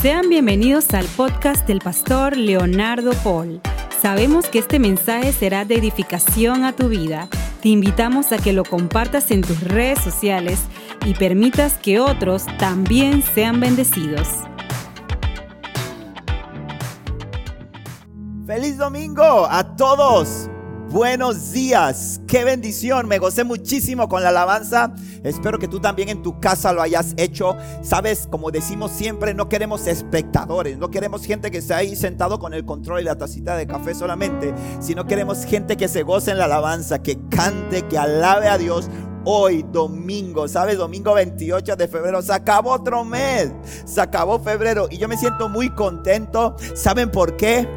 Sean 0.00 0.30
bienvenidos 0.30 0.94
al 0.94 1.04
podcast 1.08 1.66
del 1.66 1.80
pastor 1.80 2.34
Leonardo 2.34 3.12
Paul. 3.22 3.60
Sabemos 4.00 4.46
que 4.46 4.58
este 4.58 4.78
mensaje 4.78 5.30
será 5.30 5.66
de 5.66 5.74
edificación 5.74 6.64
a 6.64 6.72
tu 6.72 6.88
vida. 6.88 7.28
Te 7.60 7.68
invitamos 7.68 8.32
a 8.32 8.38
que 8.38 8.54
lo 8.54 8.64
compartas 8.64 9.30
en 9.30 9.42
tus 9.42 9.60
redes 9.62 10.00
sociales 10.00 10.60
y 11.04 11.12
permitas 11.12 11.76
que 11.76 12.00
otros 12.00 12.46
también 12.56 13.22
sean 13.22 13.60
bendecidos. 13.60 14.26
Feliz 18.46 18.78
domingo 18.78 19.46
a 19.50 19.76
todos. 19.76 20.49
Buenos 20.90 21.52
días, 21.52 22.20
qué 22.26 22.42
bendición, 22.42 23.06
me 23.06 23.20
gocé 23.20 23.44
muchísimo 23.44 24.08
con 24.08 24.24
la 24.24 24.30
alabanza. 24.30 24.92
Espero 25.22 25.60
que 25.60 25.68
tú 25.68 25.78
también 25.78 26.08
en 26.08 26.20
tu 26.20 26.40
casa 26.40 26.72
lo 26.72 26.82
hayas 26.82 27.14
hecho. 27.16 27.56
Sabes, 27.80 28.26
como 28.28 28.50
decimos 28.50 28.90
siempre, 28.90 29.32
no 29.32 29.48
queremos 29.48 29.86
espectadores, 29.86 30.78
no 30.78 30.90
queremos 30.90 31.24
gente 31.24 31.52
que 31.52 31.58
esté 31.58 31.74
ahí 31.74 31.94
sentado 31.94 32.40
con 32.40 32.54
el 32.54 32.64
control 32.64 33.02
y 33.02 33.04
la 33.04 33.16
tacita 33.16 33.56
de 33.56 33.68
café 33.68 33.94
solamente, 33.94 34.52
sino 34.80 35.06
queremos 35.06 35.44
gente 35.44 35.76
que 35.76 35.86
se 35.86 36.02
goce 36.02 36.32
en 36.32 36.38
la 36.38 36.46
alabanza, 36.46 37.00
que 37.00 37.20
cante, 37.28 37.82
que 37.82 37.96
alabe 37.96 38.48
a 38.48 38.58
Dios 38.58 38.90
hoy, 39.24 39.64
domingo, 39.70 40.48
¿sabes? 40.48 40.78
Domingo 40.78 41.14
28 41.14 41.76
de 41.76 41.88
febrero, 41.88 42.22
se 42.22 42.32
acabó 42.32 42.72
otro 42.72 43.04
mes, 43.04 43.52
se 43.84 44.00
acabó 44.00 44.40
febrero 44.40 44.88
y 44.90 44.98
yo 44.98 45.08
me 45.08 45.16
siento 45.16 45.48
muy 45.48 45.70
contento. 45.70 46.56
¿Saben 46.74 47.10
por 47.10 47.36
qué? 47.36 47.68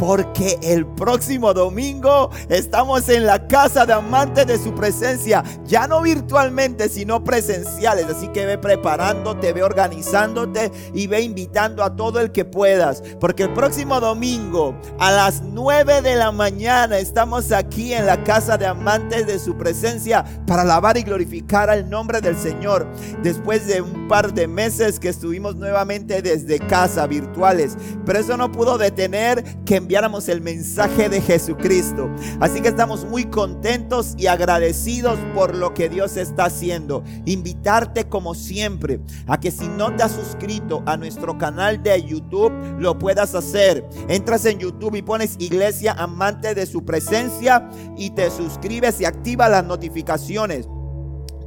Porque 0.00 0.58
el 0.62 0.86
próximo 0.86 1.52
domingo 1.52 2.30
estamos 2.48 3.06
en 3.10 3.26
la 3.26 3.46
casa 3.46 3.84
de 3.84 3.92
amantes 3.92 4.46
de 4.46 4.56
su 4.56 4.74
presencia, 4.74 5.44
ya 5.66 5.86
no 5.86 6.00
virtualmente, 6.00 6.88
sino 6.88 7.22
presenciales. 7.22 8.06
Así 8.06 8.28
que 8.28 8.46
ve 8.46 8.56
preparándote, 8.56 9.52
ve 9.52 9.62
organizándote 9.62 10.72
y 10.94 11.06
ve 11.06 11.20
invitando 11.20 11.84
a 11.84 11.96
todo 11.96 12.18
el 12.18 12.32
que 12.32 12.46
puedas, 12.46 13.02
porque 13.20 13.42
el 13.42 13.52
próximo 13.52 14.00
domingo 14.00 14.74
a 14.98 15.10
las 15.10 15.42
9 15.42 16.00
de 16.00 16.16
la 16.16 16.32
mañana 16.32 16.96
estamos 16.96 17.52
aquí 17.52 17.92
en 17.92 18.06
la 18.06 18.24
casa 18.24 18.56
de 18.56 18.66
amantes 18.66 19.26
de 19.26 19.38
su 19.38 19.58
presencia 19.58 20.24
para 20.46 20.62
alabar 20.62 20.96
y 20.96 21.02
glorificar 21.02 21.68
al 21.68 21.90
nombre 21.90 22.22
del 22.22 22.38
Señor. 22.38 22.86
Después 23.22 23.66
de 23.66 23.82
un 23.82 24.08
par 24.08 24.32
de 24.32 24.48
meses 24.48 24.98
que 24.98 25.10
estuvimos 25.10 25.56
nuevamente 25.56 26.22
desde 26.22 26.58
casa 26.58 27.06
virtuales, 27.06 27.76
pero 28.06 28.18
eso 28.18 28.38
no 28.38 28.50
pudo 28.50 28.78
detener 28.78 29.44
que 29.66 29.89
enviáramos 29.90 30.28
el 30.28 30.40
mensaje 30.40 31.08
de 31.08 31.20
Jesucristo. 31.20 32.08
Así 32.38 32.60
que 32.60 32.68
estamos 32.68 33.04
muy 33.04 33.24
contentos 33.24 34.14
y 34.16 34.28
agradecidos 34.28 35.18
por 35.34 35.56
lo 35.56 35.74
que 35.74 35.88
Dios 35.88 36.16
está 36.16 36.44
haciendo. 36.44 37.02
Invitarte 37.24 38.08
como 38.08 38.36
siempre 38.36 39.00
a 39.26 39.40
que 39.40 39.50
si 39.50 39.66
no 39.66 39.96
te 39.96 40.04
has 40.04 40.12
suscrito 40.12 40.84
a 40.86 40.96
nuestro 40.96 41.36
canal 41.38 41.82
de 41.82 42.00
YouTube, 42.04 42.52
lo 42.78 43.00
puedas 43.00 43.34
hacer. 43.34 43.84
Entras 44.06 44.44
en 44.44 44.60
YouTube 44.60 44.94
y 44.94 45.02
pones 45.02 45.34
Iglesia 45.40 45.92
Amante 45.94 46.54
de 46.54 46.66
su 46.66 46.84
Presencia 46.84 47.68
y 47.96 48.10
te 48.10 48.30
suscribes 48.30 49.00
y 49.00 49.06
activa 49.06 49.48
las 49.48 49.64
notificaciones 49.64 50.68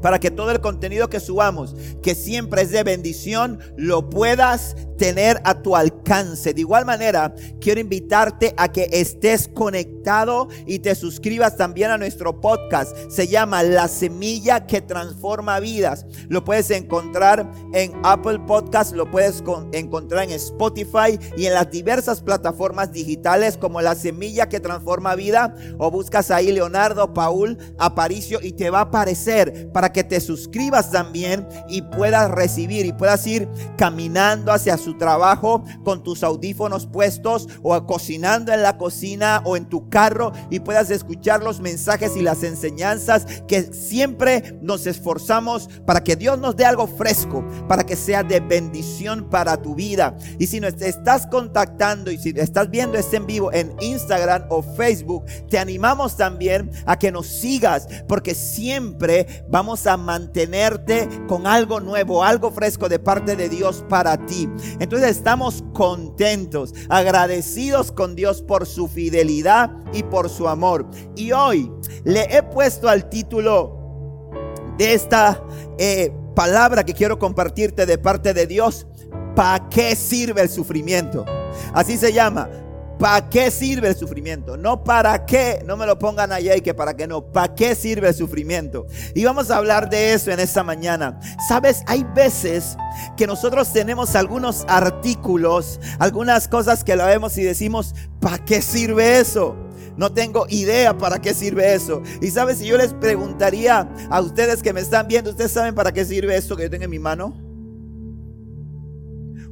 para 0.03 0.19
que 0.19 0.29
todo 0.29 0.51
el 0.51 0.59
contenido 0.59 1.09
que 1.09 1.21
subamos, 1.21 1.75
que 2.03 2.13
siempre 2.13 2.61
es 2.61 2.71
de 2.71 2.83
bendición, 2.83 3.59
lo 3.77 4.09
puedas 4.09 4.75
tener 4.97 5.41
a 5.45 5.61
tu 5.61 5.75
alcance. 5.75 6.53
De 6.53 6.61
igual 6.61 6.85
manera, 6.85 7.33
quiero 7.61 7.79
invitarte 7.79 8.53
a 8.57 8.71
que 8.71 8.89
estés 8.91 9.47
conectado 9.47 10.49
y 10.67 10.79
te 10.79 10.93
suscribas 10.93 11.55
también 11.55 11.89
a 11.89 11.97
nuestro 11.97 12.41
podcast. 12.41 12.95
Se 13.09 13.27
llama 13.27 13.63
La 13.63 13.87
Semilla 13.87 14.67
que 14.67 14.81
Transforma 14.81 15.59
Vidas. 15.61 16.05
Lo 16.27 16.43
puedes 16.43 16.69
encontrar 16.71 17.49
en 17.73 17.93
Apple 18.03 18.39
Podcast, 18.45 18.93
lo 18.93 19.09
puedes 19.09 19.41
encontrar 19.71 20.25
en 20.25 20.31
Spotify 20.31 21.17
y 21.37 21.45
en 21.45 21.53
las 21.53 21.71
diversas 21.71 22.21
plataformas 22.21 22.91
digitales 22.91 23.57
como 23.57 23.81
La 23.81 23.95
Semilla 23.95 24.49
que 24.49 24.59
Transforma 24.59 25.15
Vida 25.15 25.55
o 25.77 25.89
buscas 25.91 26.29
ahí 26.29 26.51
Leonardo 26.51 27.13
Paul 27.13 27.57
Aparicio 27.77 28.39
y 28.41 28.51
te 28.51 28.69
va 28.69 28.79
a 28.79 28.83
aparecer 28.83 29.71
para 29.71 29.92
que 29.93 30.03
te 30.03 30.19
suscribas 30.19 30.91
también 30.91 31.47
y 31.69 31.81
puedas 31.81 32.29
recibir 32.29 32.85
y 32.85 32.93
puedas 32.93 33.25
ir 33.27 33.47
caminando 33.77 34.51
hacia 34.51 34.77
su 34.77 34.97
trabajo 34.97 35.63
con 35.83 36.03
tus 36.03 36.23
audífonos 36.23 36.87
puestos 36.87 37.47
o 37.61 37.85
cocinando 37.85 38.51
en 38.51 38.61
la 38.61 38.77
cocina 38.77 39.41
o 39.45 39.55
en 39.55 39.65
tu 39.65 39.89
carro 39.89 40.33
y 40.49 40.59
puedas 40.59 40.89
escuchar 40.89 41.43
los 41.43 41.61
mensajes 41.61 42.17
y 42.17 42.21
las 42.21 42.43
enseñanzas 42.43 43.25
que 43.47 43.73
siempre 43.73 44.57
nos 44.61 44.85
esforzamos 44.87 45.69
para 45.85 46.03
que 46.03 46.15
Dios 46.15 46.39
nos 46.39 46.55
dé 46.55 46.65
algo 46.65 46.87
fresco, 46.87 47.45
para 47.67 47.85
que 47.85 47.95
sea 47.95 48.23
de 48.23 48.39
bendición 48.39 49.29
para 49.29 49.61
tu 49.61 49.75
vida. 49.75 50.17
Y 50.39 50.47
si 50.47 50.59
nos 50.59 50.73
estás 50.81 51.27
contactando 51.27 52.11
y 52.11 52.17
si 52.17 52.33
estás 52.35 52.69
viendo 52.69 52.97
este 52.97 53.13
en 53.17 53.27
vivo 53.27 53.53
en 53.53 53.75
Instagram 53.79 54.45
o 54.49 54.63
Facebook, 54.63 55.25
te 55.49 55.59
animamos 55.59 56.17
también 56.17 56.71
a 56.85 56.97
que 56.97 57.11
nos 57.11 57.27
sigas 57.27 57.87
porque 58.07 58.33
siempre 58.33 59.45
vamos 59.49 59.82
a 59.87 59.97
mantenerte 59.97 61.07
con 61.27 61.47
algo 61.47 61.79
nuevo, 61.79 62.23
algo 62.23 62.51
fresco 62.51 62.89
de 62.89 62.99
parte 62.99 63.35
de 63.35 63.49
Dios 63.49 63.83
para 63.89 64.17
ti. 64.25 64.49
Entonces 64.79 65.11
estamos 65.11 65.63
contentos, 65.73 66.73
agradecidos 66.89 67.91
con 67.91 68.15
Dios 68.15 68.41
por 68.41 68.65
su 68.65 68.87
fidelidad 68.87 69.71
y 69.93 70.03
por 70.03 70.29
su 70.29 70.47
amor. 70.47 70.85
Y 71.15 71.31
hoy 71.31 71.71
le 72.03 72.23
he 72.35 72.43
puesto 72.43 72.89
al 72.89 73.09
título 73.09 73.79
de 74.77 74.93
esta 74.93 75.43
eh, 75.77 76.11
palabra 76.35 76.83
que 76.83 76.93
quiero 76.93 77.19
compartirte 77.19 77.85
de 77.85 77.97
parte 77.97 78.33
de 78.33 78.47
Dios. 78.47 78.87
¿Para 79.35 79.67
qué 79.69 79.95
sirve 79.95 80.41
el 80.41 80.49
sufrimiento? 80.49 81.25
Así 81.73 81.97
se 81.97 82.13
llama. 82.13 82.49
¿Para 83.03 83.27
qué 83.27 83.51
sirve 83.51 83.89
el 83.89 83.97
sufrimiento? 83.97 84.55
No 84.55 84.81
para 84.81 85.25
qué, 85.25 85.61
no 85.65 85.75
me 85.75 85.85
lo 85.85 85.99
pongan 85.99 86.31
allá 86.31 86.55
y 86.55 86.61
que 86.61 86.73
para 86.73 86.93
qué 86.93 87.05
no. 87.05 87.21
¿Para 87.21 87.53
qué 87.53 87.75
sirve 87.75 88.07
el 88.07 88.13
sufrimiento? 88.13 88.87
Y 89.13 89.25
vamos 89.25 89.51
a 89.51 89.57
hablar 89.57 89.89
de 89.89 90.13
eso 90.13 90.31
en 90.31 90.39
esta 90.39 90.63
mañana. 90.63 91.19
Sabes, 91.49 91.83
hay 91.85 92.05
veces 92.15 92.77
que 93.17 93.27
nosotros 93.27 93.73
tenemos 93.73 94.15
algunos 94.15 94.63
artículos, 94.69 95.81
algunas 95.99 96.47
cosas 96.47 96.85
que 96.85 96.95
lo 96.95 97.05
vemos 97.05 97.37
y 97.37 97.43
decimos, 97.43 97.93
¿para 98.21 98.37
qué 98.37 98.61
sirve 98.61 99.19
eso? 99.19 99.57
No 99.97 100.13
tengo 100.13 100.45
idea 100.47 100.97
para 100.97 101.19
qué 101.19 101.33
sirve 101.33 101.73
eso. 101.73 102.01
Y 102.21 102.29
sabes, 102.29 102.59
si 102.59 102.67
yo 102.67 102.77
les 102.77 102.93
preguntaría 102.93 103.85
a 104.09 104.21
ustedes 104.21 104.63
que 104.63 104.71
me 104.71 104.79
están 104.79 105.09
viendo, 105.09 105.31
¿ustedes 105.31 105.51
saben 105.51 105.75
para 105.75 105.91
qué 105.91 106.05
sirve 106.05 106.37
esto 106.37 106.55
que 106.55 106.63
yo 106.63 106.69
tengo 106.69 106.85
en 106.85 106.89
mi 106.89 106.99
mano? 106.99 107.42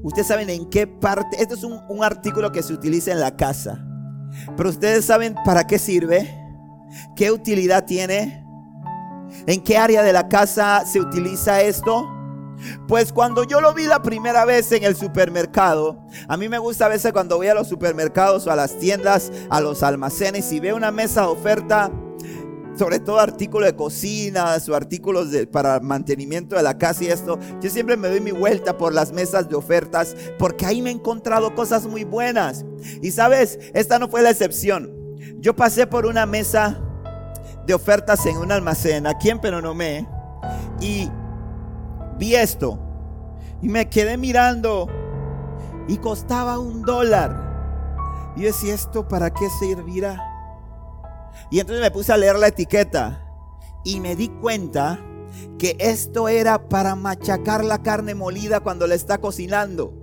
Ustedes 0.03 0.27
saben 0.27 0.49
en 0.49 0.69
qué 0.69 0.87
parte, 0.87 1.41
esto 1.41 1.53
es 1.53 1.63
un, 1.63 2.03
artículo 2.03 2.51
que 2.51 2.63
se 2.63 2.73
utiliza 2.73 3.11
en 3.11 3.19
la 3.19 3.35
casa, 3.35 3.85
pero 4.57 4.69
ustedes 4.69 5.05
saben 5.05 5.35
para 5.45 5.67
qué 5.67 5.77
sirve, 5.77 6.35
qué 7.15 7.31
utilidad 7.31 7.85
tiene, 7.85 8.43
en 9.45 9.61
qué 9.61 9.77
área 9.77 10.01
de 10.01 10.11
la 10.11 10.27
casa 10.27 10.83
se 10.85 10.99
utiliza 10.99 11.61
esto. 11.61 12.09
Pues 12.87 13.11
cuando 13.11 13.43
yo 13.43 13.59
lo 13.59 13.73
vi 13.73 13.85
la 13.85 14.03
primera 14.03 14.45
vez 14.45 14.71
en 14.71 14.83
el 14.83 14.95
supermercado, 14.95 16.05
a 16.27 16.37
mí 16.37 16.47
me 16.47 16.59
gusta 16.59 16.85
a 16.85 16.89
veces 16.89 17.11
cuando 17.11 17.37
voy 17.37 17.47
a 17.47 17.55
los 17.55 17.67
supermercados 17.67 18.45
o 18.45 18.51
a 18.51 18.55
las 18.55 18.77
tiendas, 18.77 19.31
a 19.49 19.61
los 19.61 19.81
almacenes 19.81 20.51
y 20.51 20.59
veo 20.59 20.75
una 20.75 20.91
mesa 20.91 21.21
de 21.21 21.27
oferta 21.27 21.91
sobre 22.75 22.99
todo 22.99 23.19
artículos 23.19 23.67
de 23.67 23.75
cocina, 23.75 24.55
o 24.67 24.75
artículos 24.75 25.29
para 25.51 25.79
mantenimiento 25.79 26.55
de 26.55 26.63
la 26.63 26.77
casa 26.77 27.03
y 27.03 27.07
esto, 27.07 27.39
yo 27.61 27.69
siempre 27.69 27.97
me 27.97 28.07
doy 28.07 28.21
mi 28.21 28.31
vuelta 28.31 28.77
por 28.77 28.93
las 28.93 29.11
mesas 29.11 29.49
de 29.49 29.55
ofertas 29.55 30.15
porque 30.39 30.65
ahí 30.65 30.81
me 30.81 30.89
he 30.89 30.93
encontrado 30.93 31.53
cosas 31.55 31.85
muy 31.85 32.03
buenas. 32.03 32.65
Y 33.01 33.11
sabes, 33.11 33.59
esta 33.73 33.99
no 33.99 34.07
fue 34.07 34.21
la 34.21 34.31
excepción. 34.31 34.91
Yo 35.39 35.55
pasé 35.55 35.87
por 35.87 36.05
una 36.05 36.25
mesa 36.25 36.79
de 37.65 37.73
ofertas 37.73 38.25
en 38.25 38.37
un 38.37 38.51
almacén 38.51 39.05
aquí 39.05 39.29
en 39.29 39.39
Penonomé 39.39 40.07
y 40.79 41.09
vi 42.17 42.35
esto 42.35 42.79
y 43.61 43.69
me 43.69 43.89
quedé 43.89 44.17
mirando 44.17 44.87
y 45.87 45.97
costaba 45.97 46.59
un 46.59 46.81
dólar. 46.81 47.49
Y 48.35 48.41
yo 48.41 48.47
decía, 48.47 48.73
¿esto 48.73 49.07
para 49.07 49.29
qué 49.31 49.47
servirá? 49.59 50.30
Y 51.49 51.59
entonces 51.59 51.81
me 51.81 51.91
puse 51.91 52.13
a 52.13 52.17
leer 52.17 52.37
la 52.37 52.47
etiqueta 52.47 53.25
y 53.83 53.99
me 53.99 54.15
di 54.15 54.29
cuenta 54.29 54.99
que 55.57 55.75
esto 55.79 56.27
era 56.27 56.69
para 56.69 56.95
machacar 56.95 57.63
la 57.63 57.81
carne 57.81 58.15
molida 58.15 58.59
cuando 58.59 58.87
la 58.87 58.95
está 58.95 59.19
cocinando. 59.19 59.93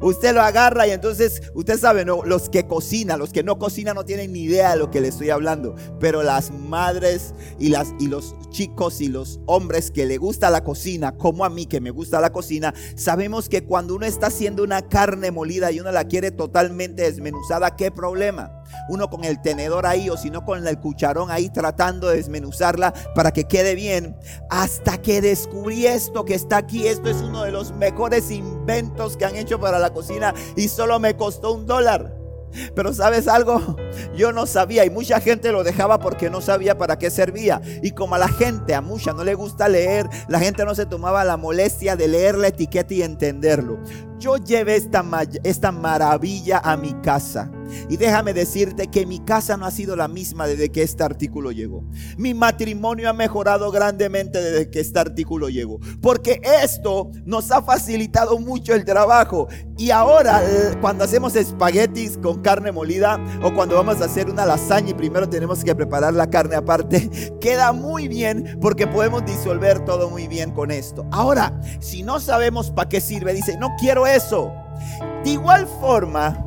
Usted 0.00 0.34
lo 0.34 0.42
agarra 0.42 0.86
y 0.86 0.90
entonces, 0.90 1.40
usted 1.54 1.78
sabe, 1.78 2.04
¿no? 2.04 2.22
los 2.22 2.50
que 2.50 2.66
cocinan, 2.66 3.18
los 3.18 3.32
que 3.32 3.42
no 3.42 3.58
cocinan 3.58 3.94
no 3.94 4.04
tienen 4.04 4.32
ni 4.32 4.40
idea 4.40 4.72
de 4.72 4.76
lo 4.76 4.90
que 4.90 5.00
le 5.00 5.08
estoy 5.08 5.30
hablando. 5.30 5.74
Pero 5.98 6.22
las 6.22 6.50
madres 6.50 7.34
y, 7.58 7.72
y 7.98 8.08
los 8.08 8.34
chicos 8.50 9.00
y 9.00 9.08
los 9.08 9.40
hombres 9.46 9.90
que 9.90 10.04
le 10.04 10.18
gusta 10.18 10.50
la 10.50 10.64
cocina, 10.64 11.16
como 11.16 11.44
a 11.44 11.50
mí 11.50 11.66
que 11.66 11.80
me 11.80 11.90
gusta 11.90 12.20
la 12.20 12.30
cocina, 12.30 12.74
sabemos 12.94 13.48
que 13.48 13.64
cuando 13.64 13.94
uno 13.94 14.04
está 14.04 14.26
haciendo 14.26 14.62
una 14.62 14.82
carne 14.82 15.30
molida 15.30 15.72
y 15.72 15.80
uno 15.80 15.90
la 15.92 16.04
quiere 16.04 16.30
totalmente 16.30 17.02
desmenuzada, 17.02 17.76
¿qué 17.76 17.90
problema? 17.90 18.62
Uno 18.88 19.08
con 19.10 19.24
el 19.24 19.40
tenedor 19.40 19.86
ahí 19.86 20.10
o 20.10 20.16
si 20.16 20.30
no 20.30 20.44
con 20.44 20.66
el 20.66 20.78
cucharón 20.78 21.30
ahí 21.30 21.48
tratando 21.50 22.08
de 22.08 22.16
desmenuzarla 22.16 22.92
para 23.14 23.32
que 23.32 23.44
quede 23.44 23.74
bien. 23.74 24.16
Hasta 24.50 24.98
que 24.98 25.20
descubrí 25.20 25.86
esto 25.86 26.24
que 26.24 26.34
está 26.34 26.58
aquí. 26.58 26.86
Esto 26.86 27.10
es 27.10 27.18
uno 27.18 27.44
de 27.44 27.52
los 27.52 27.72
mejores 27.72 28.30
inventos 28.30 29.16
que 29.16 29.24
han 29.24 29.36
hecho 29.36 29.60
para 29.60 29.78
la 29.78 29.92
cocina 29.92 30.34
y 30.56 30.68
solo 30.68 30.98
me 30.98 31.16
costó 31.16 31.52
un 31.52 31.66
dólar. 31.66 32.16
Pero 32.74 32.92
sabes 32.92 33.28
algo, 33.28 33.76
yo 34.16 34.32
no 34.32 34.46
sabía 34.46 34.84
y 34.84 34.90
mucha 34.90 35.20
gente 35.20 35.52
lo 35.52 35.64
dejaba 35.64 35.98
porque 35.98 36.30
no 36.30 36.40
sabía 36.40 36.78
para 36.78 36.98
qué 36.98 37.10
servía. 37.10 37.60
Y 37.82 37.90
como 37.90 38.14
a 38.14 38.18
la 38.18 38.28
gente, 38.28 38.74
a 38.74 38.80
mucha 38.80 39.12
no 39.12 39.24
le 39.24 39.34
gusta 39.34 39.68
leer, 39.68 40.08
la 40.28 40.40
gente 40.40 40.64
no 40.64 40.74
se 40.74 40.86
tomaba 40.86 41.24
la 41.24 41.36
molestia 41.36 41.96
de 41.96 42.08
leer 42.08 42.36
la 42.36 42.48
etiqueta 42.48 42.94
y 42.94 43.02
entenderlo. 43.02 43.78
Yo 44.18 44.36
llevé 44.38 44.76
esta, 44.76 45.72
maravilla 45.72 46.58
a 46.58 46.76
mi 46.76 46.94
casa. 47.02 47.50
Y 47.88 47.96
déjame 47.96 48.32
decirte 48.32 48.86
que 48.86 49.06
mi 49.06 49.18
casa 49.18 49.56
no 49.56 49.66
ha 49.66 49.70
sido 49.70 49.96
la 49.96 50.08
misma 50.08 50.46
desde 50.46 50.70
que 50.70 50.82
este 50.82 51.02
artículo 51.02 51.50
llegó. 51.50 51.84
Mi 52.16 52.32
matrimonio 52.32 53.10
ha 53.10 53.12
mejorado 53.12 53.70
grandemente 53.70 54.40
desde 54.40 54.70
que 54.70 54.80
este 54.80 54.98
artículo 54.98 55.48
llegó. 55.48 55.80
Porque 56.00 56.40
esto 56.62 57.10
nos 57.24 57.50
ha 57.50 57.62
facilitado 57.62 58.38
mucho 58.38 58.72
el 58.74 58.84
trabajo. 58.84 59.48
Y 59.76 59.90
ahora 59.90 60.42
cuando 60.80 61.04
hacemos 61.04 61.36
espaguetis 61.36 62.18
con 62.18 62.40
carne 62.40 62.72
molida 62.72 63.20
o 63.42 63.52
cuando 63.52 63.74
vamos 63.74 64.00
a 64.00 64.06
hacer 64.06 64.30
una 64.30 64.46
lasaña 64.46 64.90
y 64.90 64.94
primero 64.94 65.28
tenemos 65.28 65.62
que 65.62 65.74
preparar 65.74 66.14
la 66.14 66.30
carne 66.30 66.56
aparte, 66.56 67.10
queda 67.40 67.72
muy 67.72 68.08
bien 68.08 68.58
porque 68.60 68.86
podemos 68.86 69.24
disolver 69.26 69.84
todo 69.84 70.08
muy 70.08 70.28
bien 70.28 70.52
con 70.52 70.70
esto. 70.70 71.04
Ahora, 71.10 71.60
si 71.80 72.02
no 72.02 72.20
sabemos 72.20 72.70
para 72.70 72.88
qué 72.88 73.00
sirve, 73.00 73.34
dice, 73.34 73.58
no 73.58 73.74
quiero 73.78 74.05
eso. 74.06 74.52
De 75.24 75.30
igual 75.30 75.66
forma, 75.80 76.38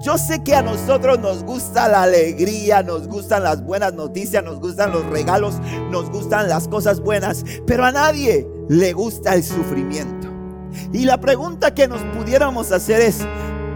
yo 0.00 0.18
sé 0.18 0.42
que 0.42 0.54
a 0.54 0.62
nosotros 0.62 1.18
nos 1.18 1.42
gusta 1.42 1.88
la 1.88 2.02
alegría, 2.02 2.82
nos 2.82 3.08
gustan 3.08 3.42
las 3.42 3.62
buenas 3.64 3.94
noticias, 3.94 4.44
nos 4.44 4.60
gustan 4.60 4.92
los 4.92 5.04
regalos, 5.06 5.56
nos 5.90 6.10
gustan 6.10 6.48
las 6.48 6.68
cosas 6.68 7.00
buenas, 7.00 7.44
pero 7.66 7.84
a 7.84 7.92
nadie 7.92 8.46
le 8.68 8.92
gusta 8.92 9.34
el 9.34 9.42
sufrimiento. 9.42 10.28
Y 10.92 11.04
la 11.04 11.18
pregunta 11.18 11.74
que 11.74 11.88
nos 11.88 12.02
pudiéramos 12.16 12.70
hacer 12.72 13.00
es, 13.00 13.26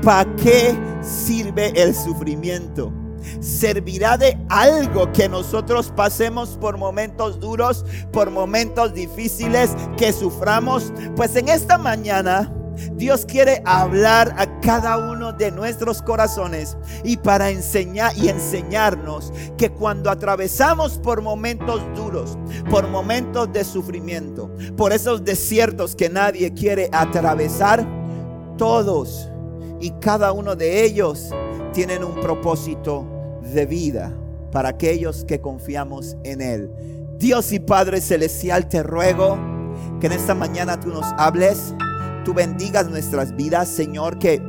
¿para 0.03 0.35
qué 0.37 0.77
sirve 1.03 1.73
el 1.75 1.95
sufrimiento? 1.95 2.93
servirá 3.41 4.17
de 4.17 4.39
algo 4.49 5.13
que 5.13 5.29
nosotros 5.29 5.93
pasemos 5.95 6.57
por 6.61 6.79
momentos 6.79 7.41
duros, 7.41 7.85
por 8.13 8.31
momentos 8.31 8.95
difíciles, 8.95 9.71
que 9.97 10.13
suframos. 10.13 10.93
Pues 11.17 11.37
en 11.37 11.49
esta 11.49 11.79
mañana 11.79 12.53
Dios 12.93 13.25
quiere 13.27 13.63
hablar 13.65 14.35
a 14.39 14.61
cada 14.61 14.99
uno 14.99 15.33
de 15.33 15.51
nuestros 15.51 16.03
corazones 16.03 16.77
y 17.05 17.17
para 17.17 17.51
enseñar 17.51 18.17
y 18.17 18.29
enseñarnos 18.29 19.33
que 19.57 19.71
cuando 19.71 20.11
atravesamos 20.11 20.99
por 20.99 21.23
momentos 21.23 21.83
duros, 21.95 22.39
por 22.71 22.89
momentos 22.89 23.53
de 23.53 23.65
sufrimiento, 23.65 24.51
por 24.77 24.93
esos 24.93 25.25
desiertos 25.25 25.95
que 25.97 26.09
nadie 26.09 26.53
quiere 26.53 26.89
atravesar, 26.93 27.87
todos 28.57 29.31
y 29.81 29.91
cada 29.93 30.33
uno 30.33 30.55
de 30.55 30.85
ellos 30.85 31.31
tienen 31.73 32.05
un 32.05 32.21
propósito 32.21 33.07
de 33.43 33.67
vida 33.67 34.13
para 34.53 34.71
aquellos 34.71 35.25
que 35.25 35.41
confiamos 35.41 36.17
en 36.25 36.41
Él. 36.41 36.71
Dios 37.19 37.53
y 37.53 37.61
Padre 37.61 38.01
Celestial, 38.01 38.69
te 38.69 38.83
ruego 38.83 39.39
que 40.01 40.07
en 40.07 40.13
esta 40.13 40.35
mañana 40.35 40.81
tú 40.81 40.89
nos 40.89 41.07
hables 41.19 41.75
tú 42.25 42.35
bendigas 42.35 42.89
nuestras 42.89 43.35
vidas, 43.35 43.69
Señor, 43.69 44.19
que 44.19 44.43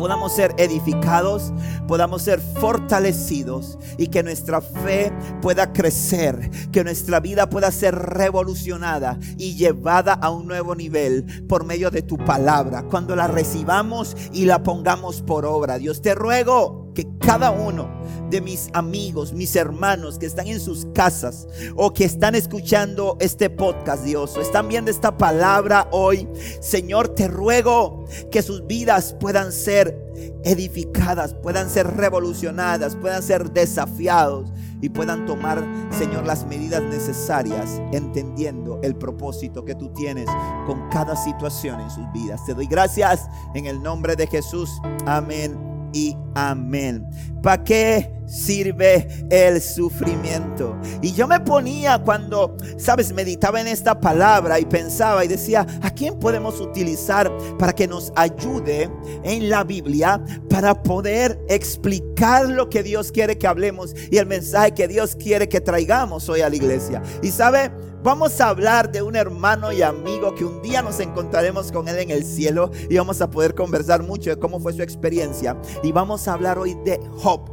podamos 0.00 0.34
ser 0.34 0.54
edificados, 0.56 1.52
podamos 1.86 2.22
ser 2.22 2.40
fortalecidos 2.40 3.78
y 3.98 4.06
que 4.06 4.22
nuestra 4.22 4.62
fe 4.62 5.12
pueda 5.42 5.74
crecer, 5.74 6.50
que 6.72 6.84
nuestra 6.84 7.20
vida 7.20 7.50
pueda 7.50 7.70
ser 7.70 7.94
revolucionada 7.94 9.18
y 9.36 9.56
llevada 9.56 10.14
a 10.14 10.30
un 10.30 10.46
nuevo 10.46 10.74
nivel 10.74 11.46
por 11.46 11.64
medio 11.64 11.90
de 11.90 12.00
tu 12.00 12.16
palabra, 12.16 12.84
cuando 12.84 13.14
la 13.14 13.26
recibamos 13.26 14.16
y 14.32 14.46
la 14.46 14.62
pongamos 14.62 15.20
por 15.20 15.44
obra. 15.44 15.76
Dios 15.76 16.00
te 16.00 16.14
ruego 16.14 16.79
que 17.00 17.08
cada 17.18 17.50
uno 17.50 17.88
de 18.28 18.40
mis 18.42 18.68
amigos, 18.74 19.32
mis 19.32 19.56
hermanos 19.56 20.18
que 20.18 20.26
están 20.26 20.46
en 20.46 20.60
sus 20.60 20.86
casas 20.94 21.48
o 21.74 21.92
que 21.92 22.04
están 22.04 22.34
escuchando 22.34 23.16
este 23.20 23.48
podcast, 23.48 24.04
Dios, 24.04 24.36
o 24.36 24.40
están 24.40 24.68
viendo 24.68 24.90
esta 24.90 25.16
palabra 25.16 25.88
hoy, 25.92 26.28
Señor, 26.60 27.08
te 27.08 27.26
ruego 27.26 28.04
que 28.30 28.42
sus 28.42 28.66
vidas 28.66 29.16
puedan 29.18 29.50
ser 29.50 29.98
edificadas, 30.44 31.34
puedan 31.34 31.70
ser 31.70 31.86
revolucionadas, 31.86 32.96
puedan 32.96 33.22
ser 33.22 33.50
desafiados 33.50 34.52
y 34.82 34.90
puedan 34.90 35.24
tomar, 35.24 35.66
Señor, 35.90 36.26
las 36.26 36.46
medidas 36.46 36.82
necesarias, 36.82 37.80
entendiendo 37.92 38.78
el 38.82 38.94
propósito 38.94 39.64
que 39.64 39.74
tú 39.74 39.90
tienes 39.94 40.28
con 40.66 40.88
cada 40.90 41.16
situación 41.16 41.80
en 41.80 41.90
sus 41.90 42.04
vidas. 42.12 42.44
Te 42.44 42.52
doy 42.52 42.66
gracias 42.66 43.26
en 43.54 43.64
el 43.64 43.82
nombre 43.82 44.16
de 44.16 44.26
Jesús. 44.26 44.70
Amén 45.06 45.69
y 45.92 46.16
amén. 46.34 47.06
¿Para 47.42 47.62
qué 47.64 48.12
sirve 48.26 49.08
el 49.30 49.60
sufrimiento? 49.60 50.76
Y 51.02 51.12
yo 51.12 51.26
me 51.26 51.40
ponía 51.40 51.98
cuando, 51.98 52.56
sabes, 52.76 53.12
meditaba 53.12 53.60
en 53.60 53.66
esta 53.66 53.98
palabra 53.98 54.60
y 54.60 54.64
pensaba 54.64 55.24
y 55.24 55.28
decía, 55.28 55.66
¿a 55.82 55.90
quién 55.90 56.18
podemos 56.18 56.60
utilizar 56.60 57.30
para 57.58 57.72
que 57.72 57.88
nos 57.88 58.12
ayude 58.16 58.90
en 59.24 59.48
la 59.48 59.64
Biblia 59.64 60.22
para 60.48 60.82
poder 60.82 61.40
explicar 61.48 62.48
lo 62.48 62.68
que 62.68 62.82
Dios 62.82 63.10
quiere 63.10 63.38
que 63.38 63.46
hablemos 63.46 63.94
y 64.10 64.18
el 64.18 64.26
mensaje 64.26 64.72
que 64.72 64.88
Dios 64.88 65.16
quiere 65.16 65.48
que 65.48 65.60
traigamos 65.60 66.28
hoy 66.28 66.42
a 66.42 66.50
la 66.50 66.56
iglesia? 66.56 67.02
Y 67.22 67.30
sabe, 67.30 67.70
Vamos 68.02 68.40
a 68.40 68.48
hablar 68.48 68.90
de 68.90 69.02
un 69.02 69.14
hermano 69.14 69.72
y 69.72 69.82
amigo 69.82 70.34
que 70.34 70.42
un 70.42 70.62
día 70.62 70.80
nos 70.80 71.00
encontraremos 71.00 71.70
con 71.70 71.86
él 71.86 71.98
en 71.98 72.10
el 72.10 72.24
cielo 72.24 72.70
y 72.88 72.96
vamos 72.96 73.20
a 73.20 73.28
poder 73.28 73.54
conversar 73.54 74.02
mucho 74.02 74.30
de 74.30 74.38
cómo 74.38 74.58
fue 74.58 74.72
su 74.72 74.80
experiencia. 74.80 75.54
Y 75.82 75.92
vamos 75.92 76.26
a 76.26 76.32
hablar 76.32 76.58
hoy 76.58 76.78
de 76.82 76.98
Job. 77.18 77.50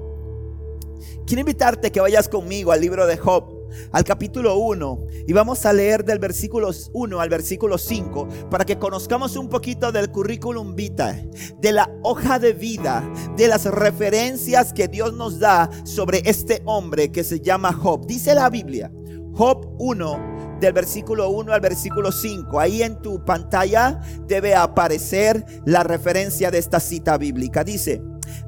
Quiero 1.26 1.42
invitarte 1.42 1.92
que 1.92 2.00
vayas 2.00 2.30
conmigo 2.30 2.72
al 2.72 2.80
libro 2.80 3.06
de 3.06 3.18
Job, 3.18 3.44
al 3.92 4.06
capítulo 4.06 4.56
1, 4.56 5.08
y 5.28 5.34
vamos 5.34 5.66
a 5.66 5.74
leer 5.74 6.06
del 6.06 6.20
versículo 6.20 6.70
1 6.94 7.20
al 7.20 7.28
versículo 7.28 7.78
5 7.78 8.30
para 8.50 8.64
que 8.64 8.80
conozcamos 8.80 9.36
un 9.36 9.50
poquito 9.50 9.92
del 9.92 10.10
currículum 10.12 10.76
vitae, 10.76 11.30
de 11.60 11.74
la 11.74 11.92
hoja 12.04 12.40
de 12.40 12.54
vida, 12.54 13.04
de 13.36 13.50
las 13.50 13.66
referencias 13.66 14.72
que 14.72 14.88
Dios 14.88 15.12
nos 15.14 15.40
da 15.40 15.70
sobre 15.84 16.22
este 16.24 16.62
hombre 16.64 17.12
que 17.12 17.26
se 17.26 17.42
llama 17.42 17.74
Job. 17.74 18.08
Dice 18.08 18.34
la 18.34 18.50
Biblia, 18.50 18.90
Job 19.34 19.76
1 19.78 20.37
del 20.60 20.74
versículo 20.74 21.30
1 21.30 21.54
al 21.54 21.62
versículo 21.62 22.12
5. 22.12 22.60
Ahí 22.60 22.84
en 22.84 23.02
tu 23.02 23.24
pantalla 23.24 24.02
debe 24.28 24.56
aparecer 24.56 25.46
la 25.66 25.84
referencia 25.84 26.52
de 26.52 26.58
esta 26.58 26.80
cita 26.80 27.18
bíblica. 27.18 27.64
Dice, 27.64 28.02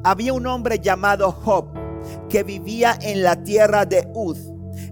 había 0.04 0.34
un 0.34 0.48
hombre 0.48 0.80
llamado 0.80 1.32
Job 1.32 1.74
que 2.30 2.44
vivía 2.44 2.98
en 3.02 3.24
la 3.24 3.44
tierra 3.44 3.86
de 3.86 4.08
Uz. 4.14 4.40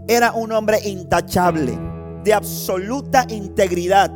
Era 0.07 0.33
un 0.33 0.51
hombre 0.51 0.79
intachable, 0.83 1.77
de 2.23 2.33
absoluta 2.33 3.25
integridad, 3.29 4.11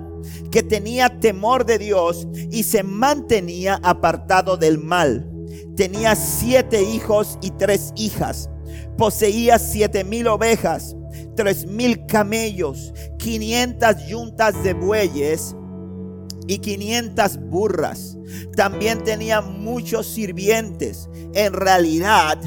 que 0.52 0.64
tenía 0.64 1.20
temor 1.20 1.66
de 1.66 1.78
Dios 1.78 2.28
y 2.52 2.64
se 2.64 2.84
mantenía 2.84 3.80
apartado 3.84 4.58
del 4.58 4.78
mal. 4.78 5.28
Tenía 5.76 6.16
siete 6.16 6.84
hijos 6.84 7.38
y 7.42 7.52
tres 7.52 7.94
hijas. 7.96 8.50
Poseía 8.98 9.58
siete 9.58 10.04
mil 10.04 10.28
ovejas 10.28 10.96
tres 11.36 11.66
mil 11.66 12.06
camellos, 12.06 12.94
500 13.18 14.08
yuntas 14.08 14.64
de 14.64 14.74
bueyes 14.74 15.56
y 16.48 16.60
500 16.60 17.38
burras. 17.38 18.18
También 18.56 19.04
tenía 19.04 19.42
muchos 19.42 20.08
sirvientes. 20.08 21.10
En 21.34 21.54
realidad 21.54 22.38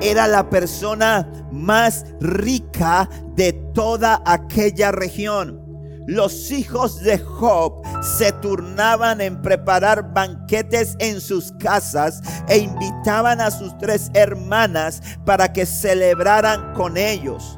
era 0.00 0.26
la 0.26 0.48
persona 0.50 1.30
más 1.50 2.04
rica 2.20 3.08
de 3.34 3.52
toda 3.74 4.22
aquella 4.24 4.92
región. 4.92 5.68
Los 6.06 6.50
hijos 6.52 7.02
de 7.02 7.18
Job 7.18 7.82
se 8.16 8.32
turnaban 8.32 9.20
en 9.20 9.42
preparar 9.42 10.14
banquetes 10.14 10.96
en 11.00 11.20
sus 11.20 11.52
casas 11.58 12.22
e 12.48 12.56
invitaban 12.56 13.42
a 13.42 13.50
sus 13.50 13.76
tres 13.76 14.10
hermanas 14.14 15.02
para 15.26 15.52
que 15.52 15.66
celebraran 15.66 16.72
con 16.72 16.96
ellos. 16.96 17.57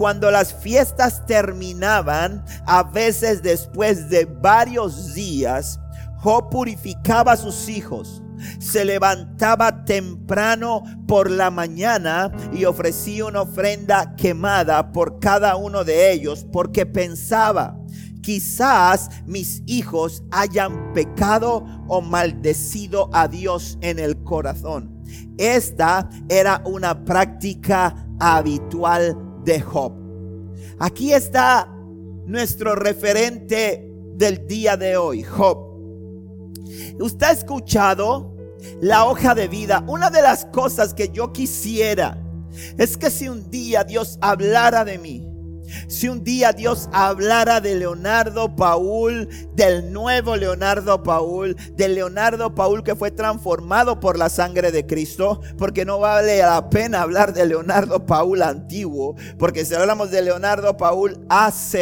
Cuando 0.00 0.30
las 0.30 0.54
fiestas 0.54 1.26
terminaban, 1.26 2.42
a 2.64 2.82
veces 2.84 3.42
después 3.42 4.08
de 4.08 4.24
varios 4.24 5.12
días, 5.12 5.78
Job 6.20 6.48
purificaba 6.48 7.32
a 7.32 7.36
sus 7.36 7.68
hijos. 7.68 8.22
Se 8.58 8.86
levantaba 8.86 9.84
temprano 9.84 10.84
por 11.06 11.30
la 11.30 11.50
mañana 11.50 12.32
y 12.50 12.64
ofrecía 12.64 13.26
una 13.26 13.42
ofrenda 13.42 14.16
quemada 14.16 14.90
por 14.90 15.18
cada 15.18 15.56
uno 15.56 15.84
de 15.84 16.12
ellos 16.12 16.46
porque 16.50 16.86
pensaba, 16.86 17.78
quizás 18.22 19.10
mis 19.26 19.62
hijos 19.66 20.22
hayan 20.30 20.94
pecado 20.94 21.62
o 21.88 22.00
maldecido 22.00 23.10
a 23.12 23.28
Dios 23.28 23.76
en 23.82 23.98
el 23.98 24.22
corazón 24.24 25.02
Esta 25.36 26.08
era 26.30 26.62
una 26.64 27.04
práctica 27.04 27.94
habitual 28.18 29.29
de 29.44 29.60
Job. 29.60 29.92
Aquí 30.78 31.12
está 31.12 31.68
nuestro 32.26 32.74
referente 32.74 33.90
del 34.14 34.46
día 34.46 34.76
de 34.76 34.96
hoy, 34.96 35.22
Job. 35.22 35.70
Usted 37.00 37.26
ha 37.26 37.32
escuchado 37.32 38.34
la 38.80 39.06
hoja 39.06 39.34
de 39.34 39.48
vida. 39.48 39.84
Una 39.86 40.10
de 40.10 40.22
las 40.22 40.44
cosas 40.46 40.94
que 40.94 41.08
yo 41.08 41.32
quisiera 41.32 42.22
es 42.76 42.96
que 42.96 43.10
si 43.10 43.28
un 43.28 43.50
día 43.50 43.84
Dios 43.84 44.18
hablara 44.20 44.84
de 44.84 44.98
mí, 44.98 45.29
si 45.88 46.08
un 46.08 46.24
día 46.24 46.52
Dios 46.52 46.88
hablara 46.92 47.60
de 47.60 47.76
Leonardo 47.76 48.54
Paul, 48.54 49.28
del 49.54 49.92
nuevo 49.92 50.36
Leonardo 50.36 51.02
Paul, 51.02 51.56
del 51.74 51.94
Leonardo 51.94 52.54
Paul 52.54 52.82
que 52.82 52.94
fue 52.94 53.10
transformado 53.10 54.00
por 54.00 54.18
la 54.18 54.28
sangre 54.28 54.72
de 54.72 54.86
Cristo, 54.86 55.40
porque 55.58 55.84
no 55.84 55.98
vale 55.98 56.38
la 56.38 56.70
pena 56.70 57.02
hablar 57.02 57.32
de 57.32 57.46
Leonardo 57.46 58.06
Paul 58.06 58.42
antiguo, 58.42 59.16
porque 59.38 59.64
si 59.64 59.74
hablamos 59.74 60.10
de 60.10 60.22
Leonardo 60.22 60.76
Paul 60.76 61.24
AC, 61.28 61.74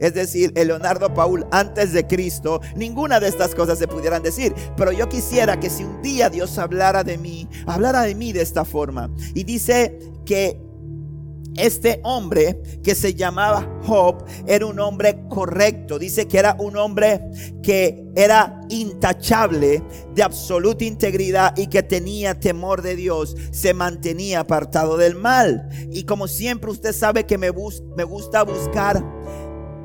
es 0.00 0.14
decir, 0.14 0.52
el 0.54 0.68
Leonardo 0.68 1.12
Paul 1.14 1.46
antes 1.50 1.92
de 1.92 2.06
Cristo, 2.06 2.60
ninguna 2.76 3.20
de 3.20 3.28
estas 3.28 3.54
cosas 3.54 3.78
se 3.78 3.88
pudieran 3.88 4.22
decir. 4.22 4.54
Pero 4.76 4.92
yo 4.92 5.08
quisiera 5.08 5.58
que 5.58 5.70
si 5.70 5.84
un 5.84 6.02
día 6.02 6.30
Dios 6.30 6.58
hablara 6.58 7.04
de 7.04 7.18
mí, 7.18 7.48
hablara 7.66 8.02
de 8.02 8.14
mí 8.14 8.32
de 8.32 8.42
esta 8.42 8.64
forma. 8.64 9.10
Y 9.34 9.44
dice 9.44 9.98
que 10.24 10.71
este 11.56 12.00
hombre 12.02 12.60
que 12.82 12.94
se 12.94 13.14
llamaba 13.14 13.68
Job 13.84 14.24
era 14.46 14.66
un 14.66 14.78
hombre 14.80 15.24
correcto. 15.28 15.98
Dice 15.98 16.26
que 16.26 16.38
era 16.38 16.56
un 16.58 16.76
hombre 16.76 17.20
que 17.62 18.04
era 18.14 18.60
intachable, 18.68 19.82
de 20.14 20.22
absoluta 20.22 20.84
integridad 20.84 21.56
y 21.56 21.66
que 21.66 21.82
tenía 21.82 22.38
temor 22.38 22.82
de 22.82 22.96
Dios. 22.96 23.36
Se 23.50 23.74
mantenía 23.74 24.40
apartado 24.40 24.96
del 24.96 25.14
mal. 25.14 25.68
Y 25.90 26.04
como 26.04 26.28
siempre 26.28 26.70
usted 26.70 26.92
sabe 26.92 27.24
que 27.24 27.38
me, 27.38 27.50
gusta 27.50 28.42
buscar 28.44 29.04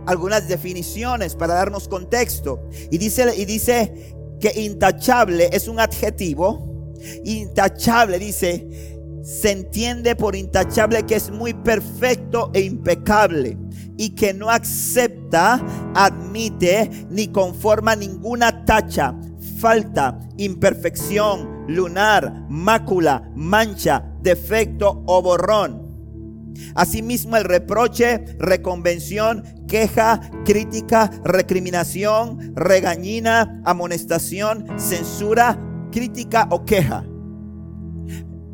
algunas 0.06 0.48
definiciones 0.48 1.36
para 1.36 1.56
darnos 1.56 1.88
contexto. 1.88 2.68
Y 2.90 2.98
dice 2.98 4.16
que 4.40 4.62
intachable 4.62 5.50
es 5.52 5.68
un 5.68 5.80
adjetivo. 5.80 6.94
Intachable 7.24 8.18
dice 8.18 8.97
se 9.28 9.52
entiende 9.52 10.16
por 10.16 10.38
intachable 10.38 11.06
que 11.06 11.16
es 11.16 11.32
muy 11.32 11.54
perfecto 11.54 12.50
e 12.54 12.62
impecable 12.62 13.58
y 13.98 14.12
que 14.12 14.34
no 14.34 14.50
acepta, 14.50 15.62
admite 15.94 16.90
ni 17.10 17.28
conforma 17.28 17.98
ninguna 17.98 18.64
tacha, 18.64 19.14
falta, 19.60 20.18
imperfección, 20.38 21.66
lunar, 21.68 22.46
mácula, 22.48 23.30
mancha, 23.36 24.06
defecto 24.22 25.04
o 25.06 25.22
borrón. 25.22 26.54
Asimismo 26.74 27.36
el 27.36 27.44
reproche, 27.44 28.24
reconvención, 28.40 29.44
queja, 29.68 30.22
crítica, 30.46 31.12
recriminación, 31.26 32.54
regañina, 32.56 33.62
amonestación, 33.66 34.68
censura, 34.80 35.60
crítica 35.92 36.48
o 36.50 36.64
queja. 36.64 37.04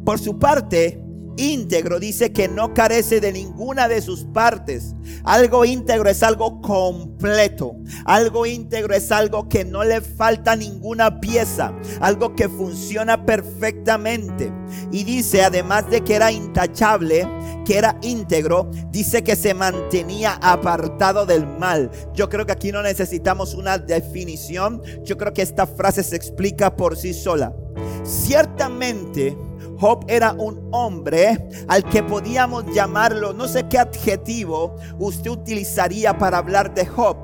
Por 0.06 0.20
su 0.20 0.38
parte, 0.38 1.02
íntegro 1.38 2.00
dice 2.00 2.32
que 2.32 2.48
no 2.48 2.74
carece 2.74 3.20
de 3.20 3.32
ninguna 3.32 3.88
de 3.88 4.02
sus 4.02 4.26
partes. 4.26 4.96
Algo 5.24 5.66
íntegro 5.66 6.10
es 6.10 6.22
algo 6.24 6.62
completo. 6.62 7.76
Algo 8.06 8.46
íntegro 8.46 8.94
es 8.94 9.12
algo 9.12 9.48
que 9.48 9.64
no 9.64 9.84
le 9.84 10.02
falta 10.02 10.56
ninguna 10.56 11.22
pieza. 11.22 11.74
Algo 12.02 12.36
que 12.36 12.50
funciona 12.50 13.26
perfectamente. 13.26 14.52
Y 14.92 15.06
dice, 15.06 15.44
además 15.44 15.90
de 15.90 16.02
que 16.02 16.16
era 16.16 16.32
intachable, 16.32 17.28
que 17.66 17.78
era 17.78 17.98
íntegro, 18.02 18.70
dice 18.90 19.24
que 19.24 19.36
se 19.36 19.54
mantenía 19.54 20.34
apartado 20.42 21.26
del 21.26 21.48
mal. 21.48 21.90
Yo 22.14 22.28
creo 22.30 22.46
que 22.46 22.52
aquí 22.52 22.72
no 22.72 22.82
necesitamos 22.84 23.54
una 23.54 23.78
definición. 23.78 24.82
Yo 25.04 25.18
creo 25.18 25.34
que 25.34 25.42
esta 25.42 25.66
frase 25.66 26.04
se 26.04 26.16
explica 26.16 26.76
por 26.76 26.98
sí 26.98 27.14
sola. 27.14 27.56
Ciertamente, 28.04 29.38
Job 29.80 30.06
era 30.08 30.34
un 30.34 30.70
hombre 30.72 31.50
al 31.68 31.84
que 31.84 32.04
podíamos 32.04 32.66
llamarlo, 32.74 33.34
no 33.34 33.48
sé 33.48 33.68
qué 33.68 33.80
adjetivo 33.80 34.76
usted 35.00 35.32
utilizaría 35.32 36.18
para 36.18 36.38
hablar 36.38 36.74
de 36.74 36.86
Job. 36.86 37.18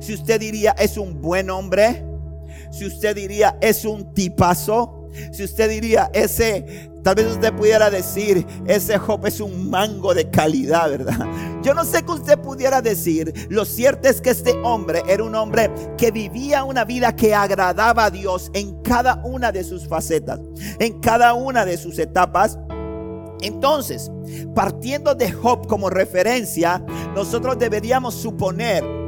Si 0.00 0.14
usted 0.14 0.40
diría 0.40 0.72
es 0.78 0.96
un 0.96 1.20
buen 1.20 1.50
hombre, 1.50 2.04
si 2.70 2.86
usted 2.86 3.14
diría 3.16 3.56
es 3.60 3.84
un 3.84 4.12
tipazo, 4.14 5.01
si 5.32 5.44
usted 5.44 5.70
diría 5.70 6.10
ese 6.12 6.90
Tal 7.02 7.16
vez 7.16 7.26
usted 7.26 7.52
pudiera 7.54 7.90
decir, 7.90 8.46
ese 8.66 8.96
Job 8.96 9.26
es 9.26 9.40
un 9.40 9.68
mango 9.68 10.14
de 10.14 10.30
calidad, 10.30 10.88
¿verdad? 10.88 11.26
Yo 11.62 11.74
no 11.74 11.84
sé 11.84 12.04
qué 12.04 12.12
usted 12.12 12.38
pudiera 12.38 12.80
decir. 12.80 13.48
Lo 13.48 13.64
cierto 13.64 14.08
es 14.08 14.20
que 14.20 14.30
este 14.30 14.52
hombre 14.62 15.02
era 15.08 15.24
un 15.24 15.34
hombre 15.34 15.70
que 15.98 16.12
vivía 16.12 16.62
una 16.62 16.84
vida 16.84 17.14
que 17.16 17.34
agradaba 17.34 18.04
a 18.04 18.10
Dios 18.10 18.50
en 18.54 18.80
cada 18.82 19.20
una 19.24 19.50
de 19.50 19.64
sus 19.64 19.88
facetas, 19.88 20.38
en 20.78 21.00
cada 21.00 21.34
una 21.34 21.64
de 21.64 21.76
sus 21.76 21.98
etapas. 21.98 22.58
Entonces, 23.40 24.12
partiendo 24.54 25.16
de 25.16 25.32
Job 25.32 25.66
como 25.66 25.90
referencia, 25.90 26.84
nosotros 27.16 27.58
deberíamos 27.58 28.14
suponer 28.14 29.01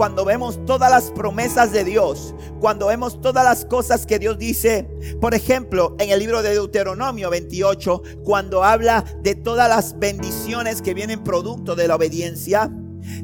cuando 0.00 0.24
vemos 0.24 0.58
todas 0.64 0.90
las 0.90 1.10
promesas 1.10 1.72
de 1.72 1.84
Dios, 1.84 2.34
cuando 2.58 2.86
vemos 2.86 3.20
todas 3.20 3.44
las 3.44 3.66
cosas 3.66 4.06
que 4.06 4.18
Dios 4.18 4.38
dice, 4.38 4.88
por 5.20 5.34
ejemplo, 5.34 5.94
en 5.98 6.08
el 6.08 6.20
libro 6.20 6.42
de 6.42 6.54
Deuteronomio 6.54 7.28
28, 7.28 8.02
cuando 8.24 8.64
habla 8.64 9.04
de 9.22 9.34
todas 9.34 9.68
las 9.68 9.98
bendiciones 9.98 10.80
que 10.80 10.94
vienen 10.94 11.22
producto 11.22 11.76
de 11.76 11.86
la 11.86 11.96
obediencia, 11.96 12.70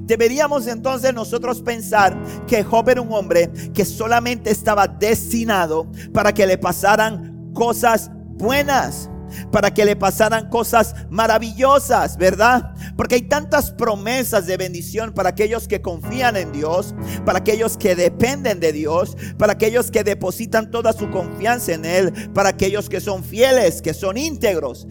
Deberíamos 0.00 0.66
entonces 0.66 1.12
nosotros 1.12 1.61
pensar 1.61 2.16
que 2.47 2.64
Job 2.64 2.88
era 2.88 3.02
un 3.02 3.12
hombre 3.12 3.50
que 3.75 3.85
solamente 3.85 4.50
estaba 4.50 4.88
destinado 4.88 5.90
para 6.14 6.33
que 6.33 6.47
le 6.47 6.56
pasaran 6.56 7.52
cosas 7.52 8.11
buenas 8.38 9.11
para 9.50 9.73
que 9.73 9.85
le 9.85 9.97
pasaran 9.97 10.49
cosas 10.49 10.95
maravillosas, 11.11 12.16
¿verdad? 12.16 12.75
Porque 12.97 13.17
hay 13.17 13.23
tantas 13.23 13.71
promesas 13.71 14.47
de 14.47 14.57
bendición 14.57 15.12
para 15.12 15.31
aquellos 15.31 15.69
que 15.69 15.83
confían 15.83 16.37
en 16.37 16.53
Dios, 16.53 16.95
para 17.25 17.38
aquellos 17.38 17.76
que 17.76 17.95
dependen 17.95 18.59
de 18.61 18.73
Dios, 18.73 19.17
para 19.38 19.53
aquellos 19.53 19.91
que 19.91 20.03
depositan 20.05 20.71
toda 20.71 20.93
su 20.93 21.11
confianza 21.11 21.75
en 21.75 21.85
Él, 21.85 22.31
para 22.33 22.50
aquellos 22.50 22.88
que 22.88 23.00
son 23.00 23.23
fieles, 23.23 23.83
que 23.83 23.95
son 23.95 24.17
íntegros. 24.17 24.87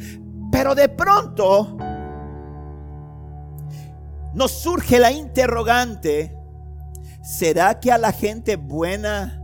Pero 0.51 0.75
de 0.75 0.88
pronto 0.89 1.77
nos 4.33 4.51
surge 4.51 5.00
la 5.00 5.12
interrogante, 5.12 6.38
¿será 7.24 7.79
que 7.79 7.91
a 7.91 7.97
la 7.97 8.12
gente 8.12 8.57
buena 8.57 9.41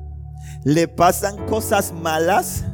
le 0.63 0.87
pasan 0.87 1.45
cosas 1.47 1.91
malas? 1.93 2.65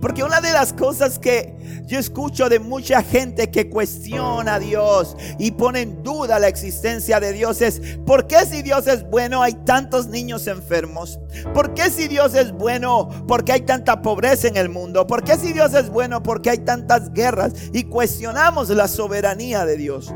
Porque 0.00 0.22
una 0.22 0.40
de 0.40 0.52
las 0.52 0.72
cosas 0.72 1.18
que 1.18 1.54
yo 1.86 1.98
escucho 1.98 2.48
de 2.48 2.58
mucha 2.58 3.02
gente 3.02 3.50
que 3.50 3.68
cuestiona 3.68 4.54
a 4.54 4.58
Dios 4.58 5.16
y 5.38 5.52
pone 5.52 5.82
en 5.82 6.02
duda 6.02 6.38
la 6.38 6.48
existencia 6.48 7.20
de 7.20 7.32
Dios 7.32 7.60
es, 7.60 7.80
¿por 8.04 8.26
qué 8.26 8.44
si 8.46 8.62
Dios 8.62 8.86
es 8.86 9.08
bueno 9.08 9.42
hay 9.42 9.54
tantos 9.54 10.08
niños 10.08 10.46
enfermos? 10.46 11.18
¿Por 11.54 11.74
qué 11.74 11.90
si 11.90 12.08
Dios 12.08 12.34
es 12.34 12.52
bueno 12.52 13.08
porque 13.26 13.52
hay 13.52 13.60
tanta 13.62 14.02
pobreza 14.02 14.48
en 14.48 14.56
el 14.56 14.68
mundo? 14.68 15.06
¿Por 15.06 15.24
qué 15.24 15.36
si 15.36 15.52
Dios 15.52 15.74
es 15.74 15.90
bueno 15.90 16.22
porque 16.22 16.50
hay 16.50 16.58
tantas 16.58 17.12
guerras? 17.12 17.52
Y 17.72 17.84
cuestionamos 17.84 18.68
la 18.70 18.88
soberanía 18.88 19.64
de 19.64 19.76
Dios. 19.76 20.12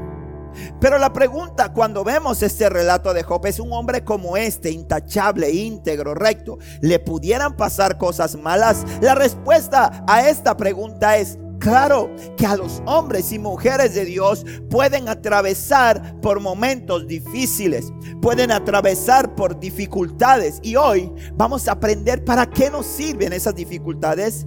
Pero 0.80 0.98
la 0.98 1.12
pregunta 1.12 1.72
cuando 1.72 2.04
vemos 2.04 2.42
este 2.42 2.68
relato 2.68 3.12
de 3.14 3.22
Job 3.22 3.46
es 3.46 3.60
un 3.60 3.72
hombre 3.72 4.04
como 4.04 4.36
este, 4.36 4.70
intachable, 4.70 5.50
íntegro, 5.50 6.14
recto, 6.14 6.58
¿le 6.80 6.98
pudieran 6.98 7.56
pasar 7.56 7.98
cosas 7.98 8.36
malas? 8.36 8.84
La 9.00 9.14
respuesta 9.14 10.04
a 10.06 10.28
esta 10.28 10.56
pregunta 10.56 11.16
es 11.16 11.38
Claro 11.60 12.10
que 12.38 12.46
a 12.46 12.56
los 12.56 12.82
hombres 12.86 13.32
y 13.32 13.38
mujeres 13.38 13.94
de 13.94 14.06
Dios 14.06 14.46
pueden 14.70 15.10
atravesar 15.10 16.18
por 16.22 16.40
momentos 16.40 17.06
difíciles, 17.06 17.92
pueden 18.22 18.50
atravesar 18.50 19.34
por 19.34 19.60
dificultades. 19.60 20.58
Y 20.62 20.76
hoy 20.76 21.12
vamos 21.34 21.68
a 21.68 21.72
aprender 21.72 22.24
para 22.24 22.48
qué 22.48 22.70
nos 22.70 22.86
sirven 22.86 23.34
esas 23.34 23.54
dificultades. 23.54 24.46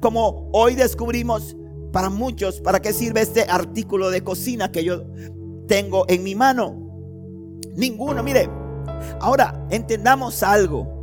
Como 0.00 0.48
hoy 0.54 0.74
descubrimos 0.74 1.54
para 1.92 2.08
muchos, 2.08 2.62
¿para 2.62 2.80
qué 2.80 2.94
sirve 2.94 3.20
este 3.20 3.42
artículo 3.42 4.08
de 4.08 4.24
cocina 4.24 4.72
que 4.72 4.84
yo 4.84 5.04
tengo 5.68 6.04
en 6.08 6.24
mi 6.24 6.34
mano? 6.34 6.74
Ninguno, 7.76 8.24
mire. 8.24 8.50
Ahora, 9.20 9.64
entendamos 9.70 10.42
algo. 10.42 10.98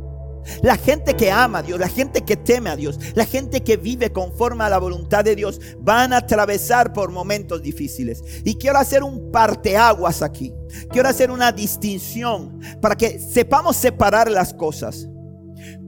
La 0.62 0.76
gente 0.76 1.16
que 1.16 1.30
ama 1.30 1.58
a 1.58 1.62
Dios, 1.62 1.80
la 1.80 1.88
gente 1.88 2.22
que 2.22 2.36
teme 2.36 2.70
a 2.70 2.76
Dios, 2.76 3.00
la 3.14 3.24
gente 3.24 3.62
que 3.62 3.76
vive 3.76 4.12
conforme 4.12 4.62
a 4.64 4.68
la 4.68 4.78
voluntad 4.78 5.24
de 5.24 5.34
Dios, 5.34 5.60
van 5.78 6.12
a 6.12 6.18
atravesar 6.18 6.92
por 6.92 7.10
momentos 7.10 7.62
difíciles. 7.62 8.22
Y 8.44 8.56
quiero 8.56 8.78
hacer 8.78 9.02
un 9.02 9.32
parteaguas 9.32 10.22
aquí. 10.22 10.52
Quiero 10.90 11.08
hacer 11.08 11.30
una 11.30 11.50
distinción 11.50 12.60
para 12.80 12.96
que 12.96 13.18
sepamos 13.18 13.76
separar 13.76 14.30
las 14.30 14.54
cosas. 14.54 15.08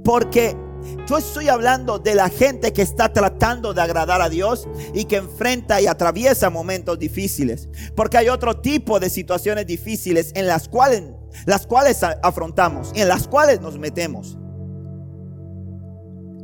Porque 0.02 0.56
Yo 1.06 1.18
estoy 1.18 1.48
hablando 1.48 1.98
de 1.98 2.14
la 2.14 2.28
gente 2.28 2.72
que 2.72 2.82
está 2.82 3.12
tratando 3.12 3.74
de 3.74 3.80
agradar 3.80 4.20
a 4.20 4.28
Dios 4.28 4.68
y 4.94 5.04
que 5.04 5.16
enfrenta 5.16 5.80
y 5.80 5.86
atraviesa 5.86 6.50
momentos 6.50 6.98
difíciles. 6.98 7.68
Porque 7.94 8.18
hay 8.18 8.28
otro 8.28 8.60
tipo 8.60 9.00
de 9.00 9.10
situaciones 9.10 9.66
difíciles 9.66 10.32
en 10.34 10.46
las 10.46 10.68
cuales, 10.68 11.04
las 11.46 11.66
cuales 11.66 12.02
afrontamos 12.02 12.92
y 12.94 13.00
en 13.00 13.08
las 13.08 13.26
cuales 13.28 13.60
nos 13.60 13.78
metemos. 13.78 14.38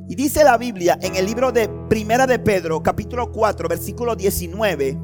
Y 0.09 0.15
dice 0.17 0.45
la 0.45 0.59
Biblia 0.59 0.99
en 1.01 1.17
el 1.17 1.25
libro 1.25 1.51
de 1.51 1.69
Primera 1.89 2.27
de 2.27 2.39
Pedro, 2.39 2.83
capítulo 2.83 3.33
4, 3.33 3.69
versículo 3.69 4.15
19, 4.15 4.99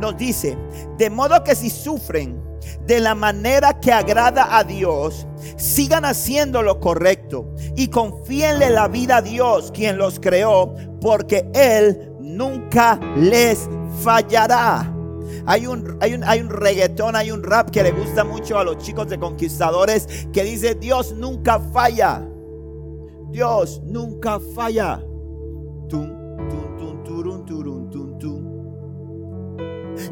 nos 0.00 0.16
dice, 0.16 0.56
de 0.96 1.10
modo 1.10 1.44
que 1.44 1.54
si 1.54 1.68
sufren 1.68 2.47
de 2.86 3.00
la 3.00 3.14
manera 3.14 3.80
que 3.80 3.92
agrada 3.92 4.56
a 4.56 4.64
Dios, 4.64 5.26
sigan 5.56 6.04
haciendo 6.04 6.62
lo 6.62 6.80
correcto 6.80 7.54
y 7.76 7.88
confíenle 7.88 8.70
la 8.70 8.88
vida 8.88 9.18
a 9.18 9.22
Dios, 9.22 9.70
quien 9.72 9.98
los 9.98 10.20
creó, 10.20 10.74
porque 11.00 11.48
Él 11.54 12.12
nunca 12.20 12.98
les 13.16 13.68
fallará. 14.02 14.94
Hay 15.46 15.66
un, 15.66 15.96
hay, 16.00 16.14
un, 16.14 16.24
hay 16.24 16.40
un 16.40 16.50
reggaetón, 16.50 17.16
hay 17.16 17.30
un 17.30 17.42
rap 17.42 17.70
que 17.70 17.82
le 17.82 17.92
gusta 17.92 18.24
mucho 18.24 18.58
a 18.58 18.64
los 18.64 18.78
chicos 18.78 19.08
de 19.08 19.18
conquistadores 19.18 20.26
que 20.32 20.44
dice, 20.44 20.74
Dios 20.74 21.14
nunca 21.14 21.58
falla. 21.58 22.26
Dios 23.30 23.82
nunca 23.84 24.40
falla. 24.54 25.02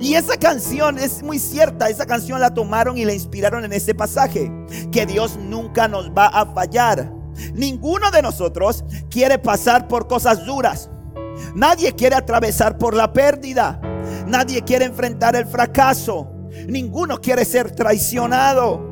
Y 0.00 0.14
esa 0.14 0.36
canción 0.36 0.98
es 0.98 1.22
muy 1.22 1.38
cierta. 1.38 1.88
Esa 1.88 2.06
canción 2.06 2.40
la 2.40 2.52
tomaron 2.52 2.98
y 2.98 3.04
la 3.04 3.14
inspiraron 3.14 3.64
en 3.64 3.72
este 3.72 3.94
pasaje. 3.94 4.50
Que 4.92 5.06
Dios 5.06 5.36
nunca 5.36 5.88
nos 5.88 6.10
va 6.10 6.26
a 6.26 6.46
fallar. 6.46 7.12
Ninguno 7.54 8.10
de 8.10 8.22
nosotros 8.22 8.84
quiere 9.10 9.38
pasar 9.38 9.88
por 9.88 10.06
cosas 10.08 10.44
duras. 10.44 10.90
Nadie 11.54 11.92
quiere 11.92 12.16
atravesar 12.16 12.78
por 12.78 12.94
la 12.94 13.12
pérdida. 13.12 13.80
Nadie 14.26 14.62
quiere 14.62 14.84
enfrentar 14.84 15.36
el 15.36 15.46
fracaso. 15.46 16.30
Ninguno 16.66 17.20
quiere 17.20 17.44
ser 17.44 17.70
traicionado. 17.70 18.85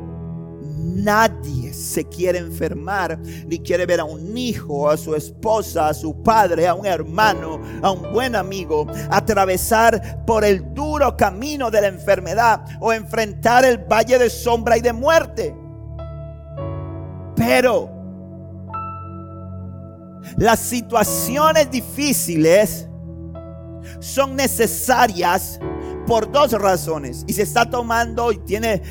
Nadie 0.95 1.73
se 1.73 2.05
quiere 2.05 2.39
enfermar, 2.39 3.19
ni 3.19 3.59
quiere 3.59 3.85
ver 3.85 3.99
a 3.99 4.05
un 4.05 4.37
hijo, 4.37 4.89
a 4.89 4.95
su 4.95 5.13
esposa, 5.13 5.89
a 5.89 5.93
su 5.93 6.23
padre, 6.23 6.67
a 6.67 6.73
un 6.73 6.85
hermano, 6.85 7.59
a 7.81 7.91
un 7.91 8.13
buen 8.13 8.33
amigo, 8.33 8.87
atravesar 9.09 10.23
por 10.25 10.45
el 10.45 10.73
duro 10.73 11.17
camino 11.17 11.69
de 11.69 11.81
la 11.81 11.87
enfermedad 11.87 12.63
o 12.79 12.93
enfrentar 12.93 13.65
el 13.65 13.77
valle 13.77 14.17
de 14.17 14.29
sombra 14.29 14.77
y 14.77 14.81
de 14.81 14.93
muerte. 14.93 15.53
Pero 17.35 17.91
las 20.37 20.59
situaciones 20.59 21.69
difíciles 21.69 22.87
son 23.99 24.37
necesarias 24.37 25.59
por 26.05 26.31
dos 26.31 26.51
razones. 26.53 27.23
Y 27.27 27.33
se 27.33 27.43
está 27.43 27.69
tomando 27.69 28.31
y 28.31 28.37
tiene 28.39 28.81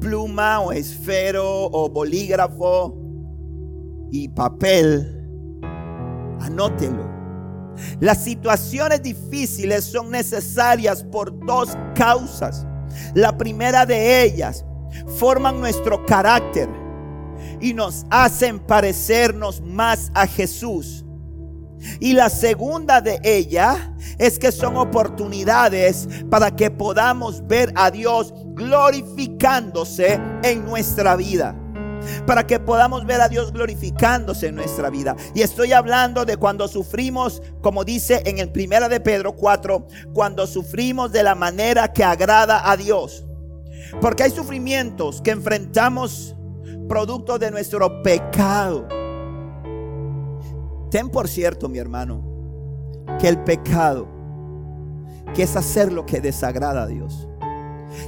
pluma 0.00 0.60
o 0.60 0.72
esfero 0.72 1.66
o 1.66 1.88
bolígrafo 1.88 2.96
y 4.10 4.28
papel, 4.28 5.26
anótelo. 6.40 7.08
Las 8.00 8.24
situaciones 8.24 9.02
difíciles 9.02 9.84
son 9.84 10.10
necesarias 10.10 11.04
por 11.04 11.38
dos 11.46 11.76
causas. 11.94 12.66
La 13.14 13.36
primera 13.36 13.86
de 13.86 14.24
ellas 14.24 14.64
forman 15.18 15.60
nuestro 15.60 16.04
carácter 16.06 16.68
y 17.60 17.74
nos 17.74 18.04
hacen 18.10 18.58
parecernos 18.58 19.60
más 19.60 20.10
a 20.14 20.26
Jesús. 20.26 21.04
Y 22.00 22.12
la 22.12 22.28
segunda 22.28 23.00
de 23.00 23.20
ella 23.22 23.94
es 24.18 24.38
que 24.38 24.50
son 24.50 24.76
oportunidades 24.76 26.08
para 26.28 26.54
que 26.54 26.70
podamos 26.70 27.46
ver 27.46 27.72
a 27.76 27.90
Dios 27.90 28.34
glorificándose 28.58 30.20
en 30.42 30.66
nuestra 30.66 31.16
vida. 31.16 31.56
Para 32.26 32.46
que 32.46 32.60
podamos 32.60 33.06
ver 33.06 33.20
a 33.20 33.28
Dios 33.28 33.52
glorificándose 33.52 34.48
en 34.48 34.56
nuestra 34.56 34.90
vida. 34.90 35.16
Y 35.34 35.42
estoy 35.42 35.72
hablando 35.72 36.24
de 36.24 36.36
cuando 36.36 36.68
sufrimos, 36.68 37.42
como 37.60 37.84
dice 37.84 38.22
en 38.26 38.38
el 38.38 38.50
primera 38.50 38.88
de 38.88 39.00
Pedro 39.00 39.34
4, 39.34 39.86
cuando 40.12 40.46
sufrimos 40.46 41.10
de 41.12 41.22
la 41.22 41.34
manera 41.34 41.92
que 41.92 42.04
agrada 42.04 42.70
a 42.70 42.76
Dios. 42.76 43.24
Porque 44.00 44.24
hay 44.24 44.30
sufrimientos 44.30 45.20
que 45.22 45.30
enfrentamos 45.30 46.36
producto 46.88 47.38
de 47.38 47.50
nuestro 47.50 48.02
pecado. 48.02 48.88
Ten 50.90 51.10
por 51.10 51.28
cierto, 51.28 51.68
mi 51.68 51.78
hermano, 51.78 52.24
que 53.20 53.28
el 53.28 53.42
pecado, 53.44 54.08
que 55.34 55.42
es 55.42 55.54
hacer 55.56 55.92
lo 55.92 56.06
que 56.06 56.20
desagrada 56.20 56.82
a 56.82 56.86
Dios, 56.86 57.27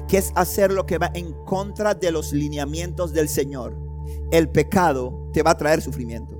que 0.08 0.18
es 0.18 0.32
hacer 0.34 0.72
lo 0.72 0.86
que 0.86 0.98
va 0.98 1.10
en 1.14 1.32
contra 1.44 1.94
de 1.94 2.10
los 2.10 2.32
lineamientos 2.32 3.12
del 3.12 3.28
Señor, 3.28 3.76
el 4.30 4.48
pecado 4.48 5.28
te 5.32 5.42
va 5.42 5.52
a 5.52 5.56
traer 5.56 5.82
sufrimiento. 5.82 6.36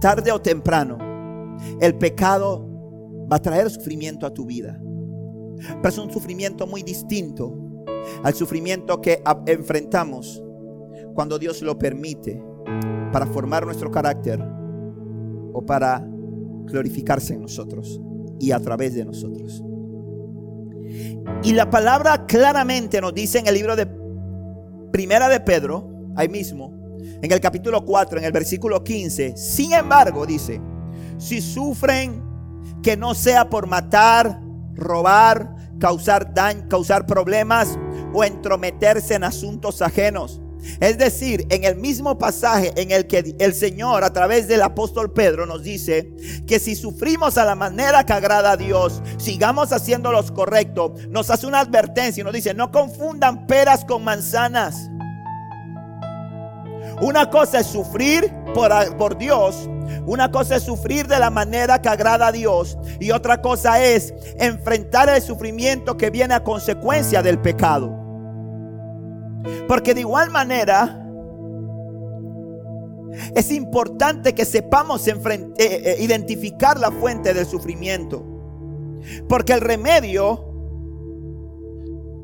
Tarde 0.00 0.32
o 0.32 0.40
temprano, 0.40 0.98
el 1.80 1.96
pecado 1.96 2.66
va 3.30 3.36
a 3.36 3.42
traer 3.42 3.70
sufrimiento 3.70 4.26
a 4.26 4.34
tu 4.34 4.44
vida. 4.44 4.80
Pero 5.58 5.88
es 5.88 5.98
un 5.98 6.12
sufrimiento 6.12 6.66
muy 6.66 6.82
distinto 6.82 7.54
al 8.22 8.34
sufrimiento 8.34 9.00
que 9.00 9.22
enfrentamos 9.46 10.42
cuando 11.14 11.38
Dios 11.38 11.62
lo 11.62 11.78
permite 11.78 12.42
para 13.12 13.26
formar 13.26 13.64
nuestro 13.64 13.90
carácter 13.90 14.40
o 15.52 15.64
para 15.64 16.06
glorificarse 16.66 17.34
en 17.34 17.42
nosotros 17.42 18.00
y 18.38 18.50
a 18.50 18.60
través 18.60 18.94
de 18.94 19.04
nosotros. 19.04 19.62
Y 21.42 21.52
la 21.52 21.70
palabra 21.70 22.26
claramente 22.26 23.00
nos 23.00 23.14
dice 23.14 23.38
en 23.38 23.46
el 23.46 23.54
libro 23.54 23.76
de 23.76 23.86
Primera 24.92 25.28
de 25.28 25.40
Pedro, 25.40 25.88
ahí 26.16 26.28
mismo, 26.28 26.72
en 27.22 27.30
el 27.30 27.40
capítulo 27.40 27.84
4, 27.84 28.18
en 28.18 28.24
el 28.24 28.32
versículo 28.32 28.82
15, 28.82 29.36
sin 29.36 29.72
embargo, 29.72 30.26
dice, 30.26 30.60
si 31.18 31.40
sufren 31.40 32.22
que 32.82 32.96
no 32.96 33.14
sea 33.14 33.48
por 33.48 33.66
matar, 33.66 34.40
robar, 34.74 35.54
causar 35.78 36.32
daño, 36.32 36.68
causar 36.68 37.06
problemas 37.06 37.78
o 38.12 38.24
entrometerse 38.24 39.14
en 39.14 39.24
asuntos 39.24 39.82
ajenos 39.82 40.40
es 40.80 40.98
decir, 40.98 41.46
en 41.50 41.64
el 41.64 41.76
mismo 41.76 42.18
pasaje 42.18 42.72
en 42.76 42.90
el 42.90 43.06
que 43.06 43.34
el 43.38 43.54
Señor 43.54 44.04
a 44.04 44.12
través 44.12 44.48
del 44.48 44.62
apóstol 44.62 45.12
Pedro 45.12 45.46
nos 45.46 45.62
dice 45.62 46.10
que 46.46 46.58
si 46.58 46.74
sufrimos 46.74 47.38
a 47.38 47.44
la 47.44 47.54
manera 47.54 48.04
que 48.04 48.12
agrada 48.12 48.52
a 48.52 48.56
Dios, 48.56 49.02
sigamos 49.18 49.72
haciendo 49.72 50.12
lo 50.12 50.24
correcto, 50.34 50.94
nos 51.08 51.30
hace 51.30 51.46
una 51.46 51.60
advertencia 51.60 52.20
y 52.20 52.24
nos 52.24 52.32
dice, 52.32 52.54
no 52.54 52.70
confundan 52.72 53.46
peras 53.46 53.84
con 53.84 54.02
manzanas. 54.02 54.90
Una 57.00 57.28
cosa 57.28 57.60
es 57.60 57.66
sufrir 57.66 58.32
por, 58.54 58.96
por 58.96 59.18
Dios 59.18 59.68
una 60.06 60.30
cosa 60.30 60.56
es 60.56 60.62
sufrir 60.62 61.06
de 61.06 61.18
la 61.18 61.30
manera 61.30 61.80
que 61.80 61.88
agrada 61.88 62.28
a 62.28 62.32
Dios 62.32 62.78
y 63.00 63.10
otra 63.10 63.40
cosa 63.40 63.82
es 63.82 64.14
enfrentar 64.38 65.08
el 65.08 65.22
sufrimiento 65.22 65.96
que 65.96 66.10
viene 66.10 66.34
a 66.34 66.44
consecuencia 66.44 67.22
del 67.22 67.38
pecado. 67.38 68.05
Porque 69.68 69.94
de 69.94 70.00
igual 70.00 70.30
manera, 70.30 71.02
es 73.34 73.50
importante 73.50 74.34
que 74.34 74.44
sepamos 74.44 75.06
eh, 75.08 75.16
eh, 75.58 75.96
identificar 76.00 76.78
la 76.78 76.90
fuente 76.90 77.32
del 77.32 77.46
sufrimiento. 77.46 78.24
Porque 79.28 79.52
el 79.52 79.60
remedio 79.60 80.44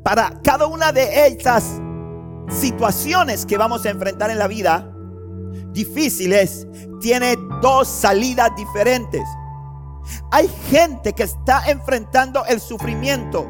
para 0.03 0.41
cada 0.43 0.67
una 0.67 0.93
de 0.93 1.27
estas 1.27 1.81
situaciones 2.51 3.47
que 3.47 3.57
vamos 3.57 3.87
a 3.87 3.91
enfrentar 3.91 4.31
en 4.31 4.39
la 4.39 4.49
vida 4.49 4.93
difíciles 5.73 6.67
tiene 7.01 7.37
dos 7.61 7.89
salidas 7.89 8.51
diferentes. 8.57 9.23
Hay 10.33 10.49
gente 10.71 11.13
que 11.13 11.23
está 11.23 11.71
enfrentando 11.71 12.45
el 12.47 12.61
sufrimiento 12.61 13.49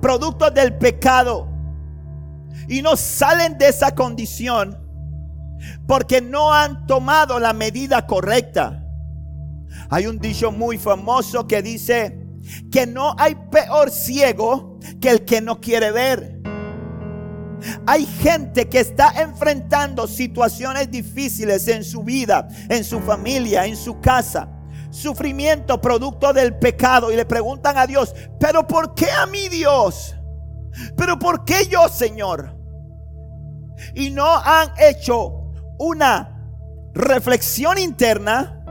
producto 0.00 0.50
del 0.50 0.76
pecado 0.76 1.49
y 2.68 2.82
no 2.82 2.96
salen 2.96 3.58
de 3.58 3.68
esa 3.68 3.94
condición 3.94 4.78
porque 5.86 6.20
no 6.20 6.52
han 6.52 6.86
tomado 6.86 7.38
la 7.38 7.52
medida 7.52 8.06
correcta. 8.06 8.84
Hay 9.90 10.06
un 10.06 10.18
dicho 10.18 10.52
muy 10.52 10.78
famoso 10.78 11.46
que 11.46 11.62
dice 11.62 12.26
que 12.70 12.86
no 12.86 13.14
hay 13.18 13.36
peor 13.50 13.90
ciego 13.90 14.78
que 15.00 15.10
el 15.10 15.24
que 15.24 15.40
no 15.40 15.60
quiere 15.60 15.90
ver. 15.90 16.40
Hay 17.86 18.06
gente 18.06 18.68
que 18.68 18.80
está 18.80 19.12
enfrentando 19.20 20.06
situaciones 20.06 20.90
difíciles 20.90 21.68
en 21.68 21.84
su 21.84 22.02
vida, 22.02 22.48
en 22.68 22.84
su 22.84 23.00
familia, 23.00 23.66
en 23.66 23.76
su 23.76 24.00
casa. 24.00 24.48
Sufrimiento 24.90 25.80
producto 25.80 26.32
del 26.32 26.56
pecado 26.56 27.12
y 27.12 27.16
le 27.16 27.24
preguntan 27.24 27.76
a 27.78 27.86
Dios, 27.86 28.14
pero 28.38 28.66
¿por 28.66 28.94
qué 28.94 29.10
a 29.10 29.26
mí 29.26 29.48
Dios? 29.48 30.16
Pero 30.96 31.18
¿por 31.18 31.44
qué 31.44 31.66
yo, 31.66 31.88
Señor? 31.88 32.56
Y 33.94 34.10
no 34.10 34.36
han 34.36 34.70
hecho 34.78 35.52
una 35.78 36.36
reflexión 36.94 37.78
interna 37.78 38.64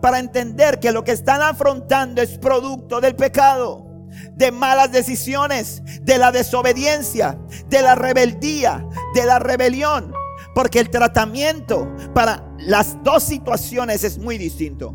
para 0.00 0.18
entender 0.18 0.80
que 0.80 0.92
lo 0.92 1.04
que 1.04 1.12
están 1.12 1.42
afrontando 1.42 2.22
es 2.22 2.38
producto 2.38 3.00
del 3.00 3.16
pecado, 3.16 3.86
de 4.34 4.52
malas 4.52 4.92
decisiones, 4.92 5.82
de 6.02 6.18
la 6.18 6.32
desobediencia, 6.32 7.38
de 7.68 7.82
la 7.82 7.94
rebeldía, 7.94 8.86
de 9.14 9.26
la 9.26 9.38
rebelión. 9.38 10.12
Porque 10.54 10.80
el 10.80 10.90
tratamiento 10.90 11.94
para 12.14 12.44
las 12.58 13.02
dos 13.02 13.22
situaciones 13.22 14.04
es 14.04 14.18
muy 14.18 14.36
distinto. 14.36 14.94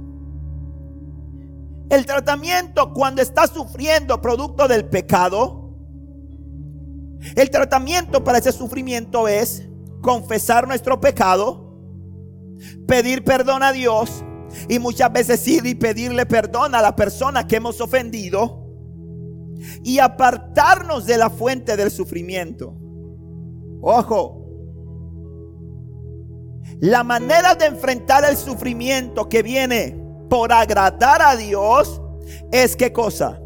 El 1.90 2.06
tratamiento 2.06 2.94
cuando 2.94 3.22
está 3.22 3.48
sufriendo 3.48 4.20
producto 4.20 4.68
del 4.68 4.86
pecado, 4.86 5.65
el 7.36 7.50
tratamiento 7.50 8.24
para 8.24 8.38
ese 8.38 8.52
sufrimiento 8.52 9.28
es 9.28 9.68
confesar 10.02 10.68
nuestro 10.68 11.00
pecado, 11.00 11.78
pedir 12.88 13.24
perdón 13.24 13.64
a 13.64 13.72
Dios 13.72 14.24
y 14.70 14.80
muchas 14.80 15.12
veces 15.12 15.48
ir 15.48 15.66
y 15.66 15.76
pedirle 15.76 16.26
perdón 16.26 16.76
a 16.76 16.82
la 16.82 16.96
persona 16.96 17.48
que 17.48 17.58
hemos 17.58 17.82
ofendido 17.82 18.66
y 19.84 20.00
apartarnos 20.00 21.06
de 21.06 21.18
la 21.18 21.30
fuente 21.30 21.76
del 21.76 21.92
sufrimiento. 21.92 22.76
Ojo, 23.82 24.46
la 26.80 27.04
manera 27.04 27.56
de 27.56 27.66
enfrentar 27.66 28.26
el 28.26 28.36
sufrimiento 28.36 29.30
que 29.30 29.42
viene 29.42 30.02
por 30.30 30.52
agradar 30.52 31.22
a 31.22 31.36
Dios 31.36 32.02
es 32.52 32.76
qué 32.76 32.92
cosa? 32.92 33.40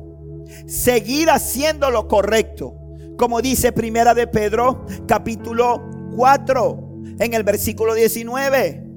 Seguir 0.68 1.30
haciendo 1.30 1.92
lo 1.92 2.08
correcto. 2.08 2.79
Como 3.20 3.42
dice 3.42 3.74
Primera 3.74 4.14
de 4.14 4.28
Pedro, 4.28 4.86
capítulo 5.06 5.90
4, 6.16 7.02
en 7.20 7.34
el 7.34 7.44
versículo 7.44 7.94
19. 7.94 8.88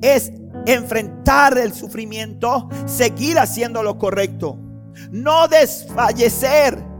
Es 0.00 0.32
enfrentar 0.64 1.58
el 1.58 1.72
sufrimiento, 1.72 2.68
seguir 2.86 3.40
haciendo 3.40 3.82
lo 3.82 3.98
correcto. 3.98 4.60
No 5.10 5.48
desfallecer 5.48 6.91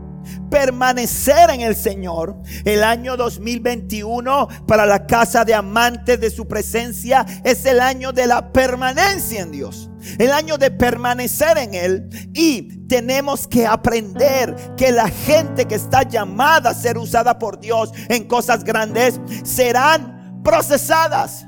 permanecer 0.49 1.49
en 1.49 1.61
el 1.61 1.75
Señor. 1.75 2.37
El 2.65 2.83
año 2.83 3.17
2021 3.17 4.47
para 4.67 4.85
la 4.85 5.05
casa 5.05 5.45
de 5.45 5.53
amantes 5.53 6.19
de 6.19 6.29
su 6.29 6.47
presencia 6.47 7.25
es 7.43 7.65
el 7.65 7.79
año 7.79 8.11
de 8.11 8.27
la 8.27 8.51
permanencia 8.51 9.41
en 9.41 9.51
Dios. 9.51 9.89
El 10.17 10.31
año 10.31 10.57
de 10.57 10.71
permanecer 10.71 11.57
en 11.57 11.73
Él. 11.73 12.09
Y 12.33 12.85
tenemos 12.87 13.47
que 13.47 13.65
aprender 13.65 14.55
que 14.75 14.91
la 14.91 15.07
gente 15.07 15.65
que 15.65 15.75
está 15.75 16.03
llamada 16.03 16.71
a 16.71 16.73
ser 16.73 16.97
usada 16.97 17.39
por 17.39 17.59
Dios 17.59 17.91
en 18.09 18.27
cosas 18.27 18.63
grandes 18.63 19.19
serán 19.43 20.41
procesadas. 20.43 21.45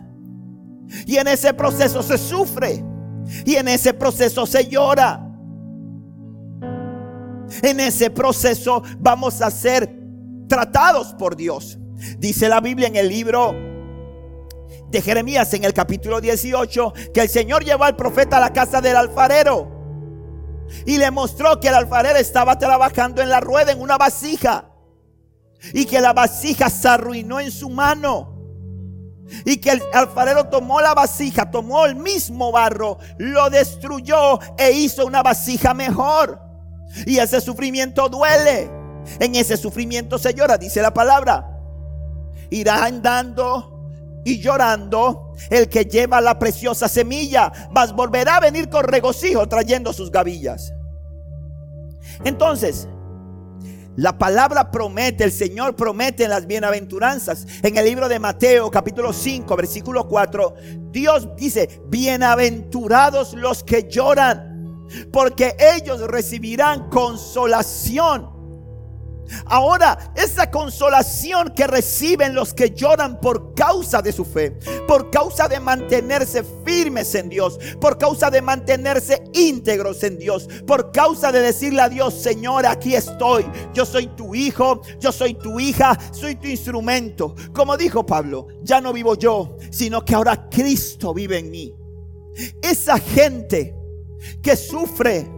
Y 1.05 1.17
en 1.17 1.27
ese 1.27 1.53
proceso 1.53 2.01
se 2.01 2.17
sufre. 2.17 2.83
Y 3.45 3.55
en 3.55 3.67
ese 3.67 3.93
proceso 3.93 4.45
se 4.45 4.67
llora. 4.67 5.24
En 7.62 7.79
ese 7.79 8.10
proceso 8.10 8.84
vamos 8.99 9.41
a 9.41 9.51
ser 9.51 9.93
tratados 10.47 11.13
por 11.13 11.36
Dios. 11.36 11.77
Dice 12.17 12.49
la 12.49 12.62
Biblia 12.62 12.88
en 12.88 12.95
el 12.95 13.10
libro 13.10 13.53
de 14.89 15.01
Jeremías 15.01 15.53
en 15.53 15.63
el 15.63 15.73
capítulo 15.73 16.21
18 16.21 16.93
que 17.13 17.21
el 17.21 17.29
Señor 17.29 17.63
llevó 17.63 17.84
al 17.84 17.95
profeta 17.95 18.38
a 18.38 18.39
la 18.39 18.53
casa 18.53 18.81
del 18.81 18.95
alfarero 18.95 19.75
y 20.86 20.97
le 20.97 21.12
mostró 21.12 21.60
que 21.60 21.67
el 21.67 21.75
alfarero 21.75 22.17
estaba 22.17 22.58
trabajando 22.58 23.21
en 23.21 23.29
la 23.29 23.39
rueda 23.39 23.71
en 23.71 23.81
una 23.81 23.97
vasija 23.97 24.69
y 25.73 25.86
que 25.86 26.01
la 26.01 26.13
vasija 26.13 26.69
se 26.69 26.88
arruinó 26.88 27.39
en 27.39 27.51
su 27.51 27.69
mano. 27.69 28.34
Y 29.43 29.58
que 29.58 29.71
el 29.71 29.81
alfarero 29.91 30.49
tomó 30.49 30.81
la 30.81 30.93
vasija, 30.93 31.49
tomó 31.49 31.86
el 31.86 31.95
mismo 31.95 32.51
barro, 32.51 32.99
lo 33.17 33.49
destruyó 33.49 34.39
e 34.58 34.71
hizo 34.71 35.05
una 35.05 35.23
vasija 35.23 35.73
mejor. 35.73 36.39
Y 37.05 37.17
ese 37.17 37.41
sufrimiento 37.41 38.10
duele. 38.10 38.69
En 39.19 39.36
ese 39.36 39.58
sufrimiento 39.58 40.17
se 40.17 40.34
llora, 40.34 40.58
dice 40.58 40.81
la 40.81 40.93
palabra. 40.93 41.60
Irá 42.49 42.86
andando 42.86 43.75
y 44.23 44.39
llorando 44.39 45.34
el 45.49 45.69
que 45.69 45.86
lleva 45.86 46.19
la 46.21 46.39
preciosa 46.39 46.88
semilla, 46.88 47.51
mas 47.71 47.93
volverá 47.93 48.38
a 48.38 48.39
venir 48.39 48.69
con 48.69 48.84
regocijo 48.84 49.47
trayendo 49.47 49.93
sus 49.93 50.12
gavillas. 50.12 50.73
Entonces, 52.23 52.88
la 53.95 54.17
palabra 54.17 54.71
promete, 54.71 55.23
el 55.23 55.31
Señor 55.31 55.75
promete 55.75 56.25
en 56.25 56.29
las 56.29 56.47
bienaventuranzas. 56.47 57.45
En 57.63 57.77
el 57.77 57.86
libro 57.86 58.10
de 58.10 58.19
Mateo 58.19 58.69
capítulo 58.69 59.13
5 59.13 59.55
versículo 59.55 60.08
4, 60.08 60.55
Dios 60.91 61.29
dice, 61.38 61.81
bienaventurados 61.88 63.34
los 63.34 63.63
que 63.63 63.88
lloran 63.88 64.54
porque 65.12 65.56
ellos 65.60 66.02
recibirán 66.02 66.89
consolación. 66.89 68.36
Ahora, 69.45 70.13
esa 70.15 70.50
consolación 70.52 71.54
que 71.56 71.67
reciben 71.67 72.36
los 72.36 72.54
que 72.54 72.71
lloran 72.71 73.19
por 73.19 73.54
causa 73.54 74.02
de 74.02 74.12
su 74.12 74.26
fe, 74.26 74.52
por 74.88 75.10
causa 75.10 75.48
de 75.48 75.60
mantenerse 75.60 76.43
firmes 76.65 77.15
en 77.15 77.30
Dios, 77.30 77.60
por 77.80 77.98
causa 77.98 78.30
de 78.30 78.41
mantenerse 78.41 79.24
íntegros 79.34 80.04
en 80.04 80.17
Dios, 80.17 80.48
por 80.67 80.91
causa 80.91 81.32
de 81.32 81.41
decirle 81.41 81.82
a 81.82 81.89
Dios, 81.89 82.13
Señor, 82.13 82.65
aquí 82.65 82.95
estoy, 82.95 83.45
yo 83.74 83.86
soy 83.86 84.08
tu 84.08 84.36
hijo, 84.36 84.82
yo 85.00 85.12
soy 85.12 85.34
tu 85.34 85.60
hija, 85.60 85.98
soy 86.12 86.36
tu 86.36 86.48
instrumento. 86.48 87.36
Como 87.54 87.78
dijo 87.78 88.06
Pablo, 88.06 88.48
ya 88.62 88.82
no 88.82 88.93
vivo 88.93 89.15
yo, 89.15 89.58
sino 89.71 90.04
que 90.04 90.15
ahora 90.15 90.50
Cristo 90.50 91.13
vive 91.13 91.39
en 91.39 91.52
mí. 91.52 91.74
Esa 92.62 93.00
gente 93.00 93.74
que 94.41 94.55
sufre 94.55 95.29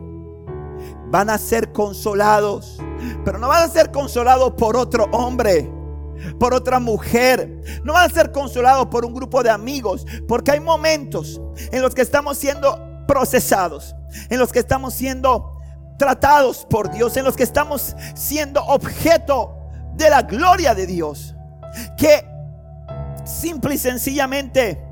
van 1.10 1.30
a 1.30 1.38
ser 1.38 1.72
consolados. 1.72 2.78
Pero 3.24 3.38
no 3.38 3.48
van 3.48 3.64
a 3.64 3.72
ser 3.72 3.92
consolados 3.92 4.54
por 4.54 4.76
otro 4.76 5.06
hombre, 5.12 5.70
por 6.40 6.54
otra 6.54 6.80
mujer. 6.80 7.62
No 7.84 7.94
van 7.94 8.10
a 8.10 8.14
ser 8.14 8.32
consolados 8.32 8.88
por 8.88 9.06
un 9.06 9.14
grupo 9.14 9.44
de 9.44 9.50
amigos. 9.50 10.06
Porque 10.28 10.52
hay 10.52 10.60
momentos 10.60 11.42
en 11.72 11.82
los 11.82 11.94
que 11.94 12.02
estamos 12.02 12.38
siendo 12.38 13.06
procesados. 13.08 13.96
En 14.30 14.40
los 14.40 14.52
que 14.52 14.60
estamos 14.60 14.94
siendo 14.94 15.60
tratados 15.98 16.66
por 16.70 16.92
Dios. 16.92 17.16
En 17.18 17.26
los 17.26 17.36
que 17.36 17.44
estamos 17.44 17.96
siendo 18.16 18.64
objeto 18.66 19.56
de 19.96 20.10
la 20.10 20.24
gloria 20.24 20.74
de 20.76 20.88
Dios. 20.88 21.36
Que 21.98 22.26
simple 23.26 23.76
y 23.76 23.78
sencillamente 23.78 24.84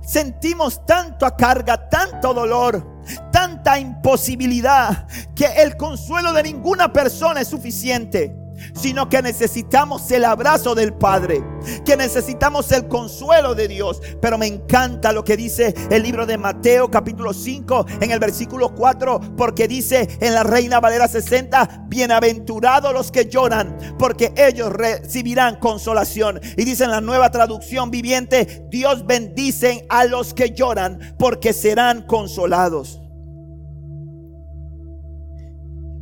sentimos 0.00 0.84
tanto 0.86 1.26
a 1.26 1.36
carga, 1.36 1.88
tanto 1.88 2.32
dolor 2.32 2.93
tanta 3.32 3.78
imposibilidad 3.78 5.06
que 5.34 5.46
el 5.62 5.76
consuelo 5.76 6.32
de 6.32 6.42
ninguna 6.42 6.92
persona 6.92 7.40
es 7.40 7.48
suficiente 7.48 8.43
sino 8.74 9.08
que 9.08 9.22
necesitamos 9.22 10.10
el 10.10 10.24
abrazo 10.24 10.74
del 10.74 10.94
Padre, 10.94 11.42
que 11.84 11.96
necesitamos 11.96 12.70
el 12.72 12.88
consuelo 12.88 13.54
de 13.54 13.68
Dios. 13.68 14.00
Pero 14.20 14.38
me 14.38 14.46
encanta 14.46 15.12
lo 15.12 15.24
que 15.24 15.36
dice 15.36 15.74
el 15.90 16.02
libro 16.02 16.26
de 16.26 16.38
Mateo 16.38 16.90
capítulo 16.90 17.32
5 17.32 17.86
en 18.00 18.10
el 18.10 18.18
versículo 18.18 18.74
4, 18.74 19.20
porque 19.36 19.68
dice 19.68 20.08
en 20.20 20.34
la 20.34 20.42
Reina 20.42 20.80
Valera 20.80 21.08
60, 21.08 21.86
bienaventurados 21.88 22.92
los 22.92 23.10
que 23.10 23.26
lloran, 23.26 23.76
porque 23.98 24.32
ellos 24.36 24.72
recibirán 24.72 25.56
consolación. 25.56 26.40
Y 26.56 26.64
dice 26.64 26.84
en 26.84 26.90
la 26.90 27.00
nueva 27.00 27.30
traducción 27.30 27.90
viviente, 27.90 28.66
Dios 28.70 29.06
bendice 29.06 29.86
a 29.88 30.04
los 30.04 30.34
que 30.34 30.50
lloran, 30.50 31.14
porque 31.18 31.52
serán 31.52 32.02
consolados. 32.02 33.00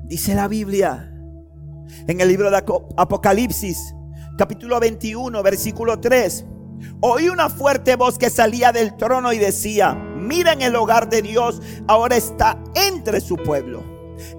Dice 0.05 0.35
la 0.35 0.46
Biblia 0.46 1.12
en 2.07 2.21
el 2.21 2.29
libro 2.29 2.51
de 2.51 2.62
Apocalipsis, 2.97 3.95
capítulo 4.37 4.81
21, 4.81 5.42
versículo 5.42 6.01
3. 6.01 6.47
Oí 7.01 7.29
una 7.29 7.49
fuerte 7.49 7.97
voz 7.97 8.18
que 8.18 8.31
salía 8.31 8.73
del 8.73 8.97
trono 8.97 9.33
y 9.33 9.38
decía, 9.38 9.95
miren 9.95 10.62
el 10.62 10.77
hogar 10.77 11.09
de 11.09 11.23
Dios, 11.23 11.61
ahora 11.87 12.16
está 12.16 12.59
entre 12.75 13.21
su 13.21 13.37
pueblo. 13.37 13.83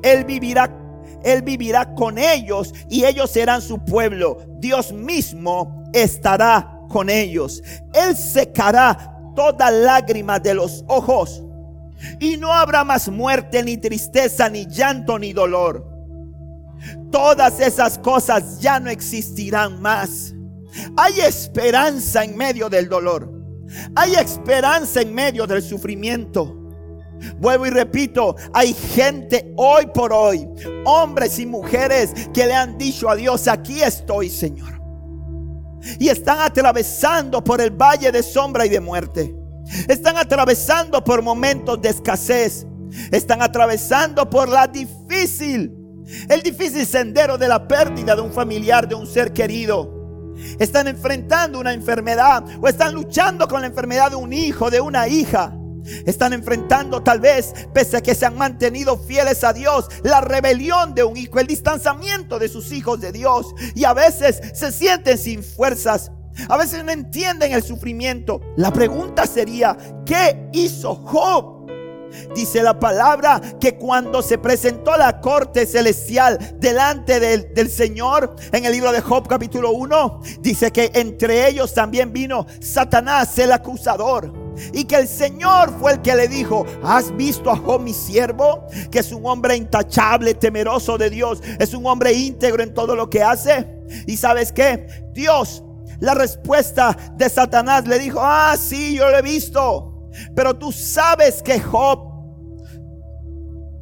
Él 0.02 0.26
vivirá 0.26 0.80
él 1.24 1.42
vivirá 1.42 1.96
con 1.96 2.18
ellos 2.18 2.74
y 2.90 3.06
ellos 3.06 3.32
serán 3.32 3.62
su 3.62 3.80
pueblo. 3.86 4.40
Dios 4.60 4.92
mismo 4.92 5.86
estará 5.94 6.82
con 6.90 7.10
ellos. 7.10 7.64
Él 7.94 8.18
secará 8.18 9.18
toda 9.34 9.72
lágrima 9.72 10.40
de 10.40 10.54
los 10.54 10.84
ojos. 10.90 11.42
Y 12.20 12.36
no 12.36 12.52
habrá 12.52 12.84
más 12.84 13.08
muerte, 13.08 13.64
ni 13.64 13.78
tristeza, 13.78 14.50
ni 14.50 14.66
llanto, 14.66 15.18
ni 15.18 15.32
dolor 15.32 15.93
todas 17.12 17.60
esas 17.60 17.98
cosas 17.98 18.60
ya 18.60 18.80
no 18.80 18.90
existirán 18.90 19.82
más. 19.82 20.34
Hay 20.98 21.20
esperanza 21.20 22.24
en 22.24 22.36
medio 22.36 22.70
del 22.70 22.90
dolor. 22.90 23.32
Hay 23.96 24.16
esperanza 24.16 25.02
en 25.02 25.14
medio 25.14 25.48
del 25.48 25.62
sufrimiento. 25.62 26.60
Vuelvo 27.38 27.66
y 27.66 27.70
repito, 27.70 28.36
hay 28.54 28.74
gente 28.74 29.54
hoy 29.56 29.88
por 29.94 30.12
hoy, 30.12 30.48
hombres 30.84 31.40
y 31.40 31.46
mujeres 31.46 32.12
que 32.34 32.46
le 32.46 32.54
han 32.54 32.78
dicho 32.78 33.10
a 33.10 33.16
Dios, 33.16 33.48
aquí 33.48 33.82
estoy 33.82 34.30
Señor. 34.30 34.82
y 36.00 36.10
están 36.10 36.40
atravesando 36.40 37.44
por 37.44 37.62
el 37.62 37.72
valle 37.72 38.12
de 38.12 38.24
sombra 38.24 38.66
y 38.66 38.70
de 38.70 38.80
muerte. 38.80 39.36
Están 39.88 40.18
atravesando 40.18 41.04
por 41.04 41.22
momentos 41.22 41.82
de 41.82 41.90
escasez. 41.90 42.66
Están 43.12 43.42
atravesando 43.42 44.30
por 44.30 44.50
la 44.50 44.68
difícil, 44.68 45.74
el 46.30 46.42
difícil 46.42 46.86
sendero 46.86 47.38
de 47.38 47.48
la 47.48 47.68
pérdida 47.68 48.16
de 48.16 48.22
un 48.22 48.32
familiar, 48.32 48.88
de 48.88 48.96
un 48.96 49.08
ser 49.08 49.34
querido. 49.34 50.34
Están 50.60 50.88
enfrentando 50.88 51.60
una 51.60 51.74
enfermedad 51.74 52.44
o 52.62 52.68
están 52.68 52.94
luchando 52.94 53.48
con 53.48 53.62
la 53.62 53.68
enfermedad 53.68 54.12
de 54.12 54.16
un 54.16 54.34
hijo, 54.34 54.70
de 54.70 54.82
una 54.82 55.08
hija. 55.08 55.56
Están 56.06 56.34
enfrentando 56.34 57.04
tal 57.04 57.20
vez, 57.20 57.54
pese 57.74 57.98
a 57.98 58.02
que 58.02 58.16
se 58.16 58.26
han 58.26 58.38
mantenido 58.38 58.98
fieles 58.98 59.44
a 59.44 59.54
Dios, 59.54 59.88
la 60.04 60.22
rebelión 60.22 60.96
de 60.96 61.04
un 61.04 61.18
hijo, 61.18 61.40
el 61.40 61.48
distanciamiento 61.48 62.40
de 62.40 62.48
sus 62.48 62.72
hijos 62.72 63.02
de 63.02 63.12
Dios. 63.12 63.54
Y 63.76 63.84
a 63.84 63.94
veces 63.94 64.42
se 64.54 64.72
sienten 64.72 65.18
sin 65.18 65.44
fuerzas. 65.44 66.12
A 66.50 66.58
veces 66.58 66.84
no 66.84 66.92
entienden 66.92 67.52
el 67.52 67.64
sufrimiento. 67.64 68.42
La 68.58 68.72
pregunta 68.72 69.28
sería, 69.28 69.78
¿qué 70.06 70.50
hizo 70.54 70.96
Job? 70.96 71.63
Dice 72.36 72.62
la 72.64 72.80
palabra 72.80 73.42
que 73.60 73.76
cuando 73.76 74.22
se 74.22 74.38
presentó 74.38 74.98
la 74.98 75.22
corte 75.22 75.66
celestial 75.66 76.58
delante 76.60 77.20
del, 77.20 77.54
del, 77.54 77.70
Señor, 77.70 78.36
en 78.52 78.66
el 78.66 78.72
libro 78.72 78.92
de 78.92 79.02
Job 79.02 79.28
capítulo 79.28 79.72
1, 79.72 80.22
dice 80.40 80.72
que 80.72 80.92
entre 80.94 81.48
ellos 81.48 81.74
también 81.74 82.14
vino 82.14 82.46
Satanás, 82.60 83.38
el 83.40 83.52
acusador. 83.52 84.44
Y 84.72 84.86
que 84.86 84.96
el 84.96 85.08
Señor 85.08 85.74
fue 85.80 85.94
el 85.94 86.02
que 86.02 86.16
le 86.16 86.28
dijo, 86.28 86.66
¿has 86.84 87.16
visto 87.16 87.50
a 87.50 87.58
Job 87.58 87.82
mi 87.82 87.94
siervo? 87.94 88.68
Que 88.92 89.00
es 89.00 89.12
un 89.12 89.26
hombre 89.26 89.56
intachable, 89.56 90.34
temeroso 90.36 90.98
de 90.98 91.10
Dios. 91.10 91.42
Es 91.60 91.74
un 91.74 91.86
hombre 91.86 92.14
íntegro 92.14 92.62
en 92.64 92.74
todo 92.74 92.96
lo 92.96 93.10
que 93.10 93.24
hace. 93.24 93.68
Y 94.08 94.18
sabes 94.18 94.52
qué? 94.52 94.88
Dios, 95.14 95.64
la 96.00 96.14
respuesta 96.14 96.96
de 97.16 97.30
Satanás 97.30 97.88
le 97.88 98.00
dijo, 98.00 98.20
ah, 98.22 98.56
sí, 98.58 98.96
yo 98.96 99.10
lo 99.10 99.18
he 99.18 99.22
visto. 99.22 99.93
Pero 100.36 100.56
tú 100.56 100.72
sabes 100.72 101.42
que 101.42 101.60
Job 101.60 102.14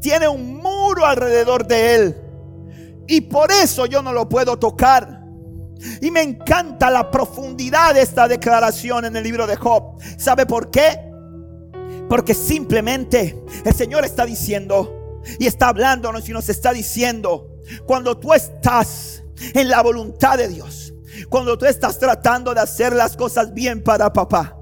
tiene 0.02 0.28
un 0.28 0.58
muro 0.58 1.06
alrededor 1.06 1.66
de 1.66 1.96
él. 1.96 2.18
Y 3.08 3.22
por 3.22 3.52
eso 3.52 3.86
yo 3.86 4.02
no 4.02 4.14
lo 4.14 4.28
puedo 4.28 4.58
tocar. 4.58 5.22
Y 6.02 6.12
me 6.12 6.22
encanta 6.22 6.90
la 6.90 7.10
profundidad 7.10 7.94
de 7.94 8.02
esta 8.02 8.28
declaración 8.28 9.06
en 9.06 9.16
el 9.16 9.24
libro 9.24 9.48
de 9.48 9.56
Job. 9.56 10.02
¿Sabe 10.18 10.46
por 10.46 10.70
qué? 10.70 11.00
Porque 12.10 12.34
simplemente 12.34 13.42
el 13.66 13.74
Señor 13.74 14.06
está 14.06 14.26
diciendo 14.26 15.20
y 15.40 15.48
está 15.48 15.70
hablándonos 15.70 16.28
y 16.28 16.34
nos 16.34 16.50
está 16.50 16.74
diciendo, 16.74 17.58
cuando 17.86 18.18
tú 18.18 18.34
estás 18.34 19.24
en 19.54 19.70
la 19.70 19.82
voluntad 19.82 20.38
de 20.38 20.48
Dios, 20.48 20.94
cuando 21.30 21.58
tú 21.58 21.66
estás 21.66 21.98
tratando 22.00 22.54
de 22.54 22.62
hacer 22.62 22.94
las 22.94 23.16
cosas 23.16 23.54
bien 23.54 23.84
para 23.84 24.12
papá, 24.12 24.58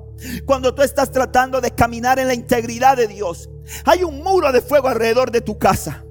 cuando 0.45 0.73
tú 0.73 0.81
estás 0.81 1.11
tratando 1.11 1.61
de 1.61 1.71
caminar 1.71 2.19
en 2.19 2.27
la 2.27 2.33
integridad 2.33 2.97
de 2.97 3.07
Dios, 3.07 3.49
hay 3.85 4.03
un 4.03 4.21
muro 4.23 4.51
de 4.51 4.61
fuego 4.61 4.87
alrededor 4.87 5.31
de 5.31 5.41
tu 5.41 5.57
casa. 5.57 6.03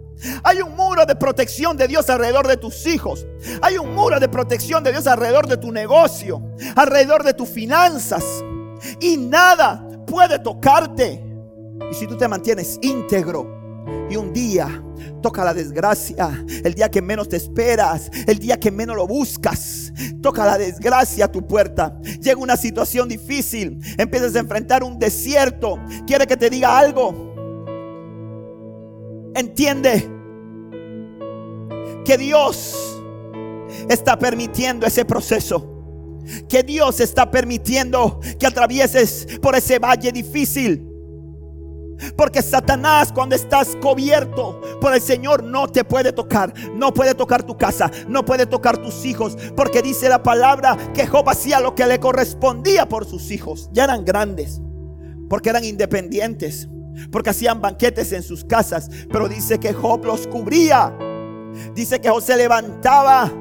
Hay 0.43 0.61
un 0.61 0.75
muro 0.75 1.07
de 1.07 1.15
protección 1.15 1.77
de 1.77 1.87
Dios 1.87 2.11
alrededor 2.11 2.47
de 2.49 2.57
tus 2.57 2.87
hijos. 2.87 3.27
Hay 3.63 3.79
un 3.79 3.95
muro 3.95 4.19
de 4.19 4.29
protección 4.29 4.83
de 4.83 4.91
Dios 4.91 5.07
alrededor 5.07 5.47
de 5.47 5.57
tu 5.57 5.71
negocio, 5.71 6.43
alrededor 6.75 7.23
de 7.23 7.35
tus 7.35 7.49
finanzas. 7.49 8.25
Y 9.01 9.17
nada 9.17 9.87
puede 10.07 10.39
tocarte. 10.41 11.25
Y 11.91 11.95
si 11.95 12.07
tú 12.07 12.17
te 12.17 12.27
mantienes 12.27 12.79
íntegro 12.83 13.58
y 14.11 14.17
un 14.17 14.33
día 14.33 14.83
toca 15.23 15.45
la 15.45 15.55
desgracia, 15.55 16.45
el 16.65 16.75
día 16.75 16.91
que 16.91 17.03
menos 17.03 17.29
te 17.29 17.37
esperas, 17.37 18.11
el 18.27 18.39
día 18.39 18.59
que 18.59 18.71
menos 18.71 18.97
lo 18.97 19.07
buscas, 19.07 19.93
toca 20.23 20.47
la 20.47 20.59
desgracia 20.59 21.27
a 21.27 21.33
tu 21.33 21.47
puerta. 21.47 21.99
Llega 22.21 22.41
una 22.41 22.57
situación 22.57 23.09
difícil, 23.09 23.79
empiezas 23.97 24.35
a 24.37 24.41
enfrentar 24.41 24.83
un 24.83 24.99
desierto. 24.99 25.79
Quiere 26.07 26.27
que 26.27 26.37
te 26.37 26.51
diga 26.51 26.79
algo 26.79 27.29
entiende 29.39 30.09
que 32.05 32.19
Dios 32.19 33.03
está 33.89 34.19
permitiendo 34.19 34.87
ese 34.87 35.05
proceso. 35.05 35.75
Que 36.49 36.63
Dios 36.63 37.01
está 37.01 37.31
permitiendo 37.31 38.21
que 38.39 38.47
atravieses 38.47 39.27
por 39.41 39.55
ese 39.57 39.79
valle 39.79 40.13
difícil. 40.13 40.88
Porque 42.17 42.43
Satanás 42.43 43.13
cuando 43.13 43.35
estás 43.35 43.77
cubierto 43.77 44.61
por 44.81 44.95
el 44.95 45.01
Señor 45.01 45.43
no 45.43 45.69
te 45.69 45.85
puede 45.85 46.13
tocar. 46.13 46.53
No 46.75 46.93
puede 46.93 47.15
tocar 47.15 47.43
tu 47.43 47.57
casa. 47.57 47.91
No 48.09 48.25
puede 48.25 48.47
tocar 48.47 48.79
tus 48.79 49.05
hijos. 49.05 49.37
Porque 49.57 49.83
dice 49.83 50.09
la 50.09 50.23
palabra 50.23 50.77
que 50.95 51.07
Job 51.07 51.29
hacía 51.29 51.61
lo 51.61 51.75
que 51.75 51.87
le 51.87 52.01
correspondía 52.01 52.89
por 52.89 53.07
sus 53.07 53.31
hijos. 53.31 53.69
Ya 53.73 53.85
eran 53.85 54.05
grandes. 54.05 54.61
Porque 55.29 55.51
eran 55.51 55.65
independientes 55.65 56.69
porque 57.11 57.31
hacían 57.31 57.61
banquetes 57.61 58.13
en 58.13 58.23
sus 58.23 58.45
casas. 58.45 58.91
Pero 59.11 59.29
dice 59.29 59.59
que 59.59 59.73
Job 59.73 60.05
los 60.05 60.27
cubría. 60.27 60.97
Dice 61.75 62.01
que 62.01 62.09
Job 62.09 62.23
se 62.23 62.37
levantaba 62.37 63.33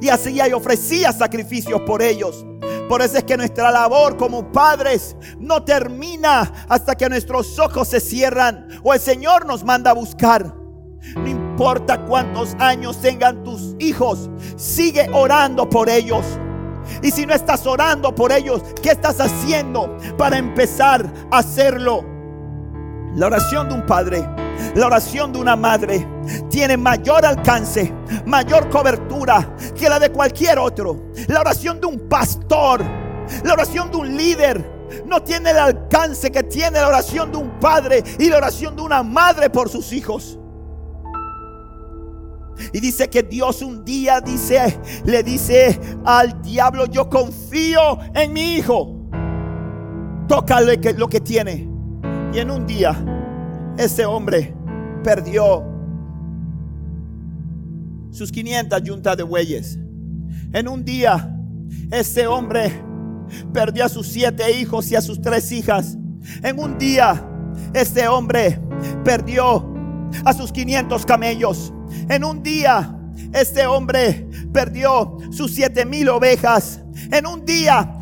y 0.00 0.08
hacía 0.08 0.48
y 0.48 0.52
ofrecía 0.52 1.12
sacrificios 1.12 1.80
por 1.82 2.02
ellos. 2.02 2.44
Por 2.90 3.02
eso 3.02 3.18
es 3.18 3.22
que 3.22 3.36
nuestra 3.36 3.70
labor 3.70 4.16
como 4.16 4.50
padres 4.50 5.14
no 5.38 5.62
termina 5.62 6.66
hasta 6.68 6.96
que 6.96 7.08
nuestros 7.08 7.56
ojos 7.60 7.86
se 7.86 8.00
cierran 8.00 8.66
o 8.82 8.92
el 8.92 8.98
Señor 8.98 9.46
nos 9.46 9.62
manda 9.62 9.92
a 9.92 9.94
buscar. 9.94 10.52
No 11.14 11.28
importa 11.28 12.04
cuántos 12.04 12.56
años 12.58 13.00
tengan 13.00 13.44
tus 13.44 13.76
hijos, 13.78 14.28
sigue 14.56 15.08
orando 15.12 15.70
por 15.70 15.88
ellos. 15.88 16.26
Y 17.00 17.12
si 17.12 17.26
no 17.26 17.32
estás 17.32 17.64
orando 17.64 18.12
por 18.12 18.32
ellos, 18.32 18.60
¿qué 18.82 18.90
estás 18.90 19.20
haciendo 19.20 19.96
para 20.18 20.36
empezar 20.38 21.08
a 21.30 21.38
hacerlo? 21.38 22.04
La 23.14 23.28
oración 23.28 23.68
de 23.68 23.74
un 23.76 23.86
padre, 23.86 24.28
la 24.74 24.86
oración 24.86 25.32
de 25.32 25.38
una 25.38 25.56
madre 25.56 26.06
tiene 26.48 26.76
mayor 26.76 27.24
alcance, 27.24 27.92
mayor 28.26 28.68
cobertura 28.68 29.56
que 29.76 29.88
la 29.88 29.98
de 29.98 30.10
cualquier 30.10 30.58
otro. 30.58 31.10
La 31.28 31.40
oración 31.40 31.80
de 31.80 31.86
un 31.86 32.08
pastor, 32.08 32.82
la 33.44 33.52
oración 33.52 33.90
de 33.90 33.96
un 33.96 34.16
líder 34.16 34.80
no 35.06 35.22
tiene 35.22 35.50
el 35.50 35.58
alcance 35.58 36.30
que 36.30 36.42
tiene 36.42 36.80
la 36.80 36.88
oración 36.88 37.30
de 37.30 37.38
un 37.38 37.58
padre 37.58 38.02
y 38.18 38.28
la 38.28 38.38
oración 38.38 38.76
de 38.76 38.82
una 38.82 39.02
madre 39.02 39.50
por 39.50 39.68
sus 39.68 39.92
hijos. 39.92 40.38
Y 42.72 42.80
dice 42.80 43.08
que 43.08 43.22
Dios 43.22 43.62
un 43.62 43.84
día 43.84 44.20
dice, 44.20 44.78
le 45.04 45.22
dice 45.22 45.80
al 46.04 46.42
diablo, 46.42 46.86
yo 46.86 47.08
confío 47.08 47.98
en 48.14 48.32
mi 48.32 48.56
hijo. 48.56 48.96
Tócale 50.28 50.78
lo 50.96 51.08
que 51.08 51.20
tiene. 51.20 51.68
Y 52.32 52.38
en 52.38 52.50
un 52.50 52.66
día, 52.66 53.19
ese 53.76 54.04
hombre 54.04 54.54
perdió 55.02 55.64
sus 58.10 58.30
500 58.30 58.82
yuntas 58.82 59.16
de 59.16 59.22
bueyes. 59.22 59.78
En 60.52 60.68
un 60.68 60.84
día, 60.84 61.36
ese 61.90 62.26
hombre 62.26 62.72
perdió 63.52 63.84
a 63.84 63.88
sus 63.88 64.08
siete 64.08 64.58
hijos 64.58 64.90
y 64.90 64.96
a 64.96 65.00
sus 65.00 65.20
tres 65.20 65.50
hijas. 65.52 65.96
En 66.42 66.58
un 66.58 66.78
día, 66.78 67.24
ese 67.72 68.08
hombre 68.08 68.60
perdió 69.04 69.72
a 70.24 70.32
sus 70.32 70.52
500 70.52 71.06
camellos. 71.06 71.72
En 72.08 72.24
un 72.24 72.42
día, 72.42 72.96
este 73.32 73.66
hombre 73.66 74.28
perdió 74.52 75.18
sus 75.30 75.52
siete 75.52 75.84
mil 75.84 76.08
ovejas. 76.08 76.80
En 77.12 77.26
un 77.26 77.44
día, 77.44 77.96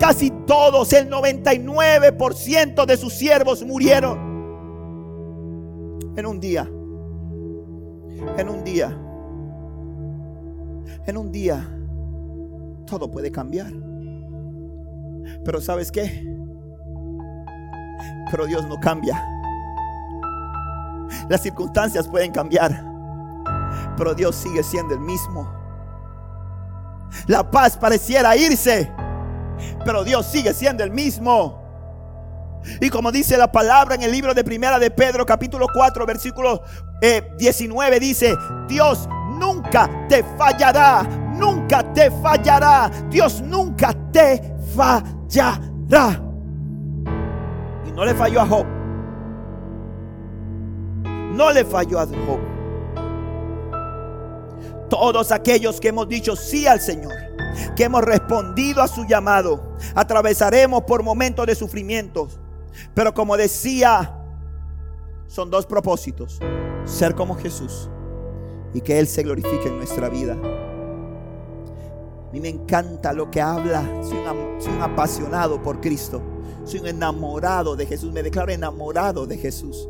Casi 0.00 0.30
todos, 0.46 0.92
el 0.94 1.10
99% 1.10 2.86
de 2.86 2.96
sus 2.96 3.12
siervos 3.12 3.62
murieron. 3.62 4.29
En 6.16 6.26
un 6.26 6.40
día. 6.40 6.68
En 8.36 8.48
un 8.48 8.64
día. 8.64 8.88
En 11.06 11.16
un 11.16 11.32
día. 11.32 11.66
Todo 12.86 13.10
puede 13.10 13.30
cambiar. 13.30 13.72
Pero 15.44 15.60
¿sabes 15.60 15.90
qué? 15.90 16.26
Pero 18.30 18.46
Dios 18.46 18.66
no 18.68 18.78
cambia. 18.78 19.22
Las 21.28 21.42
circunstancias 21.42 22.08
pueden 22.08 22.32
cambiar. 22.32 22.84
Pero 23.96 24.14
Dios 24.14 24.34
sigue 24.36 24.62
siendo 24.62 24.94
el 24.94 25.00
mismo. 25.00 25.48
La 27.26 27.48
paz 27.50 27.76
pareciera 27.76 28.36
irse 28.36 28.90
pero 29.84 30.04
Dios 30.04 30.26
sigue 30.26 30.54
siendo 30.54 30.84
el 30.84 30.90
mismo. 30.90 31.59
Y 32.80 32.90
como 32.90 33.10
dice 33.12 33.36
la 33.36 33.50
palabra 33.50 33.94
en 33.94 34.02
el 34.02 34.12
libro 34.12 34.34
de 34.34 34.44
Primera 34.44 34.78
de 34.78 34.90
Pedro, 34.90 35.24
capítulo 35.26 35.66
4, 35.72 36.06
versículo 36.06 36.62
19, 37.38 37.96
eh, 37.96 38.00
dice, 38.00 38.36
Dios 38.68 39.08
nunca 39.38 39.88
te 40.08 40.22
fallará, 40.36 41.02
nunca 41.34 41.82
te 41.92 42.10
fallará, 42.10 42.90
Dios 43.08 43.40
nunca 43.42 43.94
te 44.12 44.54
fallará. 44.74 46.20
Y 47.86 47.92
no 47.92 48.04
le 48.04 48.14
falló 48.14 48.40
a 48.40 48.46
Job. 48.46 48.66
No 51.32 51.50
le 51.50 51.64
falló 51.64 52.00
a 52.00 52.06
Job. 52.06 52.40
Todos 54.88 55.30
aquellos 55.32 55.80
que 55.80 55.88
hemos 55.88 56.08
dicho 56.08 56.34
sí 56.34 56.66
al 56.66 56.80
Señor 56.80 57.30
que 57.76 57.84
hemos 57.84 58.02
respondido 58.02 58.82
a 58.82 58.88
su 58.88 59.04
llamado. 59.04 59.76
Atravesaremos 59.94 60.84
por 60.84 61.02
momentos 61.02 61.46
de 61.46 61.54
sufrimientos. 61.54 62.38
Pero 62.94 63.14
como 63.14 63.36
decía, 63.36 64.16
son 65.26 65.50
dos 65.50 65.66
propósitos. 65.66 66.40
Ser 66.84 67.14
como 67.14 67.36
Jesús 67.36 67.88
y 68.74 68.80
que 68.80 68.98
Él 68.98 69.06
se 69.06 69.22
glorifique 69.22 69.68
en 69.68 69.76
nuestra 69.76 70.08
vida. 70.08 70.36
A 72.30 72.32
mí 72.32 72.40
me 72.40 72.48
encanta 72.48 73.12
lo 73.12 73.30
que 73.30 73.40
habla. 73.40 73.82
Soy 74.02 74.18
un, 74.18 74.82
apasionado 74.82 75.60
por 75.62 75.80
Cristo. 75.80 76.22
Soy 76.64 76.80
un 76.80 76.86
enamorado 76.86 77.74
de 77.74 77.86
Jesús. 77.86 78.12
Me 78.12 78.22
declaro 78.22 78.52
enamorado 78.52 79.26
de 79.26 79.36
Jesús. 79.36 79.88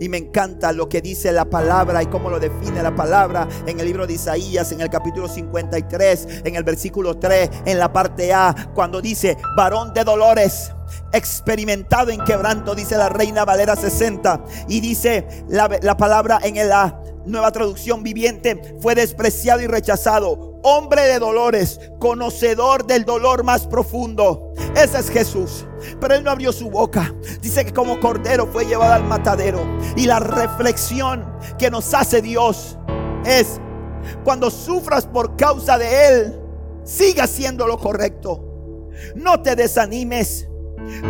Y 0.00 0.08
me 0.08 0.16
encanta 0.16 0.72
lo 0.72 0.88
que 0.88 1.00
dice 1.00 1.30
la 1.30 1.44
palabra 1.44 2.02
y 2.02 2.06
cómo 2.06 2.30
lo 2.30 2.40
define 2.40 2.82
la 2.82 2.94
palabra 2.94 3.46
en 3.66 3.78
el 3.78 3.86
libro 3.86 4.06
de 4.06 4.14
Isaías, 4.14 4.72
en 4.72 4.80
el 4.80 4.88
capítulo 4.88 5.28
53, 5.28 6.42
en 6.44 6.56
el 6.56 6.64
versículo 6.64 7.18
3, 7.18 7.50
en 7.66 7.78
la 7.78 7.92
parte 7.92 8.32
A, 8.32 8.72
cuando 8.74 9.00
dice, 9.00 9.36
varón 9.56 9.92
de 9.92 10.02
dolores, 10.02 10.72
experimentado 11.12 12.10
en 12.10 12.20
quebranto, 12.24 12.74
dice 12.74 12.96
la 12.96 13.08
reina 13.08 13.44
Valera 13.44 13.76
60. 13.76 14.44
Y 14.68 14.80
dice 14.80 15.44
la, 15.48 15.68
la 15.82 15.96
palabra 15.96 16.38
en 16.42 16.68
la 16.68 17.00
nueva 17.28 17.52
traducción 17.52 18.02
viviente, 18.02 18.76
fue 18.80 18.94
despreciado 18.94 19.60
y 19.60 19.66
rechazado, 19.66 20.58
hombre 20.62 21.02
de 21.02 21.18
dolores, 21.18 21.80
conocedor 21.98 22.86
del 22.86 23.04
dolor 23.04 23.44
más 23.44 23.66
profundo. 23.66 24.52
Ese 24.74 24.98
es 24.98 25.10
Jesús. 25.10 25.66
Pero 26.00 26.14
él 26.14 26.24
no 26.24 26.30
abrió 26.30 26.52
su 26.52 26.70
boca. 26.70 27.14
Dice 27.40 27.64
que 27.64 27.72
como 27.72 28.00
cordero 28.00 28.46
fue 28.46 28.64
llevado 28.64 28.94
al 28.94 29.04
matadero. 29.04 29.60
Y 29.96 30.06
la 30.06 30.18
reflexión 30.20 31.24
que 31.58 31.70
nos 31.70 31.92
hace 31.94 32.22
Dios 32.22 32.78
es, 33.24 33.60
cuando 34.24 34.50
sufras 34.50 35.06
por 35.06 35.36
causa 35.36 35.78
de 35.78 36.08
Él, 36.08 36.40
siga 36.84 37.24
haciendo 37.24 37.66
lo 37.66 37.78
correcto. 37.78 38.44
No 39.14 39.40
te 39.42 39.54
desanimes. 39.54 40.47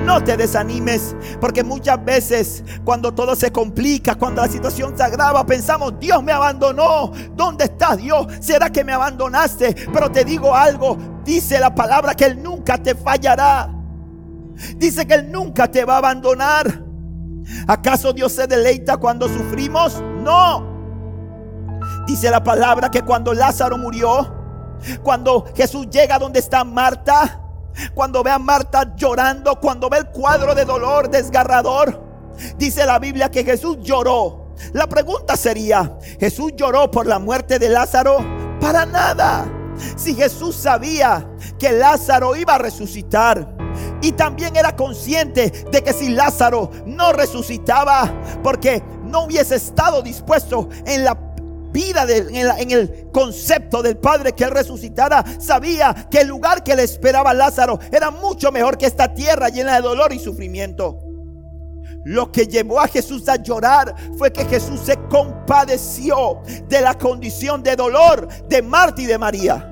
No 0.05 0.23
te 0.23 0.37
desanimes, 0.37 1.15
porque 1.41 1.63
muchas 1.63 2.05
veces 2.05 2.65
cuando 2.85 3.13
todo 3.13 3.35
se 3.37 3.53
complica, 3.53 4.15
cuando 4.15 4.43
la 4.43 4.49
situación 4.49 4.97
se 4.97 5.03
agrava, 5.03 5.45
pensamos, 5.47 5.99
Dios 5.99 6.23
me 6.23 6.33
abandonó. 6.33 7.13
¿Dónde 7.35 7.65
está 7.65 7.97
Dios? 7.97 8.27
¿Será 8.41 8.71
que 8.71 8.85
me 8.85 8.93
abandonaste? 8.93 9.75
Pero 9.93 10.11
te 10.11 10.25
digo 10.25 10.55
algo, 10.55 10.97
dice 11.25 11.61
la 11.61 11.75
palabra 11.75 12.15
que 12.15 12.25
Él 12.25 12.43
nunca 12.43 12.79
te 12.79 12.95
fallará. 12.95 13.71
Dice 14.77 15.07
que 15.07 15.15
Él 15.15 15.31
nunca 15.31 15.71
te 15.71 15.85
va 15.85 15.95
a 15.95 15.99
abandonar. 15.99 16.83
¿Acaso 17.67 18.13
Dios 18.13 18.33
se 18.33 18.47
deleita 18.47 18.97
cuando 18.97 19.29
sufrimos? 19.29 20.03
No. 20.23 20.67
Dice 22.07 22.31
la 22.31 22.43
palabra 22.43 22.91
que 22.91 23.03
cuando 23.03 23.33
Lázaro 23.33 23.79
murió, 23.79 24.35
cuando 25.03 25.47
Jesús 25.55 25.89
llega 25.91 26.19
donde 26.19 26.41
está 26.41 26.65
Marta, 26.65 27.41
cuando 27.95 28.23
ve 28.23 28.31
a 28.31 28.39
Marta 28.39 28.95
llorando, 28.97 29.57
cuando 29.61 29.89
ve 29.89 29.99
el 29.99 30.07
cuadro 30.07 30.55
de 30.55 30.65
dolor 30.65 31.11
desgarrador, 31.11 32.03
dice 32.57 32.85
la 32.85 32.99
Biblia 32.99 33.31
que 33.31 33.45
Jesús 33.45 33.79
lloró. 33.81 34.55
La 34.73 34.87
pregunta 34.87 35.37
sería, 35.37 35.97
¿Jesús 36.19 36.53
lloró 36.57 36.91
por 36.91 37.07
la 37.07 37.19
muerte 37.19 37.59
de 37.59 37.69
Lázaro? 37.69 38.19
Para 38.61 38.85
nada. 38.85 39.47
Si 39.97 40.15
Jesús 40.15 40.57
sabía 40.57 41.29
que 41.59 41.71
Lázaro 41.71 42.35
iba 42.35 42.57
a 42.57 42.59
resucitar, 42.59 43.57
y 44.01 44.13
también 44.13 44.57
era 44.57 44.77
consciente 44.77 45.51
de 45.71 45.83
que 45.83 45.93
si 45.93 46.11
Lázaro 46.11 46.71
no 46.87 47.13
resucitaba, 47.13 48.13
porque 48.43 48.83
no 49.05 49.25
hubiese 49.25 49.57
estado 49.57 50.03
dispuesto 50.03 50.69
en 50.87 51.05
la 51.05 51.28
vida, 51.71 52.07
en, 52.09 52.71
el 52.71 53.11
concepto 53.13 53.83
del 53.83 53.97
Padre 53.97 54.33
que 54.33 54.45
Él 54.45 54.51
resucitara, 54.51 55.25
sabía 55.39 56.09
que 56.11 56.21
el 56.21 56.29
lugar 56.29 56.63
que 56.63 56.77
le 56.77 56.83
esperaba 56.83 57.35
Lázaro 57.35 57.79
era 57.93 58.11
mucho 58.11 58.51
mejor 58.53 58.79
que 58.79 58.87
esta 58.87 59.13
tierra 59.15 59.49
llena 59.49 59.77
de 59.77 59.83
dolor 59.83 60.13
y 60.13 60.19
sufrimiento. 60.19 61.01
Lo 62.05 62.33
que 62.33 62.47
llevó 62.47 62.81
a 62.81 62.89
Jesús 62.89 63.29
a 63.29 63.37
llorar 63.37 63.95
fue 64.17 64.33
que 64.33 64.45
Jesús 64.45 64.81
se 64.81 64.97
compadeció 65.09 66.41
de 66.69 66.81
la 66.81 66.95
condición 66.95 67.63
de 67.63 67.77
dolor 67.77 68.29
de 68.49 68.63
Marta 68.63 69.03
y 69.03 69.07
de 69.07 69.19
María. 69.19 69.71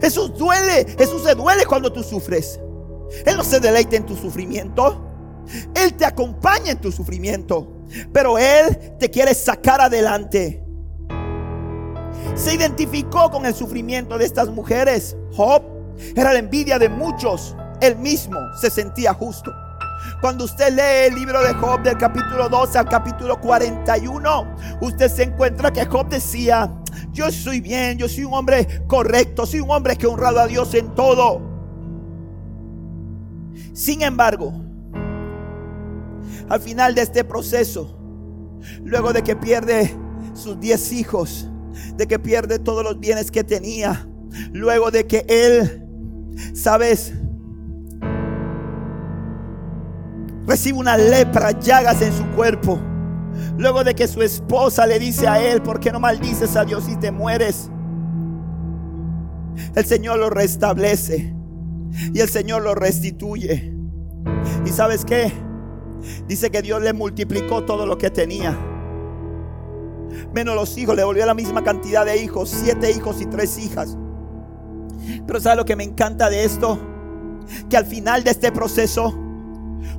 Jesús 0.00 0.32
duele, 0.38 0.86
Jesús 0.96 1.22
se 1.22 1.34
duele 1.34 1.66
cuando 1.66 1.92
tú 1.92 2.02
sufres. 2.02 2.58
Él 3.26 3.36
no 3.36 3.44
se 3.44 3.60
deleita 3.60 3.96
en 3.96 4.06
tu 4.06 4.16
sufrimiento. 4.16 5.04
Él 5.74 5.94
te 5.94 6.04
acompaña 6.04 6.72
en 6.72 6.80
tu 6.80 6.90
sufrimiento. 6.90 7.73
Pero 8.12 8.38
Él 8.38 8.96
te 8.98 9.10
quiere 9.10 9.34
sacar 9.34 9.80
adelante. 9.80 10.62
Se 12.34 12.54
identificó 12.54 13.30
con 13.30 13.46
el 13.46 13.54
sufrimiento 13.54 14.18
de 14.18 14.24
estas 14.24 14.48
mujeres. 14.48 15.16
Job 15.32 15.62
era 16.16 16.32
la 16.32 16.38
envidia 16.38 16.78
de 16.78 16.88
muchos. 16.88 17.56
Él 17.80 17.96
mismo 17.96 18.38
se 18.60 18.70
sentía 18.70 19.12
justo. 19.14 19.52
Cuando 20.20 20.44
usted 20.44 20.72
lee 20.72 21.08
el 21.08 21.14
libro 21.14 21.40
de 21.42 21.54
Job 21.54 21.82
del 21.82 21.96
capítulo 21.96 22.48
12 22.48 22.78
al 22.78 22.88
capítulo 22.88 23.40
41, 23.40 24.56
usted 24.80 25.08
se 25.08 25.24
encuentra 25.24 25.72
que 25.72 25.84
Job 25.86 26.08
decía, 26.08 26.70
yo 27.12 27.30
soy 27.30 27.60
bien, 27.60 27.98
yo 27.98 28.08
soy 28.08 28.24
un 28.24 28.34
hombre 28.34 28.82
correcto, 28.86 29.46
soy 29.46 29.60
un 29.60 29.70
hombre 29.70 29.96
que 29.96 30.06
honrado 30.06 30.40
a 30.40 30.46
Dios 30.46 30.74
en 30.74 30.94
todo. 30.94 31.40
Sin 33.72 34.02
embargo, 34.02 34.63
al 36.48 36.60
final 36.60 36.94
de 36.94 37.02
este 37.02 37.24
proceso, 37.24 37.98
luego 38.82 39.12
de 39.12 39.22
que 39.22 39.36
pierde 39.36 39.94
sus 40.34 40.58
diez 40.60 40.92
hijos, 40.92 41.48
de 41.96 42.06
que 42.06 42.18
pierde 42.18 42.58
todos 42.58 42.84
los 42.84 42.98
bienes 42.98 43.30
que 43.30 43.44
tenía, 43.44 44.06
luego 44.52 44.90
de 44.90 45.06
que 45.06 45.24
él, 45.28 45.86
sabes, 46.54 47.12
recibe 50.46 50.78
una 50.78 50.96
lepra, 50.96 51.52
llagas 51.52 52.02
en 52.02 52.12
su 52.12 52.26
cuerpo, 52.36 52.78
luego 53.56 53.84
de 53.84 53.94
que 53.94 54.06
su 54.06 54.22
esposa 54.22 54.86
le 54.86 54.98
dice 54.98 55.26
a 55.26 55.40
él, 55.40 55.62
¿por 55.62 55.80
qué 55.80 55.92
no 55.92 56.00
maldices 56.00 56.56
a 56.56 56.64
Dios 56.64 56.88
y 56.88 56.96
te 56.96 57.10
mueres? 57.10 57.70
El 59.74 59.84
Señor 59.84 60.18
lo 60.18 60.30
restablece 60.30 61.34
y 62.12 62.20
el 62.20 62.28
Señor 62.28 62.62
lo 62.62 62.74
restituye. 62.74 63.72
¿Y 64.64 64.70
sabes 64.70 65.04
qué? 65.04 65.32
Dice 66.26 66.50
que 66.50 66.62
Dios 66.62 66.82
le 66.82 66.92
multiplicó 66.92 67.64
todo 67.64 67.86
lo 67.86 67.98
que 67.98 68.10
tenía. 68.10 68.56
Menos 70.32 70.54
los 70.54 70.76
hijos, 70.78 70.96
le 70.96 71.04
volvió 71.04 71.26
la 71.26 71.34
misma 71.34 71.62
cantidad 71.62 72.04
de 72.04 72.22
hijos, 72.22 72.50
siete 72.50 72.90
hijos 72.90 73.20
y 73.20 73.26
tres 73.26 73.58
hijas. 73.58 73.96
Pero 75.26 75.40
¿sabes 75.40 75.58
lo 75.58 75.64
que 75.64 75.76
me 75.76 75.84
encanta 75.84 76.30
de 76.30 76.44
esto? 76.44 76.78
Que 77.68 77.76
al 77.76 77.86
final 77.86 78.24
de 78.24 78.30
este 78.30 78.52
proceso, 78.52 79.14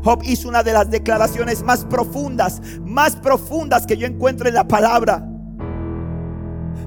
Job 0.03 0.21
hizo 0.23 0.49
una 0.49 0.63
de 0.63 0.73
las 0.73 0.89
declaraciones 0.89 1.63
más 1.63 1.86
profundas, 1.86 2.62
más 2.84 3.15
profundas 3.15 3.86
que 3.86 3.97
yo 3.97 4.08
encuentro 4.08 4.47
en 4.47 4.55
la 4.55 4.67
palabra. 4.67 5.27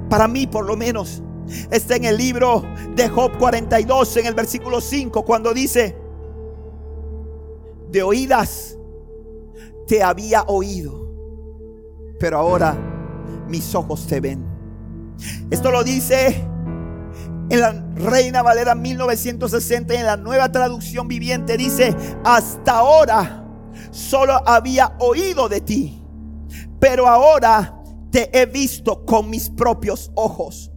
Para 0.09 0.27
mí, 0.27 0.47
por 0.47 0.67
lo 0.67 0.77
menos, 0.77 1.23
está 1.71 1.97
en 1.97 2.05
el 2.05 2.17
libro 2.17 2.63
de 2.95 3.09
Job 3.09 3.37
42, 3.39 4.17
en 4.17 4.27
el 4.27 4.35
versículo 4.35 4.81
5, 4.81 5.25
cuando 5.25 5.53
dice, 5.53 5.97
de 7.91 8.03
oídas 8.03 8.78
te 9.89 10.03
había 10.03 10.43
oído, 10.43 11.11
pero 12.21 12.39
ahora 12.39 12.77
mis 13.49 13.75
ojos 13.75 14.07
te 14.07 14.21
ven. 14.21 14.47
Esto 15.51 15.71
lo 15.73 15.83
dice 15.83 16.45
en 17.51 17.61
la 17.61 17.73
Reina 17.97 18.43
Valera 18.43 18.75
1960 18.75 19.95
en 19.95 20.05
la 20.05 20.19
nueva 20.19 20.53
traducción 20.53 21.09
viviente 21.09 21.57
dice, 21.57 21.97
hasta 22.23 22.73
ahora 22.73 23.45
solo 23.91 24.47
había 24.47 24.95
oído 24.99 25.49
de 25.49 25.63
ti, 25.63 26.03
pero 26.79 27.09
ahora 27.09 27.83
te 28.13 28.31
he 28.39 28.45
visto 28.45 29.07
con 29.07 29.31
mis 29.31 29.49
propios 29.49 30.11
ojos. 30.15 30.71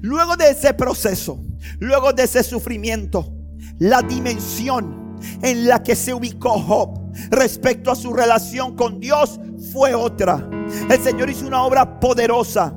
Luego 0.00 0.36
de 0.36 0.50
ese 0.50 0.74
proceso, 0.74 1.40
luego 1.78 2.12
de 2.12 2.24
ese 2.24 2.42
sufrimiento, 2.42 3.32
la 3.78 4.02
dimensión 4.02 5.16
en 5.42 5.68
la 5.68 5.84
que 5.84 5.94
se 5.94 6.12
ubicó 6.12 6.60
Job 6.60 6.97
respecto 7.30 7.90
a 7.90 7.96
su 7.96 8.12
relación 8.12 8.76
con 8.76 9.00
Dios 9.00 9.40
fue 9.72 9.94
otra. 9.94 10.48
El 10.90 11.00
Señor 11.00 11.30
hizo 11.30 11.46
una 11.46 11.62
obra 11.62 12.00
poderosa. 12.00 12.74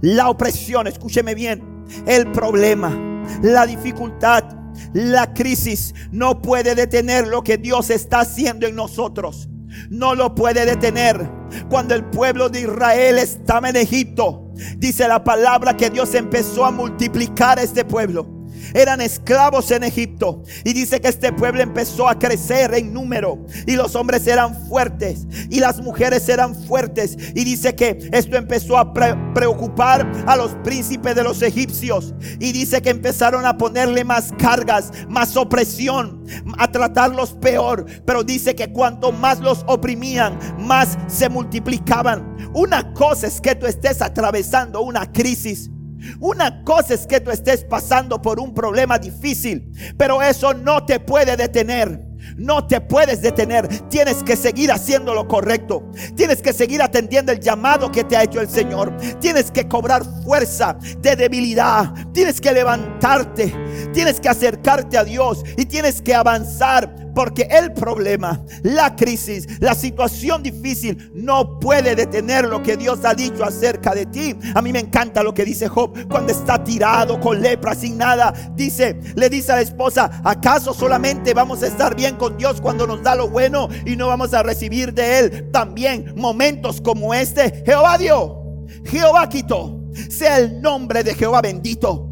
La 0.00 0.28
opresión, 0.28 0.86
escúcheme 0.86 1.34
bien, 1.34 1.84
el 2.06 2.30
problema, 2.32 3.22
la 3.42 3.66
dificultad, 3.66 4.44
la 4.92 5.32
crisis 5.32 5.94
no 6.10 6.42
puede 6.42 6.74
detener 6.74 7.28
lo 7.28 7.42
que 7.42 7.58
Dios 7.58 7.90
está 7.90 8.20
haciendo 8.20 8.66
en 8.66 8.74
nosotros. 8.74 9.48
No 9.90 10.14
lo 10.14 10.34
puede 10.34 10.64
detener. 10.64 11.28
Cuando 11.68 11.94
el 11.94 12.04
pueblo 12.04 12.48
de 12.48 12.62
Israel 12.62 13.18
estaba 13.18 13.68
en 13.68 13.76
Egipto, 13.76 14.50
dice 14.76 15.06
la 15.06 15.22
palabra 15.22 15.76
que 15.76 15.90
Dios 15.90 16.14
empezó 16.14 16.64
a 16.64 16.70
multiplicar 16.70 17.58
este 17.58 17.84
pueblo. 17.84 18.35
Eran 18.74 19.00
esclavos 19.00 19.70
en 19.70 19.84
Egipto. 19.84 20.42
Y 20.64 20.72
dice 20.72 21.00
que 21.00 21.08
este 21.08 21.32
pueblo 21.32 21.62
empezó 21.62 22.08
a 22.08 22.18
crecer 22.18 22.74
en 22.74 22.92
número. 22.92 23.44
Y 23.66 23.76
los 23.76 23.94
hombres 23.94 24.26
eran 24.26 24.54
fuertes. 24.68 25.26
Y 25.50 25.60
las 25.60 25.80
mujeres 25.80 26.28
eran 26.28 26.54
fuertes. 26.54 27.16
Y 27.34 27.44
dice 27.44 27.74
que 27.74 28.08
esto 28.12 28.36
empezó 28.36 28.78
a 28.78 28.92
preocupar 28.92 30.10
a 30.26 30.36
los 30.36 30.52
príncipes 30.64 31.14
de 31.14 31.22
los 31.22 31.42
egipcios. 31.42 32.14
Y 32.40 32.52
dice 32.52 32.82
que 32.82 32.90
empezaron 32.90 33.46
a 33.46 33.56
ponerle 33.56 34.04
más 34.04 34.32
cargas, 34.38 34.90
más 35.08 35.36
opresión, 35.36 36.24
a 36.58 36.70
tratarlos 36.70 37.32
peor. 37.34 37.86
Pero 38.04 38.24
dice 38.24 38.54
que 38.54 38.72
cuanto 38.72 39.12
más 39.12 39.40
los 39.40 39.64
oprimían, 39.66 40.38
más 40.58 40.98
se 41.06 41.28
multiplicaban. 41.28 42.36
Una 42.54 42.92
cosa 42.92 43.26
es 43.26 43.40
que 43.40 43.54
tú 43.54 43.66
estés 43.66 44.02
atravesando 44.02 44.80
una 44.80 45.10
crisis. 45.10 45.70
Una 46.20 46.62
cosa 46.64 46.94
es 46.94 47.06
que 47.06 47.20
tú 47.20 47.30
estés 47.30 47.64
pasando 47.64 48.20
por 48.20 48.40
un 48.40 48.54
problema 48.54 48.98
difícil, 48.98 49.70
pero 49.96 50.22
eso 50.22 50.54
no 50.54 50.84
te 50.84 51.00
puede 51.00 51.36
detener. 51.36 52.06
No 52.36 52.66
te 52.66 52.80
puedes 52.80 53.22
detener. 53.22 53.68
Tienes 53.88 54.22
que 54.22 54.36
seguir 54.36 54.72
haciendo 54.72 55.14
lo 55.14 55.28
correcto. 55.28 55.90
Tienes 56.16 56.42
que 56.42 56.52
seguir 56.52 56.82
atendiendo 56.82 57.32
el 57.32 57.40
llamado 57.40 57.92
que 57.92 58.04
te 58.04 58.16
ha 58.16 58.24
hecho 58.24 58.40
el 58.40 58.48
Señor. 58.48 58.96
Tienes 59.20 59.50
que 59.50 59.68
cobrar 59.68 60.04
fuerza 60.24 60.76
de 60.98 61.16
debilidad. 61.16 61.92
Tienes 62.12 62.40
que 62.40 62.52
levantarte. 62.52 63.54
Tienes 63.92 64.20
que 64.20 64.28
acercarte 64.28 64.98
a 64.98 65.04
Dios 65.04 65.44
y 65.56 65.66
tienes 65.66 66.02
que 66.02 66.14
avanzar 66.14 67.05
porque 67.16 67.48
el 67.50 67.72
problema, 67.72 68.44
la 68.62 68.94
crisis, 68.94 69.58
la 69.58 69.74
situación 69.74 70.42
difícil 70.42 71.10
no 71.14 71.58
puede 71.58 71.96
detener 71.96 72.44
lo 72.44 72.62
que 72.62 72.76
Dios 72.76 73.06
ha 73.06 73.14
dicho 73.14 73.42
acerca 73.42 73.94
de 73.94 74.04
ti. 74.04 74.36
A 74.54 74.60
mí 74.60 74.70
me 74.70 74.80
encanta 74.80 75.22
lo 75.22 75.32
que 75.32 75.46
dice 75.46 75.66
Job 75.66 75.96
cuando 76.10 76.30
está 76.30 76.62
tirado 76.62 77.18
con 77.18 77.40
lepra, 77.40 77.74
sin 77.74 77.96
nada. 77.96 78.34
Dice, 78.54 79.00
le 79.14 79.30
dice 79.30 79.52
a 79.52 79.56
la 79.56 79.62
esposa, 79.62 80.20
¿acaso 80.24 80.74
solamente 80.74 81.32
vamos 81.32 81.62
a 81.62 81.68
estar 81.68 81.96
bien 81.96 82.16
con 82.16 82.36
Dios 82.36 82.60
cuando 82.60 82.86
nos 82.86 83.02
da 83.02 83.14
lo 83.14 83.30
bueno 83.30 83.70
y 83.86 83.96
no 83.96 84.08
vamos 84.08 84.34
a 84.34 84.42
recibir 84.42 84.92
de 84.92 85.18
Él 85.18 85.50
también 85.50 86.12
momentos 86.16 86.82
como 86.82 87.14
este? 87.14 87.62
Jehová 87.64 87.96
dio, 87.96 88.66
Jehová 88.84 89.26
quitó. 89.30 89.80
Sea 90.10 90.36
el 90.36 90.60
nombre 90.60 91.02
de 91.02 91.14
Jehová 91.14 91.40
bendito. 91.40 92.05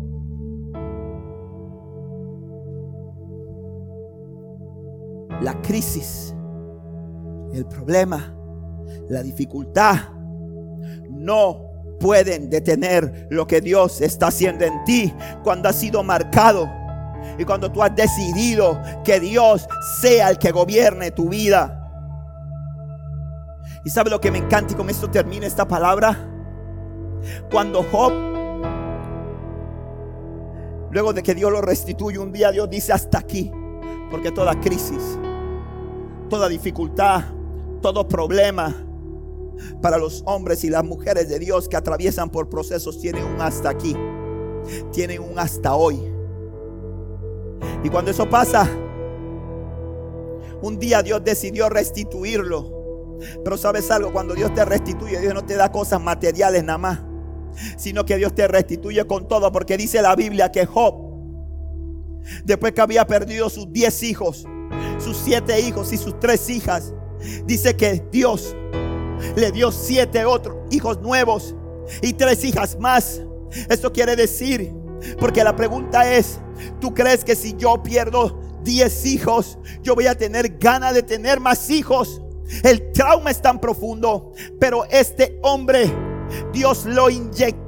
La 5.45 5.61
crisis, 5.61 6.35
el 7.53 7.67
problema, 7.67 8.35
la 9.09 9.23
dificultad, 9.23 9.97
no 11.11 11.61
pueden 12.01 12.51
detener 12.51 13.29
lo 13.31 13.47
que 13.47 13.61
Dios 13.61 14.01
está 14.01 14.29
haciendo 14.29 14.65
en 14.65 14.83
ti 14.85 15.15
cuando 15.43 15.69
has 15.69 15.77
sido 15.77 16.03
marcado 16.03 16.69
y 17.39 17.45
cuando 17.45 17.71
tú 17.71 17.83
has 17.83 17.95
decidido 17.95 18.81
que 19.05 19.21
Dios 19.21 19.69
sea 20.01 20.31
el 20.31 20.39
que 20.39 20.51
gobierne 20.51 21.11
tu 21.11 21.29
vida. 21.29 21.81
¿Y 23.85 23.91
sabe 23.91 24.11
lo 24.11 24.21
que 24.21 24.31
me 24.31 24.39
encanta 24.39 24.73
y 24.73 24.77
con 24.77 24.89
esto 24.89 25.11
termina 25.11 25.47
esta 25.47 25.69
palabra? 25.69 26.17
Cuando 27.51 27.83
Job, 27.83 28.13
luego 30.91 31.13
de 31.13 31.23
que 31.23 31.35
Dios 31.35 31.53
lo 31.53 31.61
restituye 31.61 32.19
un 32.19 32.33
día, 32.33 32.51
Dios 32.51 32.69
dice 32.71 32.93
hasta 32.93 33.19
aquí, 33.19 33.53
porque 34.11 34.31
toda 34.31 34.59
crisis, 34.61 35.19
toda 36.29 36.49
dificultad, 36.49 37.25
todo 37.81 38.07
problema 38.09 38.75
para 39.81 39.99
los 39.99 40.23
hombres 40.27 40.65
y 40.65 40.71
las 40.71 40.85
mujeres 40.85 41.29
de 41.29 41.39
Dios 41.39 41.69
que 41.69 41.77
atraviesan 41.77 42.31
por 42.31 42.49
procesos 42.49 43.01
tienen 43.01 43.25
un 43.25 43.41
hasta 43.41 43.71
aquí, 43.71 43.97
tienen 44.93 45.21
un 45.21 45.39
hasta 45.39 45.75
hoy. 45.75 46.01
Y 47.83 47.89
cuando 47.89 48.11
eso 48.11 48.29
pasa, 48.29 48.69
un 50.63 50.79
día 50.79 51.03
Dios 51.03 51.23
decidió 51.23 51.69
restituirlo. 51.69 52.73
Pero 53.45 53.57
sabes 53.57 53.91
algo, 53.91 54.13
cuando 54.13 54.35
Dios 54.35 54.53
te 54.55 54.65
restituye, 54.65 55.21
Dios 55.21 55.35
no 55.35 55.45
te 55.45 55.55
da 55.55 55.71
cosas 55.71 56.01
materiales 56.01 56.65
nada 56.65 56.79
más, 56.79 57.01
sino 57.77 58.05
que 58.05 58.17
Dios 58.17 58.35
te 58.35 58.49
restituye 58.49 59.07
con 59.07 59.29
todo, 59.29 59.53
porque 59.53 59.77
dice 59.77 60.03
la 60.03 60.17
Biblia 60.17 60.51
que 60.51 60.67
Job, 60.67 60.95
después 62.45 62.73
que 62.73 62.81
había 62.81 63.07
perdido 63.07 63.49
sus 63.51 63.73
diez 63.73 64.03
hijos, 64.03 64.47
sus 64.99 65.17
siete 65.17 65.61
hijos 65.61 65.93
y 65.93 65.97
sus 65.97 66.19
tres 66.19 66.49
hijas, 66.51 66.93
dice 67.45 67.77
que 67.77 68.03
Dios 68.11 68.55
le 69.37 69.53
dio 69.53 69.71
siete 69.73 70.25
otros 70.25 70.57
hijos 70.71 71.01
nuevos 71.01 71.55
y 72.03 72.13
tres 72.13 72.45
hijas 72.45 72.79
más. 72.79 73.23
Esto 73.69 73.93
quiere 73.93 74.17
decir, 74.17 74.73
porque 75.19 75.45
la 75.45 75.55
pregunta 75.55 76.11
es, 76.13 76.39
¿tú 76.81 76.93
crees 76.95 77.25
que 77.25 77.37
si 77.37 77.55
yo 77.57 77.83
pierdo 77.83 78.41
diez 78.63 79.07
hijos, 79.07 79.59
yo 79.83 79.95
voy 79.95 80.07
a 80.07 80.17
tener 80.17 80.59
ganas 80.59 80.95
de 80.95 81.03
tener 81.03 81.41
más 81.41 81.71
hijos? 81.71 82.21
El 82.63 82.93
trauma 82.93 83.31
es 83.31 83.41
tan 83.41 83.61
profundo, 83.61 84.33
pero 84.59 84.85
este 84.91 85.39
hombre, 85.43 85.91
Dios 86.53 86.85
lo 86.85 87.09
inyectó 87.09 87.65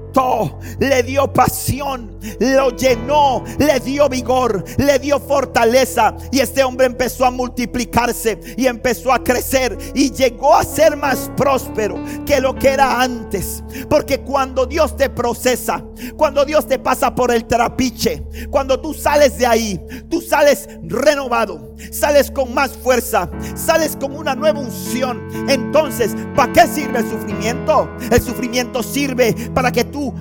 le 0.78 1.02
dio 1.02 1.32
pasión, 1.32 2.15
lo 2.40 2.70
llenó, 2.70 3.44
le 3.58 3.80
dio 3.80 4.08
vigor, 4.08 4.64
le 4.78 4.98
dio 4.98 5.18
fortaleza. 5.20 6.16
Y 6.30 6.40
este 6.40 6.64
hombre 6.64 6.86
empezó 6.86 7.24
a 7.24 7.30
multiplicarse 7.30 8.38
y 8.56 8.66
empezó 8.66 9.12
a 9.12 9.22
crecer 9.22 9.76
y 9.94 10.10
llegó 10.10 10.54
a 10.54 10.64
ser 10.64 10.96
más 10.96 11.30
próspero 11.36 11.96
que 12.24 12.40
lo 12.40 12.54
que 12.54 12.68
era 12.68 13.00
antes. 13.00 13.62
Porque 13.88 14.20
cuando 14.20 14.66
Dios 14.66 14.96
te 14.96 15.10
procesa, 15.10 15.84
cuando 16.16 16.44
Dios 16.44 16.66
te 16.66 16.78
pasa 16.78 17.14
por 17.14 17.32
el 17.32 17.46
trapiche, 17.46 18.22
cuando 18.50 18.80
tú 18.80 18.94
sales 18.94 19.38
de 19.38 19.46
ahí, 19.46 19.80
tú 20.08 20.20
sales 20.20 20.68
renovado, 20.82 21.74
sales 21.90 22.30
con 22.30 22.54
más 22.54 22.72
fuerza, 22.72 23.30
sales 23.54 23.96
con 23.96 24.14
una 24.14 24.34
nueva 24.34 24.60
unción. 24.60 25.28
Entonces, 25.48 26.14
¿para 26.34 26.52
qué 26.52 26.66
sirve 26.66 27.00
el 27.00 27.10
sufrimiento? 27.10 27.88
El 28.10 28.20
sufrimiento 28.20 28.82
sirve 28.82 29.34
para 29.54 29.72
que 29.72 29.84
tú 29.84 30.12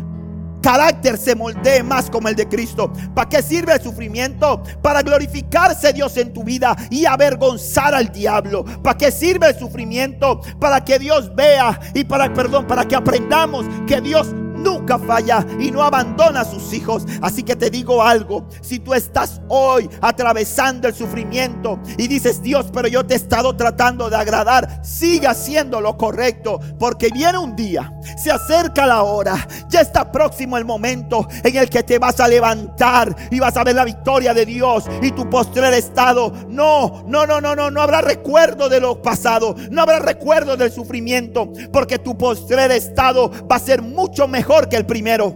carácter 0.65 1.15
se 1.15 1.35
moldee 1.35 1.83
más 1.83 2.09
como 2.09 2.27
el 2.27 2.35
de 2.35 2.47
Cristo. 2.47 2.91
¿Para 3.13 3.29
qué 3.29 3.43
sirve 3.43 3.73
el 3.73 3.81
sufrimiento? 3.83 4.63
Para 4.81 5.03
glorificarse 5.03 5.93
Dios 5.93 6.17
en 6.17 6.33
tu 6.33 6.43
vida 6.43 6.75
y 6.89 7.05
avergonzar 7.05 7.93
al 7.93 8.11
diablo. 8.11 8.65
¿Para 8.81 8.97
qué 8.97 9.11
sirve 9.11 9.49
el 9.49 9.59
sufrimiento? 9.59 10.41
Para 10.59 10.83
que 10.83 10.97
Dios 10.97 11.35
vea 11.35 11.79
y 11.93 12.03
para, 12.03 12.33
perdón, 12.33 12.65
para 12.65 12.83
que 12.87 12.95
aprendamos 12.95 13.67
que 13.85 14.01
Dios 14.01 14.33
nunca 14.65 14.97
falla 14.97 15.45
y 15.59 15.71
no 15.71 15.83
abandona 15.83 16.41
a 16.41 16.45
sus 16.45 16.73
hijos. 16.73 17.05
Así 17.21 17.43
que 17.43 17.55
te 17.55 17.69
digo 17.69 18.03
algo, 18.03 18.47
si 18.61 18.79
tú 18.79 18.93
estás 18.93 19.39
hoy 19.47 19.89
atravesando 20.01 20.87
el 20.87 20.95
sufrimiento 20.95 21.79
y 21.97 22.07
dices, 22.07 22.41
Dios, 22.41 22.67
pero 22.73 22.87
yo 22.87 23.05
te 23.05 23.13
he 23.13 23.17
estado 23.17 23.55
tratando 23.55 24.09
de 24.09 24.17
agradar, 24.17 24.81
siga 24.83 25.31
haciendo 25.31 25.79
lo 25.79 25.95
correcto, 25.97 26.59
porque 26.79 27.09
viene 27.09 27.37
un 27.37 27.55
día, 27.55 27.93
se 28.17 28.31
acerca 28.31 28.85
la 28.85 29.03
hora, 29.03 29.47
ya 29.69 29.81
está 29.81 30.11
próximo 30.11 30.57
el 30.57 30.65
momento 30.65 31.27
en 31.43 31.55
el 31.55 31.69
que 31.69 31.83
te 31.83 31.99
vas 31.99 32.19
a 32.19 32.27
levantar 32.27 33.15
y 33.29 33.39
vas 33.39 33.55
a 33.57 33.63
ver 33.63 33.75
la 33.75 33.85
victoria 33.85 34.33
de 34.33 34.45
Dios 34.45 34.85
y 35.01 35.11
tu 35.11 35.29
postrer 35.29 35.73
estado. 35.73 36.33
No, 36.49 37.03
no, 37.07 37.27
no, 37.27 37.39
no, 37.39 37.55
no, 37.55 37.69
no 37.69 37.81
habrá 37.81 38.01
recuerdo 38.01 38.67
de 38.67 38.79
lo 38.79 39.01
pasado, 39.01 39.55
no 39.69 39.81
habrá 39.81 39.99
recuerdo 39.99 40.57
del 40.57 40.71
sufrimiento, 40.71 41.51
porque 41.71 41.99
tu 41.99 42.17
postrer 42.17 42.71
estado 42.71 43.31
va 43.49 43.57
a 43.57 43.59
ser 43.59 43.81
mucho 43.81 44.27
mejor 44.27 44.54
que 44.63 44.77
el 44.77 44.85
primero. 44.85 45.35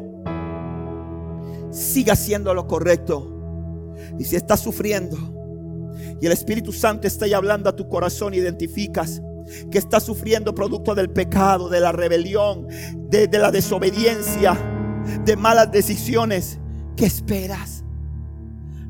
Siga 1.72 2.14
haciendo 2.14 2.54
lo 2.54 2.68
correcto. 2.68 3.94
Y 4.18 4.24
si 4.24 4.36
estás 4.36 4.62
sufriendo 4.62 5.18
y 6.22 6.26
el 6.26 6.32
Espíritu 6.32 6.72
Santo 6.72 7.08
está 7.08 7.26
ahí 7.26 7.34
hablando 7.34 7.70
a 7.70 7.76
tu 7.76 7.88
corazón, 7.88 8.34
identificas 8.34 9.22
que 9.72 9.78
estás 9.78 10.04
sufriendo 10.04 10.56
producto 10.56 10.96
del 10.96 11.10
pecado, 11.10 11.70
de 11.70 11.80
la 11.80 11.92
rebelión, 11.92 12.68
de, 13.10 13.28
de 13.28 13.40
la 13.40 13.52
desobediencia, 13.52 14.58
de 15.26 15.36
malas 15.36 15.72
decisiones. 15.72 16.60
¿Qué 16.96 17.06
esperas? 17.06 17.84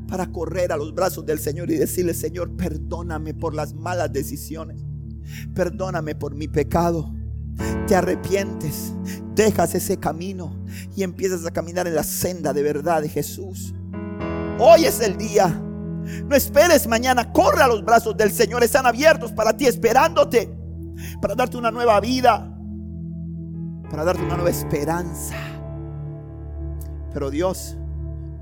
Para 0.08 0.30
correr 0.30 0.72
a 0.72 0.76
los 0.76 0.94
brazos 0.94 1.26
del 1.26 1.38
Señor 1.38 1.70
y 1.70 1.76
decirle, 1.76 2.14
Señor, 2.14 2.56
perdóname 2.56 3.34
por 3.34 3.54
las 3.54 3.74
malas 3.74 4.12
decisiones. 4.12 4.84
Perdóname 5.54 6.14
por 6.14 6.34
mi 6.34 6.48
pecado 6.48 7.12
te 7.86 7.96
arrepientes, 7.96 8.92
dejas 9.34 9.74
ese 9.74 9.96
camino 9.98 10.54
y 10.96 11.02
empiezas 11.02 11.44
a 11.46 11.50
caminar 11.50 11.86
en 11.86 11.94
la 11.94 12.04
senda 12.04 12.52
de 12.52 12.62
verdad 12.62 13.02
de 13.02 13.08
Jesús. 13.08 13.74
Hoy 14.58 14.84
es 14.84 15.00
el 15.00 15.16
día. 15.16 15.48
No 15.48 16.34
esperes 16.34 16.86
mañana, 16.86 17.32
corre 17.32 17.62
a 17.62 17.68
los 17.68 17.84
brazos 17.84 18.16
del 18.16 18.30
Señor, 18.30 18.62
están 18.62 18.86
abiertos 18.86 19.32
para 19.32 19.56
ti, 19.56 19.66
esperándote, 19.66 20.50
para 21.20 21.34
darte 21.34 21.56
una 21.56 21.70
nueva 21.70 22.00
vida, 22.00 22.56
para 23.90 24.04
darte 24.04 24.22
una 24.22 24.36
nueva 24.36 24.50
esperanza. 24.50 25.36
Pero 27.12 27.30
Dios 27.30 27.76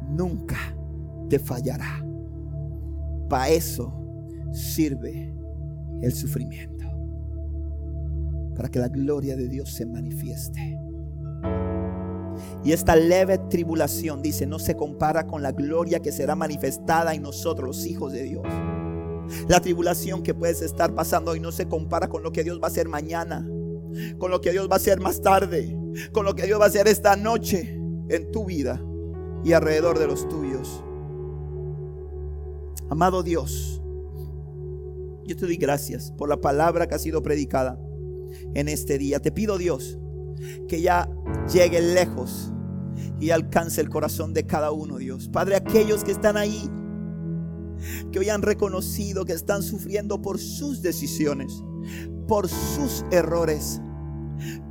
nunca 0.08 0.56
te 1.28 1.38
fallará. 1.38 2.04
Para 3.28 3.48
eso 3.48 3.92
sirve 4.52 5.34
el 6.02 6.12
sufrimiento 6.12 6.77
para 8.58 8.68
que 8.68 8.80
la 8.80 8.88
gloria 8.88 9.36
de 9.36 9.48
Dios 9.48 9.72
se 9.72 9.86
manifieste. 9.86 10.80
Y 12.64 12.72
esta 12.72 12.96
leve 12.96 13.38
tribulación, 13.38 14.20
dice, 14.20 14.48
no 14.48 14.58
se 14.58 14.74
compara 14.74 15.28
con 15.28 15.44
la 15.44 15.52
gloria 15.52 16.00
que 16.00 16.10
será 16.10 16.34
manifestada 16.34 17.14
en 17.14 17.22
nosotros, 17.22 17.68
los 17.68 17.86
hijos 17.86 18.12
de 18.12 18.24
Dios. 18.24 18.42
La 19.46 19.60
tribulación 19.60 20.24
que 20.24 20.34
puedes 20.34 20.60
estar 20.60 20.92
pasando 20.92 21.30
hoy 21.30 21.40
no 21.40 21.52
se 21.52 21.68
compara 21.68 22.08
con 22.08 22.24
lo 22.24 22.32
que 22.32 22.42
Dios 22.42 22.58
va 22.60 22.64
a 22.64 22.70
hacer 22.70 22.88
mañana, 22.88 23.48
con 24.18 24.32
lo 24.32 24.40
que 24.40 24.50
Dios 24.50 24.68
va 24.68 24.74
a 24.74 24.78
hacer 24.78 25.00
más 25.00 25.22
tarde, 25.22 25.78
con 26.10 26.24
lo 26.24 26.34
que 26.34 26.46
Dios 26.46 26.58
va 26.58 26.64
a 26.64 26.68
hacer 26.68 26.88
esta 26.88 27.14
noche 27.14 27.80
en 28.08 28.32
tu 28.32 28.44
vida 28.44 28.82
y 29.44 29.52
alrededor 29.52 30.00
de 30.00 30.08
los 30.08 30.28
tuyos. 30.28 30.82
Amado 32.90 33.22
Dios, 33.22 33.80
yo 35.24 35.36
te 35.36 35.46
doy 35.46 35.58
gracias 35.58 36.10
por 36.10 36.28
la 36.28 36.40
palabra 36.40 36.88
que 36.88 36.96
ha 36.96 36.98
sido 36.98 37.22
predicada 37.22 37.78
en 38.54 38.68
este 38.68 38.98
día. 38.98 39.20
Te 39.20 39.32
pido 39.32 39.58
Dios 39.58 39.98
que 40.68 40.80
ya 40.80 41.08
llegue 41.52 41.80
lejos 41.80 42.52
y 43.20 43.30
alcance 43.30 43.80
el 43.80 43.88
corazón 43.88 44.32
de 44.32 44.46
cada 44.46 44.70
uno, 44.70 44.98
Dios. 44.98 45.28
Padre, 45.28 45.56
aquellos 45.56 46.04
que 46.04 46.12
están 46.12 46.36
ahí, 46.36 46.70
que 48.12 48.18
hoy 48.18 48.28
han 48.28 48.42
reconocido 48.42 49.24
que 49.24 49.32
están 49.32 49.62
sufriendo 49.62 50.20
por 50.20 50.38
sus 50.38 50.82
decisiones, 50.82 51.62
por 52.26 52.48
sus 52.48 53.04
errores, 53.10 53.80